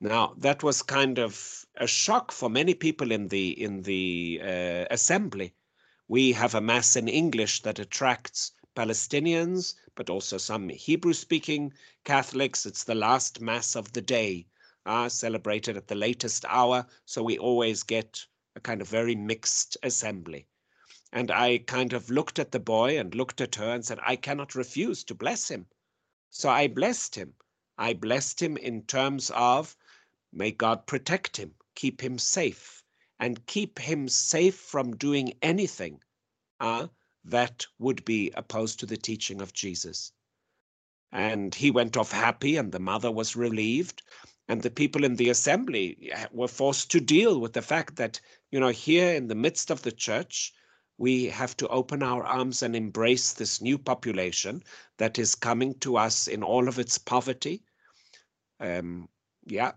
Now 0.00 0.34
that 0.38 0.62
was 0.62 0.82
kind 0.82 1.18
of 1.18 1.64
a 1.76 1.86
shock 1.86 2.32
for 2.32 2.48
many 2.48 2.74
people 2.74 3.12
in 3.12 3.28
the 3.28 3.50
in 3.50 3.82
the 3.82 4.40
uh, 4.42 4.84
assembly. 4.90 5.54
We 6.08 6.32
have 6.32 6.54
a 6.54 6.60
mass 6.60 6.96
in 6.96 7.08
English 7.08 7.62
that 7.62 7.78
attracts 7.78 8.52
Palestinians, 8.76 9.74
but 9.94 10.08
also 10.08 10.38
some 10.38 10.68
Hebrew 10.68 11.12
speaking 11.12 11.72
Catholics. 12.04 12.64
It's 12.64 12.84
the 12.84 12.94
last 12.94 13.40
Mass 13.40 13.74
of 13.74 13.92
the 13.92 14.02
day, 14.02 14.46
uh, 14.88 15.08
celebrated 15.08 15.76
at 15.76 15.86
the 15.86 15.94
latest 15.94 16.44
hour. 16.48 16.86
So 17.04 17.22
we 17.22 17.38
always 17.38 17.82
get 17.82 18.24
a 18.56 18.60
kind 18.60 18.80
of 18.80 18.88
very 18.88 19.14
mixed 19.14 19.76
assembly. 19.82 20.46
And 21.12 21.30
I 21.30 21.58
kind 21.58 21.92
of 21.92 22.10
looked 22.10 22.38
at 22.38 22.52
the 22.52 22.60
boy 22.60 22.98
and 22.98 23.14
looked 23.14 23.40
at 23.40 23.54
her 23.56 23.70
and 23.70 23.84
said, 23.84 23.98
I 24.02 24.16
cannot 24.16 24.54
refuse 24.54 25.04
to 25.04 25.14
bless 25.14 25.48
him. 25.48 25.66
So 26.30 26.48
I 26.48 26.68
blessed 26.68 27.14
him. 27.14 27.34
I 27.76 27.92
blessed 27.92 28.42
him 28.42 28.56
in 28.56 28.82
terms 28.82 29.30
of 29.34 29.76
may 30.32 30.50
God 30.50 30.86
protect 30.86 31.36
him, 31.36 31.54
keep 31.74 32.00
him 32.00 32.18
safe, 32.18 32.82
and 33.20 33.46
keep 33.46 33.78
him 33.78 34.08
safe 34.08 34.56
from 34.56 34.96
doing 34.96 35.34
anything 35.42 36.00
uh, 36.60 36.88
that 37.24 37.66
would 37.78 38.04
be 38.04 38.32
opposed 38.34 38.80
to 38.80 38.86
the 38.86 38.96
teaching 38.96 39.42
of 39.42 39.52
Jesus. 39.52 40.12
And 41.12 41.54
he 41.54 41.70
went 41.70 41.96
off 41.96 42.10
happy, 42.10 42.56
and 42.56 42.72
the 42.72 42.80
mother 42.80 43.10
was 43.10 43.36
relieved. 43.36 44.02
And 44.48 44.62
the 44.62 44.70
people 44.70 45.04
in 45.04 45.16
the 45.16 45.28
assembly 45.28 46.10
were 46.32 46.48
forced 46.48 46.90
to 46.92 47.00
deal 47.00 47.38
with 47.38 47.52
the 47.52 47.62
fact 47.62 47.96
that, 47.96 48.20
you 48.50 48.58
know, 48.58 48.68
here 48.68 49.14
in 49.14 49.28
the 49.28 49.34
midst 49.34 49.70
of 49.70 49.82
the 49.82 49.92
church, 49.92 50.54
we 50.96 51.26
have 51.26 51.56
to 51.58 51.68
open 51.68 52.02
our 52.02 52.24
arms 52.24 52.62
and 52.62 52.74
embrace 52.74 53.34
this 53.34 53.60
new 53.60 53.78
population 53.78 54.62
that 54.96 55.18
is 55.18 55.34
coming 55.34 55.74
to 55.80 55.96
us 55.96 56.26
in 56.28 56.42
all 56.42 56.66
of 56.66 56.78
its 56.78 56.96
poverty. 56.98 57.62
Um, 58.58 59.08
yeah, 59.46 59.72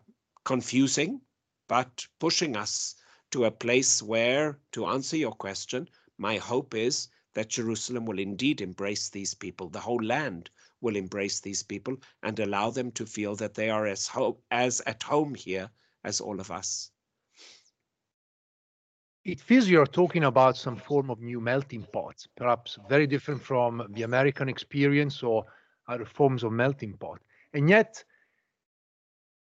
confusing, 0.46 1.22
but 1.68 2.08
pushing 2.20 2.56
us 2.56 2.96
to 3.32 3.46
a 3.46 3.52
place 3.52 4.02
where, 4.02 4.58
to 4.72 4.88
answer 4.88 5.18
your 5.18 5.34
question, 5.34 5.88
my 6.18 6.38
hope 6.38 6.74
is 6.74 7.10
that 7.34 7.50
Jerusalem 7.50 8.06
will 8.06 8.20
indeed 8.20 8.62
embrace 8.62 9.10
these 9.10 9.34
people. 9.34 9.70
The 9.70 9.80
whole 9.80 10.04
land 10.04 10.50
will 10.82 10.96
embrace 10.96 11.40
these 11.40 11.64
people 11.64 11.96
and 12.24 12.40
allow 12.40 12.70
them 12.70 12.92
to 12.92 13.06
feel 13.06 13.36
that 13.36 13.54
they 13.54 13.70
are 13.70 13.86
as, 13.86 14.10
as 14.52 14.82
at 14.86 15.04
home 15.04 15.36
here 15.36 15.70
as 16.04 16.20
all 16.20 16.40
of 16.40 16.52
us 16.52 16.92
it 19.24 19.40
feels 19.40 19.68
you're 19.68 19.86
talking 19.86 20.24
about 20.24 20.58
some 20.58 20.76
form 20.76 21.10
of 21.10 21.22
new 21.22 21.40
melting 21.40 21.86
pot, 21.94 22.26
perhaps 22.36 22.78
very 22.90 23.06
different 23.06 23.42
from 23.42 23.88
the 23.92 24.04
American 24.04 24.50
experience 24.50 25.22
or 25.22 25.46
other 25.88 26.06
forms 26.06 26.44
of 26.44 26.52
melting 26.52 26.94
pot. 26.94 27.20
And 27.54 27.70
yet, 27.70 28.04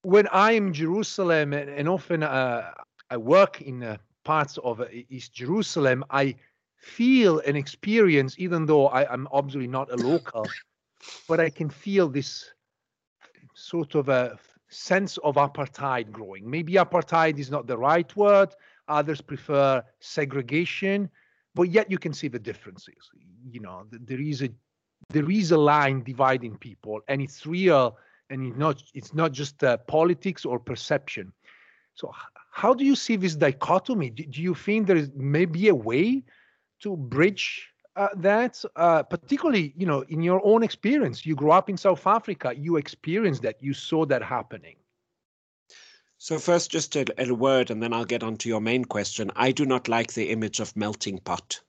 when 0.03 0.27
I'm 0.33 0.69
in 0.69 0.73
Jerusalem, 0.73 1.53
and, 1.53 1.71
and 1.71 1.89
often 1.89 2.23
uh, 2.23 2.73
I 3.11 3.17
work 3.17 3.61
in 3.63 3.83
uh, 3.83 3.97
parts 4.25 4.59
of 4.59 4.81
uh, 4.81 4.87
East 5.09 5.35
Jerusalem, 5.35 6.05
I 6.11 6.35
feel 6.77 7.41
and 7.47 7.57
experience, 7.57 8.35
even 8.39 8.67
though 8.67 8.89
I, 8.89 9.13
am 9.13 9.29
obviously 9.31 9.69
not 9.69 9.93
a 9.93 9.97
local, 9.97 10.47
but 11.29 11.41
I 11.41 11.51
can 11.51 11.71
feel 11.71 12.09
this 12.09 12.51
sort 13.55 13.95
of 13.95 14.09
a 14.09 14.39
sense 14.69 15.19
of 15.19 15.35
apartheid 15.35 16.11
growing. 16.11 16.49
Maybe 16.49 16.75
apartheid 16.75 17.39
is 17.39 17.51
not 17.51 17.67
the 17.67 17.77
right 17.77 18.15
word, 18.17 18.55
Others 18.91 19.21
prefer 19.21 19.83
segregation, 20.01 21.09
but 21.55 21.71
yet 21.71 21.91
you 21.91 21.97
can 21.97 22.13
see 22.13 22.27
the 22.27 22.41
differences. 22.41 23.11
You 23.51 23.61
know, 23.61 23.87
there 23.91 24.21
is 24.21 24.43
a 24.43 24.51
there 25.09 25.31
is 25.31 25.53
a 25.53 25.57
line 25.57 26.03
dividing 26.03 26.59
people, 26.59 27.01
and 27.09 27.23
it's 27.23 27.47
real, 27.47 27.97
and 28.31 28.49
it's 28.49 28.59
not 28.59 28.83
it's 28.93 29.15
not 29.15 29.31
just 29.31 29.63
uh, 29.63 29.77
politics 29.87 30.45
or 30.45 30.59
perception. 30.59 31.33
So, 31.95 32.13
how 32.51 32.75
do 32.75 32.85
you 32.85 32.97
see 32.97 33.15
this 33.15 33.37
dichotomy? 33.37 34.11
Do, 34.11 34.25
do 34.25 34.43
you 34.43 34.57
think 34.57 34.89
there 34.89 34.97
is 34.97 35.11
maybe 35.15 35.69
a 35.69 35.75
way 35.75 36.25
to 36.81 36.97
bridge 36.97 37.69
uh, 38.01 38.09
that? 38.17 38.65
Uh, 38.77 39.03
particularly, 39.03 39.75
you 39.77 39.85
know, 39.85 40.01
in 40.09 40.23
your 40.23 40.41
own 40.43 40.63
experience, 40.63 41.27
you 41.27 41.35
grew 41.35 41.51
up 41.51 41.69
in 41.69 41.77
South 41.77 42.07
Africa, 42.07 42.55
you 42.57 42.77
experienced 42.77 43.43
that, 43.43 43.63
you 43.63 43.75
saw 43.75 44.07
that 44.07 44.23
happening. 44.23 44.77
So 46.17 46.39
first, 46.39 46.71
just 46.71 46.97
a, 46.97 47.05
a, 47.19 47.35
word, 47.35 47.71
and 47.71 47.83
then 47.83 47.93
I'll 47.93 48.07
get 48.07 48.23
on 48.23 48.37
to 48.39 48.49
your 48.49 48.61
main 48.61 48.87
question. 48.87 49.31
I 49.37 49.53
do 49.53 49.67
not 49.67 49.87
like 49.87 50.15
the 50.15 50.31
image 50.31 50.61
of 50.61 50.75
melting 50.77 51.19
pot 51.19 51.61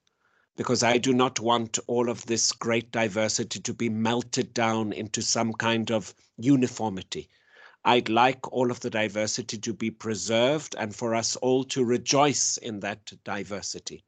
because 0.56 0.84
I 0.84 0.98
do 0.98 1.14
not 1.14 1.40
want 1.40 1.80
all 1.88 2.10
of 2.10 2.26
this 2.26 2.52
great 2.54 2.92
diversity 2.92 3.60
to 3.60 3.74
be 3.74 3.90
melted 3.90 4.54
down 4.54 4.94
into 4.94 5.22
some 5.22 5.52
kind 5.54 5.92
of 5.92 6.14
uniformity. 6.38 7.30
I'd 7.84 8.10
like 8.10 8.52
all 8.54 8.72
of 8.72 8.80
the 8.80 8.90
diversity 8.90 9.58
to 9.58 9.74
be 9.74 9.92
preserved 9.92 10.76
and 10.78 10.96
for 10.96 11.14
us 11.14 11.36
all 11.38 11.64
to 11.66 11.84
rejoice 11.84 12.58
in 12.58 12.80
that 12.82 13.12
diversity. 13.24 14.06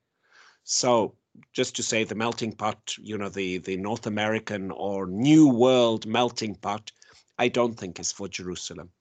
So 0.63 1.15
just 1.51 1.75
to 1.75 1.83
say 1.83 2.03
the 2.03 2.15
melting 2.15 2.53
pot, 2.53 2.95
you 2.99 3.17
know, 3.17 3.29
the, 3.29 3.57
the 3.59 3.77
North 3.77 4.07
American 4.07 4.71
or 4.71 5.07
New 5.07 5.47
World 5.47 6.05
melting 6.05 6.55
pot, 6.55 6.91
I 7.37 7.47
don't 7.47 7.77
think 7.77 7.99
is 7.99 8.11
for 8.11 8.27
Jerusalem. 8.27 8.91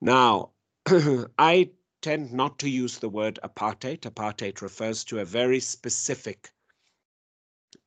Now, 0.00 0.50
I 1.38 1.70
tend 2.00 2.32
not 2.32 2.58
to 2.60 2.70
use 2.70 2.98
the 2.98 3.08
word 3.08 3.38
apartheid. 3.42 4.00
Apartheid 4.00 4.60
refers 4.60 5.04
to 5.04 5.20
a 5.20 5.24
very 5.24 5.60
specific 5.60 6.50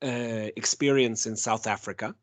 uh, 0.03 0.49
experience 0.55 1.25
in 1.25 1.35
South 1.35 1.67
Africa. 1.67 2.15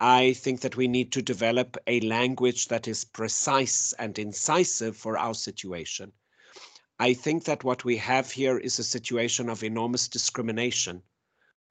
I 0.00 0.34
think 0.34 0.60
that 0.60 0.76
we 0.76 0.86
need 0.86 1.10
to 1.12 1.22
develop 1.22 1.76
a 1.86 2.00
language 2.00 2.68
that 2.68 2.86
is 2.86 3.04
precise 3.04 3.92
and 3.98 4.18
incisive 4.18 4.96
for 4.96 5.18
our 5.18 5.34
situation. 5.34 6.12
I 6.98 7.14
think 7.14 7.44
that 7.44 7.64
what 7.64 7.84
we 7.84 7.96
have 7.98 8.30
here 8.30 8.58
is 8.58 8.78
a 8.78 8.84
situation 8.84 9.48
of 9.48 9.62
enormous 9.62 10.08
discrimination. 10.08 11.02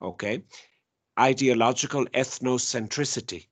Okay. 0.02 0.44
Ideological 1.20 2.06
ethnocentricity 2.08 3.48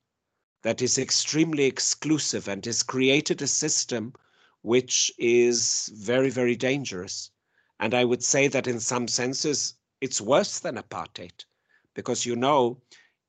that 0.62 0.80
is 0.80 0.98
extremely 0.98 1.64
exclusive 1.64 2.48
and 2.48 2.64
has 2.64 2.82
created 2.82 3.42
a 3.42 3.46
system 3.46 4.14
which 4.62 5.12
is 5.18 5.90
very, 5.94 6.30
very 6.30 6.56
dangerous. 6.56 7.30
And 7.78 7.94
I 7.94 8.04
would 8.04 8.22
say 8.22 8.48
that 8.48 8.66
in 8.66 8.80
some 8.80 9.06
senses, 9.06 9.74
it's 10.00 10.20
worse 10.20 10.60
than 10.60 10.76
apartheid, 10.76 11.44
because 11.94 12.24
you 12.24 12.36
know, 12.36 12.80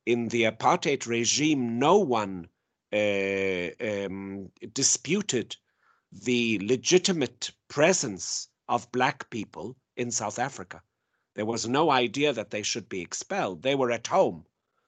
in 0.05 0.29
the 0.29 0.43
apartheid 0.43 1.05
regime, 1.05 1.77
no 1.77 1.97
one 1.97 2.47
uh, 2.93 3.69
um, 3.81 4.49
disputed 4.73 5.55
the 6.11 6.59
legitimate 6.63 7.51
presence 7.67 8.47
of 8.67 8.91
Black 8.91 9.29
people 9.29 9.75
in 9.95 10.11
South 10.11 10.39
Africa. 10.39 10.81
There 11.35 11.45
was 11.45 11.67
no 11.67 11.89
idea 11.89 12.33
that 12.33 12.49
they 12.49 12.63
should 12.63 12.89
be 12.89 13.01
expelled. 13.01 13.61
They 13.61 13.75
were 13.75 13.91
at 13.91 14.07
home. 14.07 14.45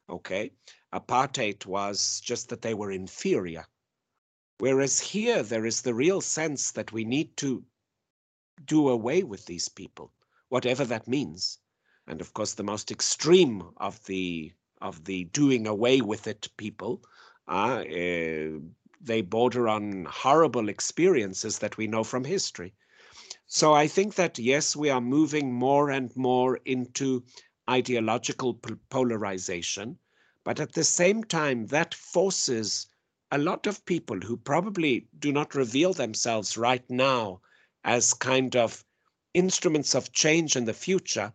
Okay 0.10 0.52
apartheid 0.94 1.66
was 1.66 2.20
just 2.22 2.50
that 2.50 2.62
they 2.62 2.74
were 2.74 2.92
inferior. 2.92 3.66
Whereas 4.58 5.00
here, 5.00 5.44
there 5.44 5.66
is 5.66 5.82
the 5.82 5.94
real 5.94 6.22
sense 6.22 6.72
that 6.72 6.92
we 6.92 7.06
need 7.06 7.38
to 7.38 7.64
do 8.66 8.90
away 8.90 9.24
with 9.24 9.46
these 9.46 9.70
people, 9.70 10.12
whatever 10.50 10.84
that 10.86 11.08
means. 11.08 11.60
And 12.08 12.22
of 12.22 12.34
course, 12.34 12.56
the 12.56 12.64
most 12.64 12.92
extreme 12.92 13.72
of 13.78 14.04
the 14.06 14.52
of 14.82 15.04
the 15.04 15.26
doing 15.26 15.68
away 15.68 16.02
with 16.02 16.26
it 16.26 16.48
people, 16.56 17.04
uh, 17.48 17.84
uh, 17.84 18.60
they 19.02 19.22
border 19.22 19.68
on 19.68 20.06
horrible 20.06 20.70
experiences 20.70 21.60
that 21.60 21.78
we 21.78 21.88
know 21.88 22.04
from 22.04 22.24
history. 22.26 22.74
So 23.48 23.74
I 23.74 23.88
think 23.88 24.16
that 24.16 24.40
yes, 24.40 24.76
we 24.76 24.90
are 24.90 25.02
moving 25.02 25.54
more 25.54 25.90
and 25.90 26.16
more 26.16 26.58
into 26.66 27.26
ideological 27.70 28.54
polarization 28.90 30.00
but 30.46 30.60
at 30.60 30.72
the 30.72 30.84
same 30.84 31.24
time, 31.24 31.68
that 31.68 31.94
forces 31.94 32.88
a 33.32 33.38
lot 33.38 33.68
of 33.68 33.86
people 33.86 34.20
who 34.22 34.38
probably 34.38 35.08
do 35.20 35.32
not 35.32 35.54
reveal 35.54 35.94
themselves 35.94 36.58
right 36.58 36.90
now 36.90 37.42
as 37.84 38.14
kind 38.14 38.56
of 38.56 38.84
instruments 39.34 39.94
of 39.94 40.12
change 40.12 40.56
in 40.56 40.66
the 40.66 40.74
future. 40.74 41.34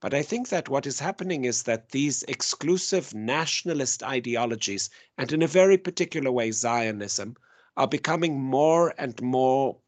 But 0.00 0.12
I 0.12 0.22
think 0.22 0.50
that 0.50 0.68
what 0.68 0.86
is 0.86 0.98
happening 0.98 1.46
is 1.46 1.62
that 1.62 1.88
these 1.90 2.24
exclusive 2.24 3.14
nationalist 3.14 4.02
ideologies, 4.02 4.90
and 5.16 5.32
in 5.32 5.40
a 5.40 5.46
very 5.46 5.78
particular 5.78 6.30
way, 6.30 6.50
Zionism, 6.50 7.36
are 7.76 7.88
becoming 7.88 8.38
more 8.38 8.92
and 8.98 9.20
more 9.22 9.78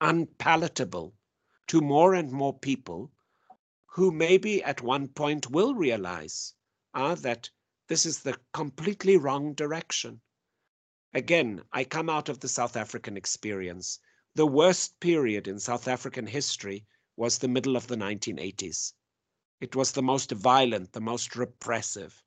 unpalatable 0.00 1.14
to 1.66 1.80
more 1.80 2.14
and 2.14 2.30
more 2.30 2.56
people 2.56 3.10
who 3.86 4.12
maybe 4.12 4.62
at 4.62 4.82
one 4.82 5.08
point 5.08 5.50
will 5.50 5.74
realize 5.74 6.54
uh, 6.92 7.14
that 7.16 7.50
this 7.88 8.06
is 8.06 8.20
the 8.20 8.38
completely 8.52 9.16
wrong 9.16 9.54
direction. 9.54 10.20
Again, 11.12 11.64
I 11.72 11.84
come 11.84 12.08
out 12.08 12.28
of 12.28 12.40
the 12.40 12.48
South 12.48 12.76
African 12.76 13.16
experience. 13.16 13.98
The 14.34 14.46
worst 14.46 15.00
period 15.00 15.48
in 15.48 15.58
South 15.58 15.88
African 15.88 16.26
history 16.26 16.86
was 17.16 17.38
the 17.38 17.48
middle 17.48 17.76
of 17.76 17.86
the 17.86 17.96
1980s. 17.96 18.92
It 19.64 19.74
was 19.74 19.92
the 19.92 20.02
most 20.02 20.30
violent, 20.30 20.92
the 20.92 21.00
most 21.00 21.36
repressive. 21.36 22.22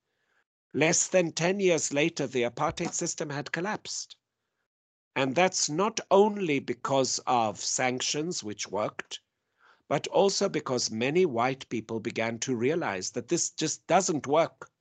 Less 0.74 1.06
than 1.08 1.34
10 1.34 1.60
years 1.60 1.94
later, 1.94 2.26
the 2.26 2.42
apartheid 2.42 2.96
system 2.96 3.30
had 3.30 3.52
collapsed. 3.52 4.18
And 5.16 5.36
that's 5.36 5.70
not 5.70 6.00
only 6.10 6.58
because 6.58 7.20
of 7.28 7.64
sanctions, 7.64 8.44
which 8.44 8.72
worked, 8.72 9.20
but 9.88 10.08
also 10.08 10.50
because 10.50 10.90
many 10.90 11.28
white 11.28 11.70
people 11.70 12.00
began 12.00 12.40
to 12.40 12.56
realize 12.56 13.12
that 13.12 13.28
this 13.28 13.52
just 13.52 13.86
doesn't 13.86 14.26
work. 14.26 14.72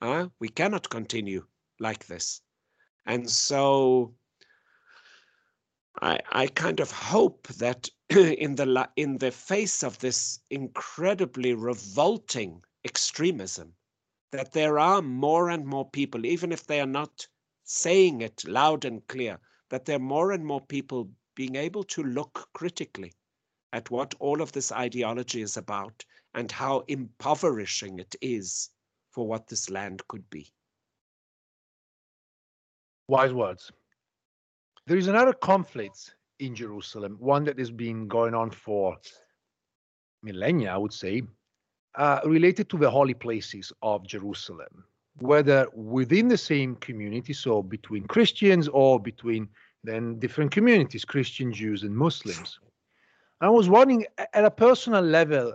Uh, 0.00 0.30
we 0.40 0.48
cannot 0.48 0.90
continue 0.90 1.46
like 1.78 2.08
this. 2.08 2.40
And 3.06 3.30
so 3.30 4.16
I, 6.02 6.18
I 6.30 6.46
kind 6.48 6.80
of 6.80 6.90
hope 6.90 7.46
that 7.48 7.88
in 8.10 8.56
the 8.56 8.88
in 8.96 9.18
the 9.18 9.30
face 9.30 9.82
of 9.82 9.98
this 9.98 10.40
incredibly 10.50 11.54
revolting 11.54 12.62
extremism, 12.84 13.74
that 14.32 14.52
there 14.52 14.78
are 14.78 15.00
more 15.02 15.50
and 15.50 15.66
more 15.66 15.88
people, 15.88 16.26
even 16.26 16.52
if 16.52 16.66
they 16.66 16.80
are 16.80 16.86
not 16.86 17.26
saying 17.62 18.20
it 18.20 18.46
loud 18.46 18.84
and 18.84 19.06
clear, 19.06 19.38
that 19.70 19.84
there 19.84 19.96
are 19.96 20.10
more 20.16 20.32
and 20.32 20.44
more 20.44 20.60
people 20.60 21.10
being 21.34 21.56
able 21.56 21.84
to 21.84 22.02
look 22.02 22.48
critically 22.52 23.12
at 23.72 23.90
what 23.90 24.14
all 24.20 24.40
of 24.40 24.52
this 24.52 24.70
ideology 24.72 25.42
is 25.42 25.56
about 25.56 26.04
and 26.34 26.50
how 26.50 26.80
impoverishing 26.88 27.98
it 27.98 28.14
is 28.20 28.70
for 29.10 29.26
what 29.26 29.46
this 29.48 29.70
land 29.70 30.06
could 30.08 30.28
be. 30.30 30.52
Wise 33.08 33.32
words. 33.32 33.70
There 34.86 34.98
is 34.98 35.08
another 35.08 35.32
conflict 35.32 36.14
in 36.40 36.54
Jerusalem, 36.54 37.16
one 37.18 37.44
that 37.44 37.58
has 37.58 37.70
been 37.70 38.06
going 38.06 38.34
on 38.34 38.50
for 38.50 38.96
millennia, 40.22 40.74
I 40.74 40.76
would 40.76 40.92
say, 40.92 41.22
uh, 41.94 42.20
related 42.24 42.68
to 42.70 42.78
the 42.78 42.90
holy 42.90 43.14
places 43.14 43.72
of 43.82 44.06
Jerusalem, 44.06 44.84
whether 45.20 45.68
within 45.74 46.28
the 46.28 46.36
same 46.36 46.76
community, 46.76 47.32
so 47.32 47.62
between 47.62 48.06
Christians 48.06 48.68
or 48.68 49.00
between 49.00 49.48
then 49.84 50.18
different 50.18 50.50
communities, 50.50 51.04
Christian, 51.04 51.52
Jews, 51.52 51.82
and 51.82 51.94
Muslims. 51.96 52.58
I 53.40 53.48
was 53.50 53.68
wondering, 53.68 54.06
at 54.18 54.44
a 54.44 54.50
personal 54.50 55.02
level, 55.02 55.54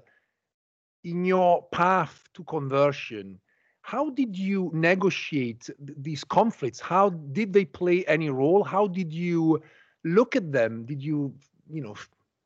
in 1.04 1.26
your 1.26 1.68
path 1.72 2.24
to 2.36 2.44
conversion, 2.44 3.40
how 3.90 4.12
did 4.12 4.38
you 4.38 4.70
negotiate 4.72 5.68
these 5.80 6.24
conflicts? 6.24 6.80
How 6.80 7.10
did 7.10 7.54
they 7.54 7.66
play 7.66 8.06
any 8.06 8.30
role? 8.30 8.64
How 8.64 8.86
did 8.86 9.12
you 9.12 9.64
look 10.04 10.36
at 10.36 10.52
them? 10.52 10.86
Did 10.86 11.02
you, 11.02 11.34
you 11.68 11.82
know, 11.82 11.96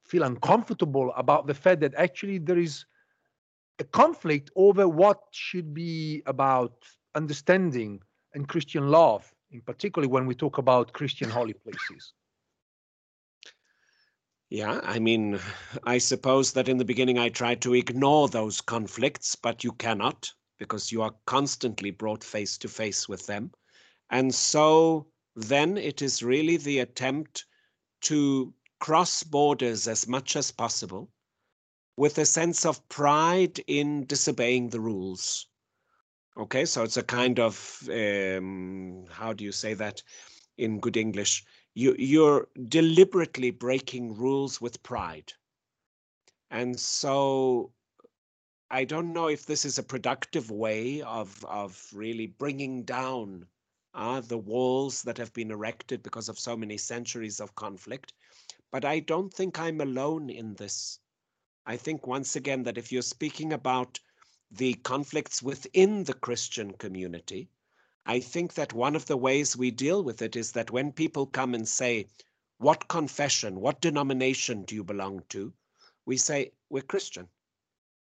feel 0.05 0.23
uncomfortable 0.23 1.11
about 1.17 1.45
the 1.47 1.53
fact 1.53 1.81
that 1.81 1.93
actually 1.95 2.37
there 2.37 2.57
is 2.57 2.85
a 3.77 3.83
conflict 3.83 4.51
over 4.55 4.87
what 4.87 5.19
should 5.31 5.73
be 5.73 6.23
about 6.27 6.75
understanding 7.13 8.01
and 8.33 8.47
Christian 8.47 8.87
love, 8.87 9.33
in 9.51 9.59
particularly 9.59 10.07
when 10.07 10.25
we 10.25 10.35
talk 10.35 10.59
about 10.59 10.93
Christian 10.93 11.29
holy 11.29 11.53
places? 11.53 12.13
Yeah, 14.49 14.79
I 14.81 14.99
mean, 14.99 15.39
I 15.83 15.97
suppose 15.97 16.53
that 16.53 16.69
in 16.69 16.77
the 16.77 16.85
beginning 16.85 17.17
I 17.17 17.27
tried 17.27 17.59
to 17.63 17.73
ignore 17.73 18.29
those 18.29 18.61
conflicts, 18.61 19.35
but 19.35 19.65
you 19.65 19.73
cannot 19.73 20.31
because 20.57 20.91
you 20.91 21.01
are 21.01 21.15
constantly 21.25 21.91
brought 21.91 22.23
face 22.23 22.57
to 22.59 22.67
face 22.67 23.09
with 23.09 23.25
them. 23.25 23.51
And 24.09 24.33
so 24.33 25.07
then 25.35 25.77
it 25.77 26.01
is 26.01 26.23
really 26.23 26.57
the 26.57 26.79
attempt 26.79 27.45
to 28.01 28.53
cross 28.79 29.23
borders 29.23 29.87
as 29.87 30.07
much 30.07 30.35
as 30.35 30.51
possible 30.51 31.09
with 31.97 32.17
a 32.17 32.25
sense 32.25 32.65
of 32.65 32.87
pride 32.89 33.59
in 33.67 34.05
disobeying 34.05 34.69
the 34.69 34.79
rules. 34.79 35.47
Okay, 36.37 36.65
so 36.65 36.83
it's 36.83 36.97
a 36.97 37.03
kind 37.03 37.39
of, 37.39 37.87
um, 37.89 39.05
how 39.09 39.33
do 39.33 39.43
you 39.43 39.51
say 39.51 39.73
that 39.75 40.01
in 40.57 40.79
good 40.79 40.97
English? 40.97 41.43
You, 41.75 41.95
you're 41.97 42.47
deliberately 42.67 43.51
breaking 43.51 44.15
rules 44.15 44.59
with 44.59 44.81
pride. 44.83 45.31
And 46.49 46.79
so 46.79 47.71
I 48.73 48.85
don't 48.85 49.13
know 49.13 49.27
if 49.27 49.45
this 49.45 49.65
is 49.65 49.77
a 49.77 49.83
productive 49.83 50.49
way 50.49 51.03
of, 51.03 51.45
of 51.45 51.87
really 51.93 52.25
bringing 52.25 52.81
down 52.81 53.45
uh, 53.93 54.19
the 54.21 54.39
walls 54.39 55.03
that 55.03 55.19
have 55.19 55.31
been 55.31 55.51
erected 55.51 56.01
because 56.01 56.27
of 56.27 56.39
so 56.39 56.57
many 56.57 56.77
centuries 56.77 57.39
of 57.39 57.53
conflict. 57.53 58.13
But 58.71 58.83
I 58.83 58.99
don't 58.99 59.31
think 59.31 59.59
I'm 59.59 59.79
alone 59.79 60.31
in 60.31 60.55
this. 60.55 60.97
I 61.67 61.77
think 61.77 62.07
once 62.07 62.35
again 62.35 62.63
that 62.63 62.79
if 62.79 62.91
you're 62.91 63.03
speaking 63.03 63.53
about 63.53 63.99
the 64.49 64.73
conflicts 64.73 65.43
within 65.43 66.05
the 66.05 66.15
Christian 66.15 66.71
community, 66.71 67.49
I 68.07 68.21
think 68.21 68.55
that 68.55 68.73
one 68.73 68.95
of 68.95 69.05
the 69.05 69.17
ways 69.17 69.55
we 69.55 69.69
deal 69.69 70.03
with 70.03 70.23
it 70.23 70.35
is 70.35 70.51
that 70.53 70.71
when 70.71 70.91
people 70.91 71.27
come 71.27 71.53
and 71.53 71.67
say, 71.67 72.07
What 72.57 72.87
confession, 72.87 73.59
what 73.59 73.81
denomination 73.81 74.63
do 74.63 74.73
you 74.73 74.83
belong 74.83 75.21
to? 75.29 75.53
We 76.07 76.17
say, 76.17 76.53
We're 76.71 76.81
Christian. 76.81 77.29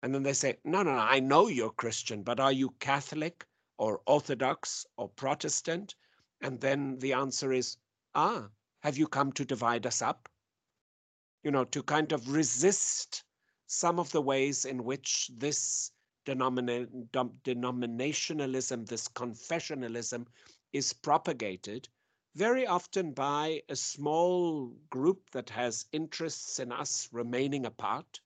And 0.00 0.14
then 0.14 0.22
they 0.22 0.32
say, 0.32 0.58
no, 0.64 0.84
no, 0.84 0.94
no, 0.94 1.00
I 1.00 1.18
know 1.18 1.48
you're 1.48 1.70
Christian, 1.70 2.22
but 2.22 2.38
are 2.38 2.52
you 2.52 2.70
Catholic 2.78 3.44
or 3.78 4.00
Orthodox 4.06 4.86
or 4.96 5.08
Protestant? 5.08 5.96
And 6.40 6.60
then 6.60 6.98
the 7.00 7.14
answer 7.14 7.52
is, 7.52 7.76
ah, 8.14 8.48
have 8.80 8.96
you 8.96 9.08
come 9.08 9.32
to 9.32 9.44
divide 9.44 9.86
us 9.86 10.00
up? 10.00 10.28
You 11.42 11.50
know, 11.50 11.64
to 11.64 11.82
kind 11.82 12.12
of 12.12 12.30
resist 12.30 13.24
some 13.66 13.98
of 13.98 14.12
the 14.12 14.22
ways 14.22 14.64
in 14.64 14.84
which 14.84 15.30
this 15.36 15.90
denomina- 16.26 17.08
denominationalism, 17.10 18.86
this 18.86 19.08
confessionalism 19.08 20.26
is 20.72 20.92
propagated, 20.92 21.88
very 22.36 22.66
often 22.68 23.12
by 23.12 23.62
a 23.68 23.74
small 23.74 24.68
group 24.90 25.30
that 25.32 25.50
has 25.50 25.86
interests 25.90 26.60
in 26.60 26.70
us 26.70 27.08
remaining 27.10 27.66
apart, 27.66 28.20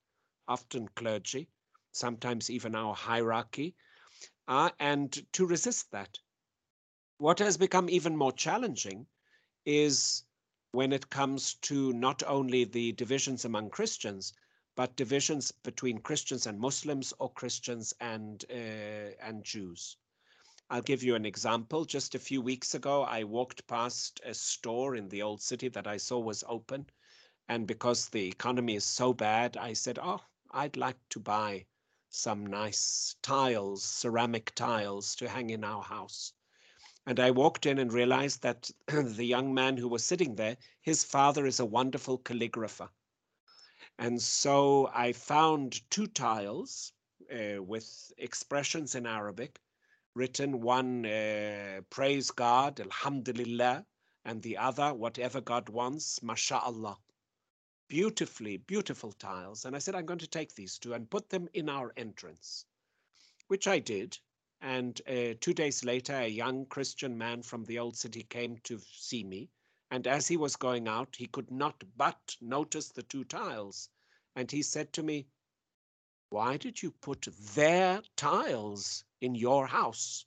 often 0.47 0.87
clergy, 0.89 1.49
sometimes 1.93 2.49
even 2.49 2.75
our 2.75 2.93
hierarchy, 2.93 3.75
uh, 4.47 4.69
and 4.79 5.25
to 5.33 5.45
resist 5.45 5.89
that. 5.91 6.19
What 7.17 7.39
has 7.39 7.57
become 7.57 7.89
even 7.89 8.17
more 8.17 8.33
challenging 8.33 9.07
is 9.65 10.23
when 10.71 10.91
it 10.91 11.09
comes 11.09 11.53
to 11.69 11.93
not 11.93 12.23
only 12.23 12.65
the 12.65 12.91
divisions 12.91 13.45
among 13.45 13.69
Christians, 13.69 14.33
but 14.75 14.95
divisions 14.95 15.51
between 15.51 15.99
Christians 15.99 16.47
and 16.47 16.59
Muslims 16.59 17.13
or 17.19 17.31
Christians 17.31 17.93
and 18.01 18.43
uh, 18.49 19.13
and 19.21 19.43
Jews. 19.43 19.95
I'll 20.69 20.81
give 20.81 21.03
you 21.03 21.13
an 21.13 21.25
example. 21.25 21.85
Just 21.85 22.15
a 22.15 22.19
few 22.19 22.41
weeks 22.41 22.73
ago, 22.73 23.03
I 23.03 23.23
walked 23.23 23.67
past 23.67 24.19
a 24.25 24.33
store 24.33 24.95
in 24.95 25.07
the 25.09 25.21
old 25.21 25.41
city 25.41 25.67
that 25.69 25.85
I 25.85 25.97
saw 25.97 26.19
was 26.19 26.43
open. 26.47 26.87
And 27.47 27.67
because 27.67 28.09
the 28.09 28.27
economy 28.27 28.75
is 28.75 28.85
so 28.85 29.13
bad, 29.13 29.55
I 29.57 29.73
said, 29.73 29.99
Oh, 30.01 30.21
I'd 30.51 30.75
like 30.75 30.97
to 31.09 31.19
buy 31.19 31.67
some 32.15 32.45
nice 32.45 33.15
tiles, 33.23 33.83
ceramic 33.83 34.53
tiles 34.53 35.15
to 35.15 35.27
hang 35.27 35.49
in 35.49 35.63
our 35.63 35.81
house. 35.81 36.33
And 37.07 37.19
I 37.19 37.31
walked 37.31 37.65
in 37.65 37.79
and 37.79 37.91
realized 37.91 38.43
that 38.43 38.69
the 38.87 39.25
young 39.25 39.53
man 39.53 39.77
who 39.77 39.87
was 39.87 40.05
sitting 40.05 40.35
there, 40.35 40.55
his 40.81 41.03
father 41.03 41.47
is 41.47 41.59
a 41.59 41.65
wonderful 41.65 42.19
calligrapher. 42.19 42.89
And 43.97 44.21
so 44.21 44.91
I 44.93 45.13
found 45.13 45.81
two 45.89 46.05
tiles 46.05 46.93
uh, 47.31 47.61
with 47.63 48.13
expressions 48.19 48.93
in 48.93 49.07
Arabic, 49.07 49.59
written 50.13 50.61
one, 50.61 51.05
uh, 51.07 51.81
praise 51.89 52.29
God, 52.29 52.79
Alhamdulillah, 52.79 53.85
and 54.23 54.41
the 54.43 54.57
other, 54.57 54.93
whatever 54.93 55.41
God 55.41 55.67
wants, 55.67 56.19
MashaAllah 56.19 56.97
beautifully, 57.93 58.57
beautiful 58.57 59.11
tiles. 59.11 59.65
And 59.65 59.75
I 59.75 59.79
said, 59.79 59.93
I'm 59.93 60.07
going 60.07 60.17
to 60.17 60.27
take 60.27 60.55
these 60.55 60.79
two 60.79 60.95
and 60.95 61.07
put 61.07 61.29
them 61.29 61.47
in 61.53 61.69
our 61.69 61.93
entrance, 61.95 62.65
which 63.49 63.67
I 63.67 63.77
did. 63.77 64.17
And 64.61 64.99
uh, 65.07 65.35
two 65.39 65.53
days 65.53 65.83
later, 65.83 66.15
a 66.15 66.27
young 66.27 66.65
Christian 66.65 67.15
man 67.15 67.43
from 67.43 67.65
the 67.65 67.77
old 67.77 67.95
city 67.95 68.23
came 68.23 68.57
to 68.63 68.79
see 68.79 69.23
me. 69.23 69.51
And 69.91 70.07
as 70.07 70.27
he 70.27 70.37
was 70.37 70.55
going 70.55 70.87
out, 70.87 71.15
he 71.15 71.27
could 71.27 71.51
not 71.51 71.83
but 71.95 72.35
notice 72.41 72.89
the 72.89 73.03
two 73.03 73.25
tiles. 73.25 73.89
And 74.35 74.49
he 74.49 74.63
said 74.63 74.91
to 74.93 75.03
me, 75.03 75.27
Why 76.29 76.57
did 76.57 76.81
you 76.81 76.89
put 76.89 77.27
their 77.53 78.01
tiles 78.15 79.03
in 79.21 79.35
your 79.35 79.67
house? 79.67 80.25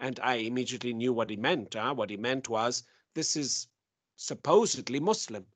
And 0.00 0.18
I 0.18 0.34
immediately 0.34 0.94
knew 0.94 1.12
what 1.12 1.30
he 1.30 1.36
meant. 1.36 1.74
Huh? 1.74 1.94
What 1.94 2.10
he 2.10 2.16
meant 2.16 2.48
was, 2.48 2.82
This 3.14 3.36
is 3.36 3.68
supposedly 4.16 4.98
Muslim. 4.98 5.46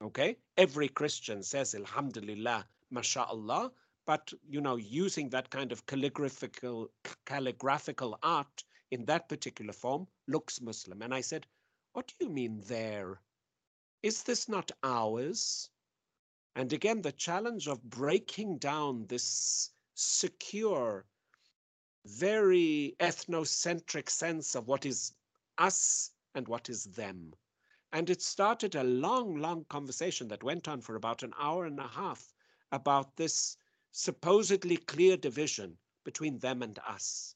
Okay, 0.00 0.36
every 0.56 0.88
Christian 0.88 1.42
says 1.42 1.74
Alhamdulillah, 1.74 2.66
MashaAllah, 2.92 3.72
but 4.06 4.32
you 4.48 4.60
know, 4.60 4.76
using 4.76 5.28
that 5.30 5.50
kind 5.50 5.72
of 5.72 5.84
calligraphical 5.86 6.88
calligraphical 7.26 8.16
art 8.22 8.64
in 8.90 9.04
that 9.06 9.28
particular 9.28 9.72
form 9.72 10.06
looks 10.28 10.60
Muslim. 10.60 11.02
And 11.02 11.12
I 11.12 11.20
said, 11.20 11.46
What 11.92 12.06
do 12.06 12.26
you 12.26 12.30
mean 12.30 12.62
there? 12.66 13.20
Is 14.02 14.22
this 14.22 14.48
not 14.48 14.70
ours? 14.84 15.68
And 16.54 16.72
again, 16.72 17.02
the 17.02 17.12
challenge 17.12 17.66
of 17.66 17.82
breaking 17.82 18.58
down 18.58 19.06
this 19.08 19.70
secure, 19.94 21.04
very 22.06 22.94
ethnocentric 23.00 24.08
sense 24.08 24.54
of 24.54 24.68
what 24.68 24.86
is 24.86 25.12
us 25.58 26.12
and 26.34 26.46
what 26.46 26.68
is 26.68 26.84
them. 26.84 27.34
And 27.90 28.10
it 28.10 28.20
started 28.20 28.74
a 28.74 28.84
long, 28.84 29.36
long 29.36 29.64
conversation 29.64 30.28
that 30.28 30.42
went 30.42 30.68
on 30.68 30.82
for 30.82 30.94
about 30.94 31.22
an 31.22 31.32
hour 31.38 31.64
and 31.64 31.80
a 31.80 31.88
half 31.88 32.34
about 32.70 33.16
this 33.16 33.56
supposedly 33.90 34.76
clear 34.76 35.16
division 35.16 35.78
between 36.04 36.38
them 36.38 36.62
and 36.62 36.78
us. 36.80 37.34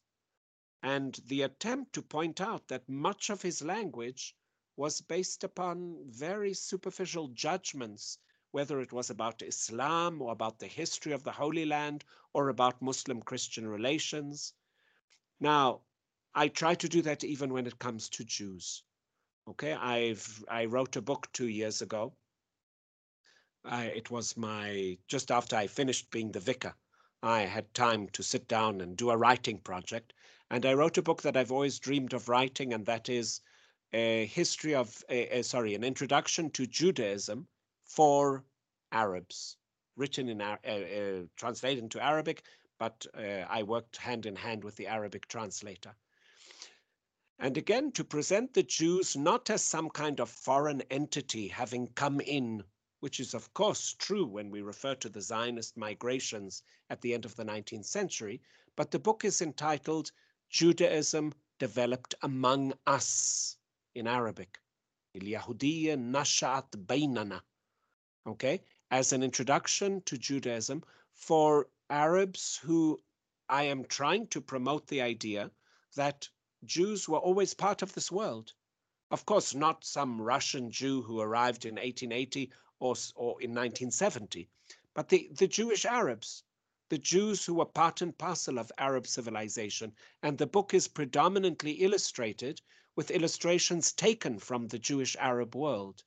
And 0.82 1.14
the 1.26 1.42
attempt 1.42 1.94
to 1.94 2.02
point 2.02 2.40
out 2.40 2.68
that 2.68 2.88
much 2.88 3.30
of 3.30 3.42
his 3.42 3.62
language 3.62 4.36
was 4.76 5.00
based 5.00 5.42
upon 5.42 6.04
very 6.06 6.52
superficial 6.52 7.28
judgments, 7.28 8.18
whether 8.50 8.80
it 8.80 8.92
was 8.92 9.08
about 9.08 9.42
Islam 9.42 10.20
or 10.20 10.32
about 10.32 10.58
the 10.58 10.66
history 10.66 11.12
of 11.12 11.22
the 11.22 11.32
Holy 11.32 11.64
Land 11.64 12.04
or 12.32 12.48
about 12.48 12.82
Muslim 12.82 13.22
Christian 13.22 13.66
relations. 13.66 14.52
Now, 15.40 15.80
I 16.34 16.48
try 16.48 16.74
to 16.74 16.88
do 16.88 17.00
that 17.02 17.24
even 17.24 17.52
when 17.52 17.66
it 17.66 17.78
comes 17.78 18.08
to 18.10 18.24
Jews. 18.24 18.82
Okay, 19.48 19.72
I've 19.72 20.44
I 20.48 20.66
wrote 20.66 20.94
a 20.94 21.02
book 21.02 21.28
two 21.32 21.48
years 21.48 21.82
ago. 21.82 22.14
I, 23.64 23.86
it 23.86 24.10
was 24.10 24.36
my 24.36 24.98
just 25.08 25.32
after 25.32 25.56
I 25.56 25.66
finished 25.66 26.10
being 26.10 26.30
the 26.30 26.40
vicar. 26.40 26.74
I 27.22 27.42
had 27.42 27.74
time 27.74 28.08
to 28.10 28.22
sit 28.22 28.46
down 28.46 28.80
and 28.80 28.96
do 28.96 29.10
a 29.10 29.16
writing 29.16 29.58
project, 29.58 30.12
and 30.50 30.64
I 30.64 30.74
wrote 30.74 30.98
a 30.98 31.02
book 31.02 31.22
that 31.22 31.36
I've 31.36 31.52
always 31.52 31.80
dreamed 31.80 32.12
of 32.12 32.28
writing, 32.28 32.72
and 32.72 32.86
that 32.86 33.08
is 33.08 33.40
a 33.92 34.26
history 34.26 34.74
of, 34.74 35.02
a, 35.08 35.38
a, 35.38 35.42
sorry, 35.42 35.74
an 35.74 35.84
introduction 35.84 36.50
to 36.50 36.66
Judaism 36.66 37.46
for 37.84 38.44
Arabs, 38.90 39.56
written 39.96 40.28
in, 40.28 40.40
uh, 40.40 40.56
uh, 40.64 41.26
translated 41.36 41.82
into 41.82 42.02
Arabic, 42.02 42.44
but 42.78 43.06
uh, 43.16 43.44
I 43.48 43.64
worked 43.64 43.96
hand 43.96 44.26
in 44.26 44.36
hand 44.36 44.64
with 44.64 44.76
the 44.76 44.86
Arabic 44.86 45.28
translator 45.28 45.94
and 47.38 47.56
again 47.56 47.90
to 47.92 48.04
present 48.04 48.54
the 48.54 48.62
Jews 48.62 49.16
not 49.16 49.50
as 49.50 49.64
some 49.64 49.90
kind 49.90 50.20
of 50.20 50.30
foreign 50.30 50.82
entity 50.90 51.48
having 51.48 51.88
come 51.88 52.20
in, 52.20 52.62
which 53.00 53.18
is 53.20 53.34
of 53.34 53.52
course 53.54 53.94
true 53.98 54.26
when 54.26 54.50
we 54.50 54.62
refer 54.62 54.94
to 54.96 55.08
the 55.08 55.20
Zionist 55.20 55.76
migrations 55.76 56.62
at 56.90 57.00
the 57.00 57.14
end 57.14 57.24
of 57.24 57.34
the 57.36 57.44
19th 57.44 57.86
century, 57.86 58.40
but 58.76 58.90
the 58.90 58.98
book 58.98 59.24
is 59.24 59.42
entitled 59.42 60.12
Judaism 60.50 61.32
Developed 61.58 62.14
Among 62.22 62.74
Us 62.86 63.56
in 63.94 64.06
Arabic. 64.06 64.58
Il-Yahudiyya 65.14 65.96
Nashat 65.96 67.42
Okay, 68.26 68.62
as 68.90 69.12
an 69.12 69.22
introduction 69.22 70.00
to 70.02 70.16
Judaism 70.16 70.82
for 71.12 71.68
Arabs 71.90 72.56
who 72.56 72.98
I 73.48 73.64
am 73.64 73.84
trying 73.84 74.26
to 74.28 74.40
promote 74.40 74.86
the 74.86 75.02
idea 75.02 75.50
that 75.96 76.28
Jews 76.64 77.08
were 77.08 77.18
always 77.18 77.54
part 77.54 77.82
of 77.82 77.92
this 77.92 78.12
world. 78.12 78.52
Of 79.10 79.26
course, 79.26 79.54
not 79.54 79.84
some 79.84 80.20
Russian 80.20 80.70
Jew 80.70 81.02
who 81.02 81.20
arrived 81.20 81.64
in 81.64 81.74
1880 81.74 82.52
or, 82.78 82.94
or 83.16 83.42
in 83.42 83.50
1970, 83.50 84.48
but 84.94 85.08
the, 85.08 85.28
the 85.32 85.48
Jewish 85.48 85.84
Arabs 85.84 86.44
the 86.92 86.98
Jews 86.98 87.46
who 87.46 87.54
were 87.54 87.64
part 87.64 88.02
and 88.02 88.18
parcel 88.18 88.58
of 88.58 88.70
Arab 88.76 89.06
civilization, 89.06 89.94
and 90.22 90.36
the 90.36 90.46
book 90.46 90.74
is 90.74 90.88
predominantly 90.88 91.72
illustrated 91.80 92.60
with 92.94 93.10
illustrations 93.10 93.92
taken 93.92 94.38
from 94.38 94.68
the 94.68 94.78
Jewish 94.78 95.16
Arab 95.16 95.56
world, 95.56 96.04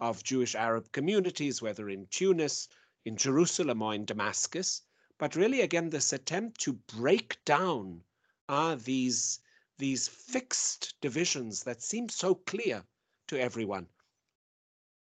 of 0.00 0.24
Jewish 0.24 0.56
Arab 0.56 0.90
communities, 0.90 1.62
whether 1.62 1.88
in 1.88 2.08
Tunis, 2.08 2.66
in 3.04 3.16
Jerusalem, 3.16 3.80
or 3.82 3.94
in 3.94 4.04
Damascus. 4.04 4.82
But 5.16 5.36
really, 5.36 5.60
again, 5.60 5.90
this 5.90 6.12
attempt 6.12 6.60
to 6.62 6.72
break 6.72 7.38
down 7.44 8.02
are 8.48 8.74
these, 8.74 9.38
these 9.78 10.08
fixed 10.08 10.94
divisions 11.00 11.62
that 11.64 11.82
seem 11.82 12.08
so 12.08 12.34
clear 12.34 12.82
to 13.28 13.40
everyone 13.40 13.86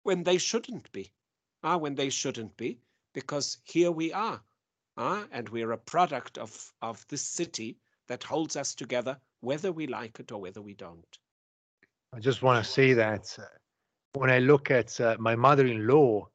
when 0.02 0.22
they 0.22 0.38
shouldn't 0.38 0.90
be. 0.92 1.12
Ah, 1.62 1.76
when 1.76 1.94
they 1.94 2.10
shouldn't 2.10 2.56
be, 2.56 2.78
because 3.12 3.58
here 3.64 3.90
we 3.90 4.12
are 4.12 4.42
Ah, 4.98 5.26
and 5.30 5.48
we're 5.50 5.72
a 5.72 5.78
product 5.78 6.38
of, 6.38 6.72
of 6.80 7.06
this 7.08 7.22
city 7.22 7.76
that 8.08 8.22
holds 8.22 8.56
us 8.56 8.74
together, 8.74 9.18
whether 9.40 9.70
we 9.70 9.86
like 9.86 10.18
it 10.20 10.32
or 10.32 10.40
whether 10.40 10.62
we 10.62 10.74
don't. 10.74 11.18
I 12.14 12.20
just 12.20 12.42
want 12.42 12.64
to 12.64 12.70
say 12.70 12.94
that 12.94 13.36
uh, 13.38 13.44
when 14.14 14.30
I 14.30 14.38
look 14.38 14.70
at 14.70 14.98
uh, 15.00 15.16
my 15.18 15.36
mother 15.36 15.66
in 15.66 15.86
law 15.86 16.28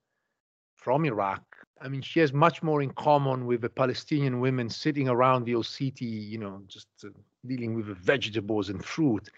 from 0.75 1.05
Iraq, 1.05 1.50
I 1.81 1.87
mean, 1.87 2.01
she 2.01 2.19
has 2.19 2.31
much 2.31 2.61
more 2.61 2.81
in 2.81 2.91
common 2.91 3.45
with 3.45 3.61
the 3.61 3.69
Palestinian 3.69 4.39
women 4.39 4.69
sitting 4.69 5.09
around 5.09 5.45
the 5.45 5.55
old 5.55 5.65
city, 5.65 6.05
you 6.05 6.37
know, 6.37 6.61
just 6.67 6.87
uh, 7.03 7.09
dealing 7.45 7.73
with 7.73 7.87
vegetables 7.87 8.69
and 8.69 8.83
fruit, 8.83 9.29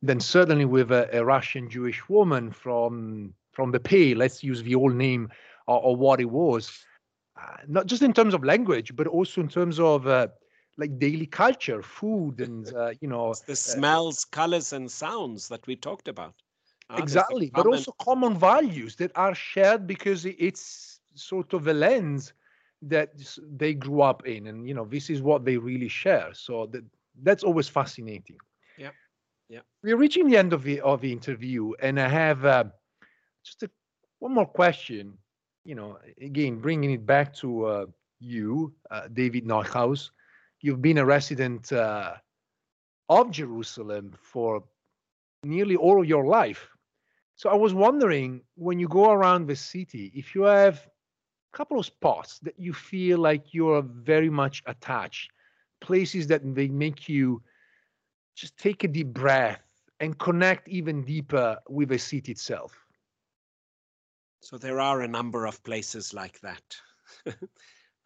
than 0.00 0.18
certainly 0.18 0.64
with 0.64 0.90
a, 0.90 1.08
a, 1.16 1.24
Russian 1.24 1.68
Jewish 1.68 2.08
woman 2.08 2.50
from 2.50 3.34
from 3.52 3.70
the 3.70 3.80
Pale. 3.80 4.16
Let's 4.16 4.42
use 4.42 4.62
the 4.62 4.74
old 4.74 4.94
name 4.94 5.30
or, 5.66 5.94
what 5.94 6.20
it 6.20 6.30
was 6.30 6.84
uh, 7.36 7.56
not 7.66 7.86
just 7.86 8.02
in 8.02 8.12
terms 8.12 8.34
of 8.34 8.44
language, 8.44 8.94
but 8.94 9.06
also 9.06 9.40
in 9.40 9.48
terms 9.48 9.80
of 9.80 10.06
uh, 10.06 10.28
like 10.76 10.98
daily 10.98 11.26
culture, 11.26 11.82
food, 11.82 12.40
and 12.40 12.72
uh, 12.76 12.92
you 13.00 13.08
know, 13.08 13.30
it's 13.30 13.40
the 13.40 13.52
uh, 13.52 13.56
smells, 13.56 14.24
colors, 14.24 14.72
and 14.72 14.90
sounds 14.90 15.48
that 15.48 15.66
we 15.66 15.76
talked 15.76 16.08
about. 16.08 16.34
Ah, 16.90 16.98
exactly, 16.98 17.50
but 17.54 17.66
also 17.66 17.92
common 17.92 18.36
values 18.36 18.96
that 18.96 19.12
are 19.14 19.34
shared 19.34 19.86
because 19.86 20.26
it's 20.26 20.91
sort 21.14 21.52
of 21.52 21.66
a 21.66 21.72
lens 21.72 22.32
that 22.82 23.12
they 23.56 23.74
grew 23.74 24.02
up 24.02 24.26
in, 24.26 24.48
and 24.48 24.66
you 24.66 24.74
know, 24.74 24.84
this 24.84 25.10
is 25.10 25.22
what 25.22 25.44
they 25.44 25.56
really 25.56 25.88
share. 25.88 26.30
So 26.32 26.66
that 26.66 26.84
that's 27.22 27.44
always 27.44 27.68
fascinating. 27.68 28.38
Yeah, 28.76 28.90
yeah. 29.48 29.60
We're 29.82 29.96
reaching 29.96 30.28
the 30.28 30.36
end 30.36 30.52
of 30.52 30.62
the 30.62 30.80
of 30.80 31.00
the 31.00 31.12
interview, 31.12 31.72
and 31.80 32.00
I 32.00 32.08
have 32.08 32.44
uh, 32.44 32.64
just 33.44 33.62
a, 33.62 33.70
one 34.18 34.34
more 34.34 34.46
question 34.46 35.18
you 35.64 35.74
know, 35.74 35.98
again, 36.20 36.58
bringing 36.58 36.90
it 36.90 37.06
back 37.06 37.34
to 37.34 37.64
uh, 37.66 37.86
you, 38.20 38.72
uh, 38.90 39.08
David 39.12 39.46
Neuhaus, 39.46 40.10
you've 40.60 40.82
been 40.82 40.98
a 40.98 41.04
resident 41.04 41.72
uh, 41.72 42.14
of 43.08 43.30
Jerusalem 43.30 44.12
for 44.20 44.64
nearly 45.44 45.76
all 45.76 46.00
of 46.00 46.08
your 46.08 46.26
life. 46.26 46.68
So 47.36 47.50
I 47.50 47.54
was 47.54 47.74
wondering 47.74 48.42
when 48.56 48.78
you 48.78 48.88
go 48.88 49.10
around 49.10 49.46
the 49.46 49.56
city, 49.56 50.12
if 50.14 50.34
you 50.34 50.42
have 50.42 50.86
couple 51.52 51.78
of 51.78 51.86
spots 51.86 52.38
that 52.40 52.58
you 52.58 52.72
feel 52.72 53.18
like 53.18 53.54
you're 53.54 53.82
very 53.82 54.30
much 54.30 54.62
attached, 54.66 55.30
places 55.80 56.26
that 56.28 56.42
they 56.54 56.68
make 56.68 57.08
you 57.08 57.42
just 58.34 58.56
take 58.56 58.84
a 58.84 58.88
deep 58.88 59.08
breath 59.08 59.62
and 60.00 60.18
connect 60.18 60.68
even 60.68 61.04
deeper 61.04 61.58
with 61.68 61.90
the 61.90 61.98
city 61.98 62.32
itself. 62.32 62.74
So 64.40 64.58
there 64.58 64.80
are 64.80 65.02
a 65.02 65.08
number 65.08 65.46
of 65.46 65.62
places 65.62 66.12
like 66.12 66.40
that. 66.40 66.76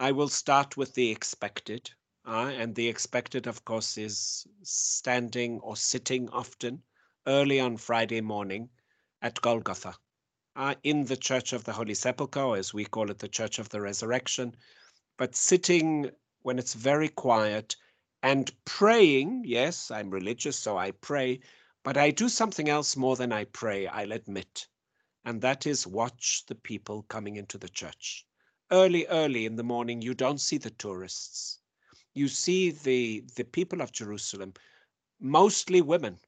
I 0.00 0.12
will 0.12 0.28
start 0.28 0.76
with 0.76 0.92
the 0.94 1.10
expected. 1.10 1.90
Uh, 2.26 2.52
and 2.56 2.74
the 2.74 2.88
expected, 2.88 3.46
of 3.46 3.64
course, 3.64 3.96
is 3.96 4.46
standing 4.62 5.60
or 5.60 5.76
sitting 5.76 6.28
often 6.30 6.82
early 7.26 7.60
on 7.60 7.76
Friday 7.76 8.20
morning 8.20 8.68
at 9.22 9.40
Golgotha 9.40 9.94
uh, 10.56 10.74
in 10.82 11.04
the 11.04 11.16
Church 11.16 11.52
of 11.52 11.64
the 11.64 11.72
Holy 11.72 11.94
Sepulchre, 11.94 12.40
or 12.40 12.56
as 12.56 12.74
we 12.74 12.84
call 12.84 13.10
it, 13.10 13.18
the 13.18 13.28
Church 13.28 13.58
of 13.58 13.68
the 13.68 13.80
Resurrection, 13.80 14.56
but 15.18 15.36
sitting 15.36 16.10
when 16.42 16.58
it's 16.58 16.74
very 16.74 17.08
quiet 17.08 17.76
and 18.22 18.50
praying. 18.64 19.44
Yes, 19.46 19.90
I'm 19.90 20.10
religious, 20.10 20.58
so 20.58 20.76
I 20.76 20.90
pray, 20.90 21.40
but 21.84 21.96
I 21.96 22.10
do 22.10 22.28
something 22.28 22.68
else 22.68 22.96
more 22.96 23.16
than 23.16 23.32
I 23.32 23.44
pray, 23.44 23.86
I'll 23.86 24.12
admit 24.12 24.66
and 25.26 25.40
that 25.40 25.66
is 25.66 25.88
watch 25.88 26.44
the 26.46 26.54
people 26.54 27.02
coming 27.08 27.34
into 27.34 27.58
the 27.58 27.68
church. 27.68 28.24
Early, 28.70 29.06
early 29.08 29.44
in 29.44 29.56
the 29.56 29.64
morning, 29.64 30.00
you 30.00 30.14
don't 30.14 30.40
see 30.40 30.56
the 30.56 30.70
tourists. 30.70 31.58
You 32.14 32.28
see 32.28 32.70
the, 32.70 33.24
the 33.34 33.44
people 33.44 33.80
of 33.80 33.90
Jerusalem, 33.90 34.54
mostly 35.20 35.82
women, 35.82 36.20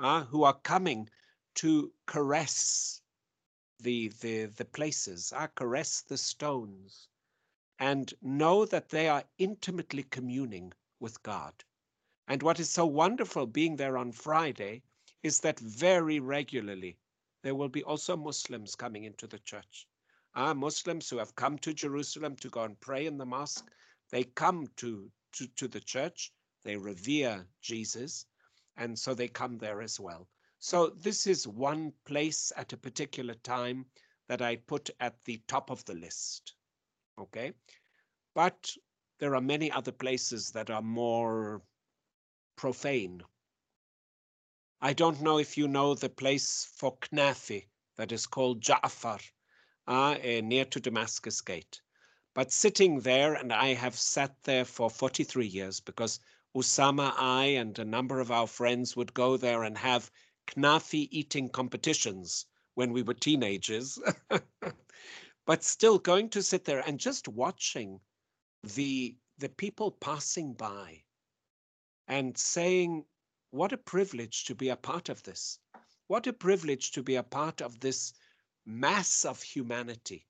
uh, 0.00 0.24
who 0.24 0.44
are 0.44 0.58
coming 0.64 1.10
to 1.56 1.92
caress 2.06 2.99
the, 3.82 4.08
the, 4.20 4.46
the 4.46 4.64
places, 4.64 5.32
uh, 5.36 5.46
caress 5.48 6.02
the 6.02 6.18
stones, 6.18 7.08
and 7.78 8.12
know 8.22 8.64
that 8.66 8.88
they 8.90 9.08
are 9.08 9.24
intimately 9.38 10.02
communing 10.04 10.72
with 11.00 11.22
God. 11.22 11.54
And 12.28 12.42
what 12.42 12.60
is 12.60 12.70
so 12.70 12.86
wonderful 12.86 13.46
being 13.46 13.76
there 13.76 13.98
on 13.98 14.12
Friday 14.12 14.82
is 15.22 15.40
that 15.40 15.58
very 15.58 16.20
regularly 16.20 16.96
there 17.42 17.54
will 17.54 17.68
be 17.68 17.82
also 17.82 18.16
Muslims 18.16 18.74
coming 18.74 19.04
into 19.04 19.26
the 19.26 19.38
church. 19.40 19.86
Ah, 20.34 20.54
Muslims 20.54 21.10
who 21.10 21.18
have 21.18 21.34
come 21.34 21.58
to 21.58 21.74
Jerusalem 21.74 22.36
to 22.36 22.48
go 22.50 22.62
and 22.62 22.78
pray 22.80 23.06
in 23.06 23.18
the 23.18 23.26
mosque, 23.26 23.68
they 24.10 24.24
come 24.24 24.68
to, 24.76 25.10
to, 25.32 25.46
to 25.56 25.66
the 25.66 25.80
church, 25.80 26.32
they 26.62 26.76
revere 26.76 27.46
Jesus, 27.60 28.26
and 28.76 28.98
so 28.98 29.14
they 29.14 29.28
come 29.28 29.58
there 29.58 29.82
as 29.82 29.98
well. 29.98 30.28
So 30.60 30.90
this 30.90 31.26
is 31.26 31.48
one 31.48 31.92
place 32.04 32.52
at 32.56 32.72
a 32.72 32.76
particular 32.76 33.34
time 33.34 33.86
that 34.28 34.40
I 34.40 34.56
put 34.56 34.90
at 35.00 35.16
the 35.24 35.42
top 35.48 35.70
of 35.70 35.84
the 35.84 35.94
list. 35.94 36.54
Okay. 37.18 37.52
But 38.34 38.76
there 39.18 39.34
are 39.34 39.40
many 39.40 39.72
other 39.72 39.92
places 39.92 40.52
that 40.52 40.70
are 40.70 40.82
more 40.82 41.62
profane, 42.56 43.22
I 44.82 44.94
don't 44.94 45.20
know 45.20 45.36
if 45.38 45.58
you 45.58 45.68
know 45.68 45.94
the 45.94 46.08
place 46.08 46.64
for 46.64 46.96
Knafi 46.96 47.66
that 47.96 48.12
is 48.12 48.26
called 48.26 48.62
Ja'far, 48.62 49.20
uh, 49.86 49.90
uh, 50.12 50.40
near 50.42 50.64
to 50.64 50.80
Damascus 50.80 51.42
Gate. 51.42 51.82
But 52.32 52.50
sitting 52.50 53.00
there, 53.00 53.34
and 53.34 53.52
I 53.52 53.74
have 53.74 53.98
sat 53.98 54.42
there 54.44 54.64
for 54.64 54.88
43 54.88 55.46
years 55.46 55.80
because 55.80 56.18
Usama, 56.56 57.12
I, 57.14 57.44
and 57.60 57.78
a 57.78 57.84
number 57.84 58.20
of 58.20 58.30
our 58.30 58.46
friends 58.46 58.96
would 58.96 59.12
go 59.12 59.36
there 59.36 59.64
and 59.64 59.76
have 59.76 60.10
knafi 60.54 61.08
eating 61.10 61.48
competitions 61.48 62.46
when 62.74 62.92
we 62.92 63.02
were 63.02 63.14
teenagers. 63.14 63.98
but 65.46 65.64
still 65.64 65.98
going 65.98 66.28
to 66.30 66.42
sit 66.42 66.64
there 66.64 66.80
and 66.86 67.00
just 67.00 67.28
watching 67.28 68.00
the 68.62 69.16
the 69.38 69.48
people 69.48 69.90
passing 69.90 70.52
by 70.52 71.02
and 72.06 72.36
saying, 72.36 73.04
what 73.50 73.72
a 73.72 73.78
privilege 73.78 74.44
to 74.44 74.54
be 74.54 74.68
a 74.68 74.76
part 74.76 75.08
of 75.08 75.22
this. 75.22 75.58
What 76.08 76.26
a 76.26 76.32
privilege 76.32 76.92
to 76.92 77.02
be 77.02 77.14
a 77.14 77.22
part 77.22 77.62
of 77.62 77.80
this 77.80 78.12
mass 78.66 79.24
of 79.24 79.42
humanity 79.42 80.26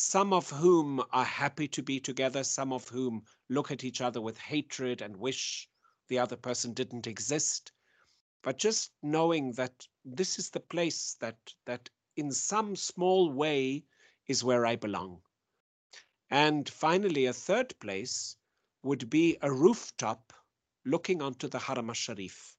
some 0.00 0.32
of 0.32 0.48
whom 0.48 1.02
are 1.10 1.24
happy 1.24 1.66
to 1.66 1.82
be 1.82 1.98
together, 1.98 2.44
some 2.44 2.72
of 2.72 2.88
whom 2.88 3.24
look 3.48 3.72
at 3.72 3.82
each 3.82 4.00
other 4.00 4.20
with 4.20 4.38
hatred 4.38 5.02
and 5.02 5.16
wish 5.16 5.68
the 6.06 6.20
other 6.20 6.36
person 6.36 6.72
didn't 6.72 7.08
exist. 7.08 7.72
But 8.42 8.58
just 8.58 8.92
knowing 9.02 9.52
that 9.52 9.86
this 10.04 10.38
is 10.38 10.50
the 10.50 10.60
place 10.60 11.14
that 11.20 11.54
that 11.64 11.90
in 12.16 12.30
some 12.32 12.76
small 12.76 13.32
way 13.32 13.84
is 14.26 14.44
where 14.44 14.64
I 14.66 14.76
belong. 14.76 15.22
And 16.30 16.68
finally, 16.68 17.26
a 17.26 17.32
third 17.32 17.78
place 17.80 18.36
would 18.82 19.08
be 19.10 19.38
a 19.40 19.52
rooftop 19.52 20.32
looking 20.84 21.22
onto 21.22 21.48
the 21.48 21.58
Haram 21.58 21.90
al-Sharif. 21.90 22.56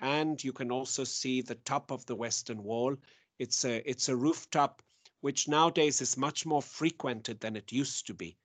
And 0.00 0.42
you 0.42 0.52
can 0.52 0.70
also 0.70 1.04
see 1.04 1.40
the 1.40 1.54
top 1.54 1.90
of 1.90 2.04
the 2.06 2.16
Western 2.16 2.62
Wall. 2.62 2.96
It's 3.38 3.64
a, 3.64 3.88
it's 3.88 4.08
a 4.08 4.16
rooftop 4.16 4.82
which 5.20 5.48
nowadays 5.48 6.00
is 6.00 6.16
much 6.16 6.44
more 6.44 6.62
frequented 6.62 7.40
than 7.40 7.56
it 7.56 7.72
used 7.72 8.06
to 8.08 8.14
be. 8.14 8.36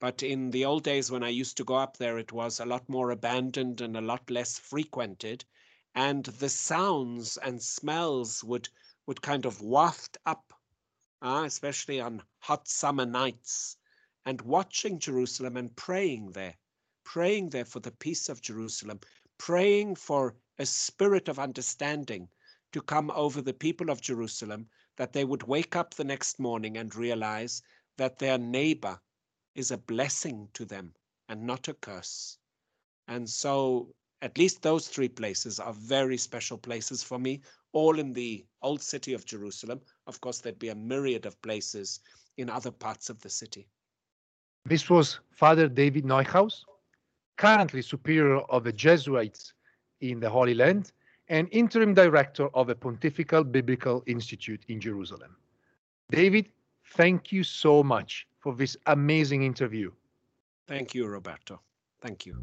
But 0.00 0.22
in 0.22 0.50
the 0.50 0.64
old 0.64 0.84
days 0.84 1.10
when 1.10 1.24
I 1.24 1.28
used 1.28 1.56
to 1.56 1.64
go 1.64 1.74
up 1.74 1.96
there, 1.96 2.18
it 2.18 2.32
was 2.32 2.60
a 2.60 2.66
lot 2.66 2.88
more 2.88 3.10
abandoned 3.10 3.80
and 3.80 3.96
a 3.96 4.00
lot 4.00 4.30
less 4.30 4.58
frequented. 4.58 5.44
And 5.94 6.24
the 6.24 6.48
sounds 6.48 7.36
and 7.36 7.62
smells 7.62 8.42
would, 8.42 8.68
would 9.06 9.22
kind 9.22 9.46
of 9.46 9.60
waft 9.60 10.18
up, 10.26 10.52
uh, 11.22 11.44
especially 11.46 12.00
on 12.00 12.22
hot 12.40 12.66
summer 12.66 13.06
nights, 13.06 13.76
and 14.26 14.40
watching 14.42 14.98
Jerusalem 14.98 15.56
and 15.56 15.74
praying 15.76 16.32
there, 16.32 16.56
praying 17.04 17.50
there 17.50 17.64
for 17.64 17.80
the 17.80 17.92
peace 17.92 18.28
of 18.28 18.40
Jerusalem, 18.40 19.00
praying 19.38 19.96
for 19.96 20.34
a 20.58 20.66
spirit 20.66 21.28
of 21.28 21.38
understanding 21.38 22.28
to 22.72 22.82
come 22.82 23.10
over 23.12 23.40
the 23.40 23.54
people 23.54 23.90
of 23.90 24.00
Jerusalem 24.00 24.68
that 24.96 25.12
they 25.12 25.24
would 25.24 25.42
wake 25.44 25.76
up 25.76 25.94
the 25.94 26.04
next 26.04 26.38
morning 26.38 26.76
and 26.76 26.94
realize 26.94 27.62
that 27.96 28.18
their 28.18 28.38
neighbor 28.38 29.00
is 29.54 29.70
a 29.70 29.78
blessing 29.78 30.48
to 30.54 30.64
them 30.64 30.94
and 31.28 31.46
not 31.46 31.68
a 31.68 31.74
curse. 31.74 32.38
And 33.06 33.28
so, 33.28 33.94
at 34.22 34.38
least 34.38 34.62
those 34.62 34.88
three 34.88 35.08
places 35.08 35.60
are 35.60 35.72
very 35.72 36.16
special 36.16 36.58
places 36.58 37.02
for 37.02 37.18
me, 37.18 37.40
all 37.72 37.98
in 37.98 38.12
the 38.12 38.44
old 38.62 38.80
city 38.80 39.12
of 39.12 39.26
Jerusalem. 39.26 39.80
Of 40.06 40.20
course, 40.20 40.38
there'd 40.38 40.58
be 40.58 40.70
a 40.70 40.74
myriad 40.74 41.26
of 41.26 41.40
places 41.42 42.00
in 42.36 42.48
other 42.48 42.70
parts 42.70 43.10
of 43.10 43.20
the 43.20 43.30
city. 43.30 43.68
This 44.64 44.88
was 44.88 45.20
Father 45.30 45.68
David 45.68 46.04
Neuhaus, 46.04 46.64
currently 47.36 47.82
superior 47.82 48.38
of 48.48 48.64
the 48.64 48.72
Jesuits 48.72 49.52
in 50.00 50.20
the 50.20 50.30
Holy 50.30 50.54
Land 50.54 50.92
and 51.28 51.48
interim 51.52 51.94
director 51.94 52.48
of 52.54 52.66
the 52.66 52.74
Pontifical 52.74 53.44
Biblical 53.44 54.02
Institute 54.06 54.64
in 54.68 54.80
Jerusalem. 54.80 55.36
David, 56.10 56.48
thank 56.96 57.32
you 57.32 57.42
so 57.42 57.82
much 57.82 58.26
for 58.38 58.54
this 58.54 58.76
amazing 58.86 59.42
interview. 59.42 59.90
Thank 60.66 60.94
you, 60.94 61.06
Roberto. 61.06 61.60
Thank 62.00 62.26
you. 62.26 62.36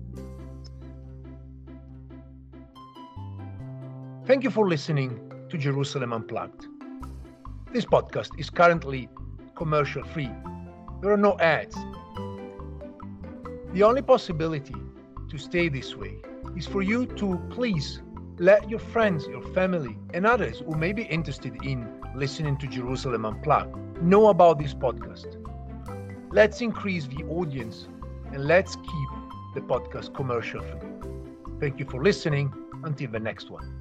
Thank 4.32 4.46
you 4.46 4.50
for 4.50 4.66
listening 4.66 5.30
to 5.50 5.58
Jerusalem 5.58 6.14
Unplugged. 6.14 6.66
This 7.74 7.84
podcast 7.84 8.30
is 8.40 8.50
currently 8.50 9.10
commercial 9.56 10.06
free. 10.06 10.32
There 11.02 11.12
are 11.12 11.18
no 11.18 11.38
ads. 11.40 11.76
The 13.74 13.84
only 13.84 14.02
possibility 14.02 14.78
to 15.30 15.38
stay 15.38 15.68
this 15.68 15.98
way 15.98 16.16
is 16.56 16.66
for 16.66 16.82
you 16.82 17.08
to 17.08 17.42
please 17.50 18.02
let 18.38 18.70
your 18.70 18.80
friends, 18.80 19.28
your 19.28 19.42
family, 19.54 19.98
and 20.14 20.26
others 20.26 20.60
who 20.60 20.76
may 20.76 20.94
be 20.94 21.04
interested 21.04 21.54
in 21.66 21.86
listening 22.16 22.56
to 22.60 22.68
Jerusalem 22.68 23.26
Unplugged 23.26 24.02
know 24.02 24.30
about 24.30 24.60
this 24.60 24.74
podcast. 24.74 25.36
Let's 26.32 26.62
increase 26.62 27.06
the 27.06 27.26
audience 27.26 27.90
and 28.32 28.46
let's 28.46 28.78
keep 28.78 29.10
the 29.56 29.60
podcast 29.60 30.16
commercial 30.16 30.62
free. 30.62 30.80
Thank 31.60 31.80
you 31.80 31.86
for 31.86 32.02
listening. 32.02 32.54
Until 32.84 33.12
the 33.12 33.20
next 33.20 33.52
one. 33.52 33.81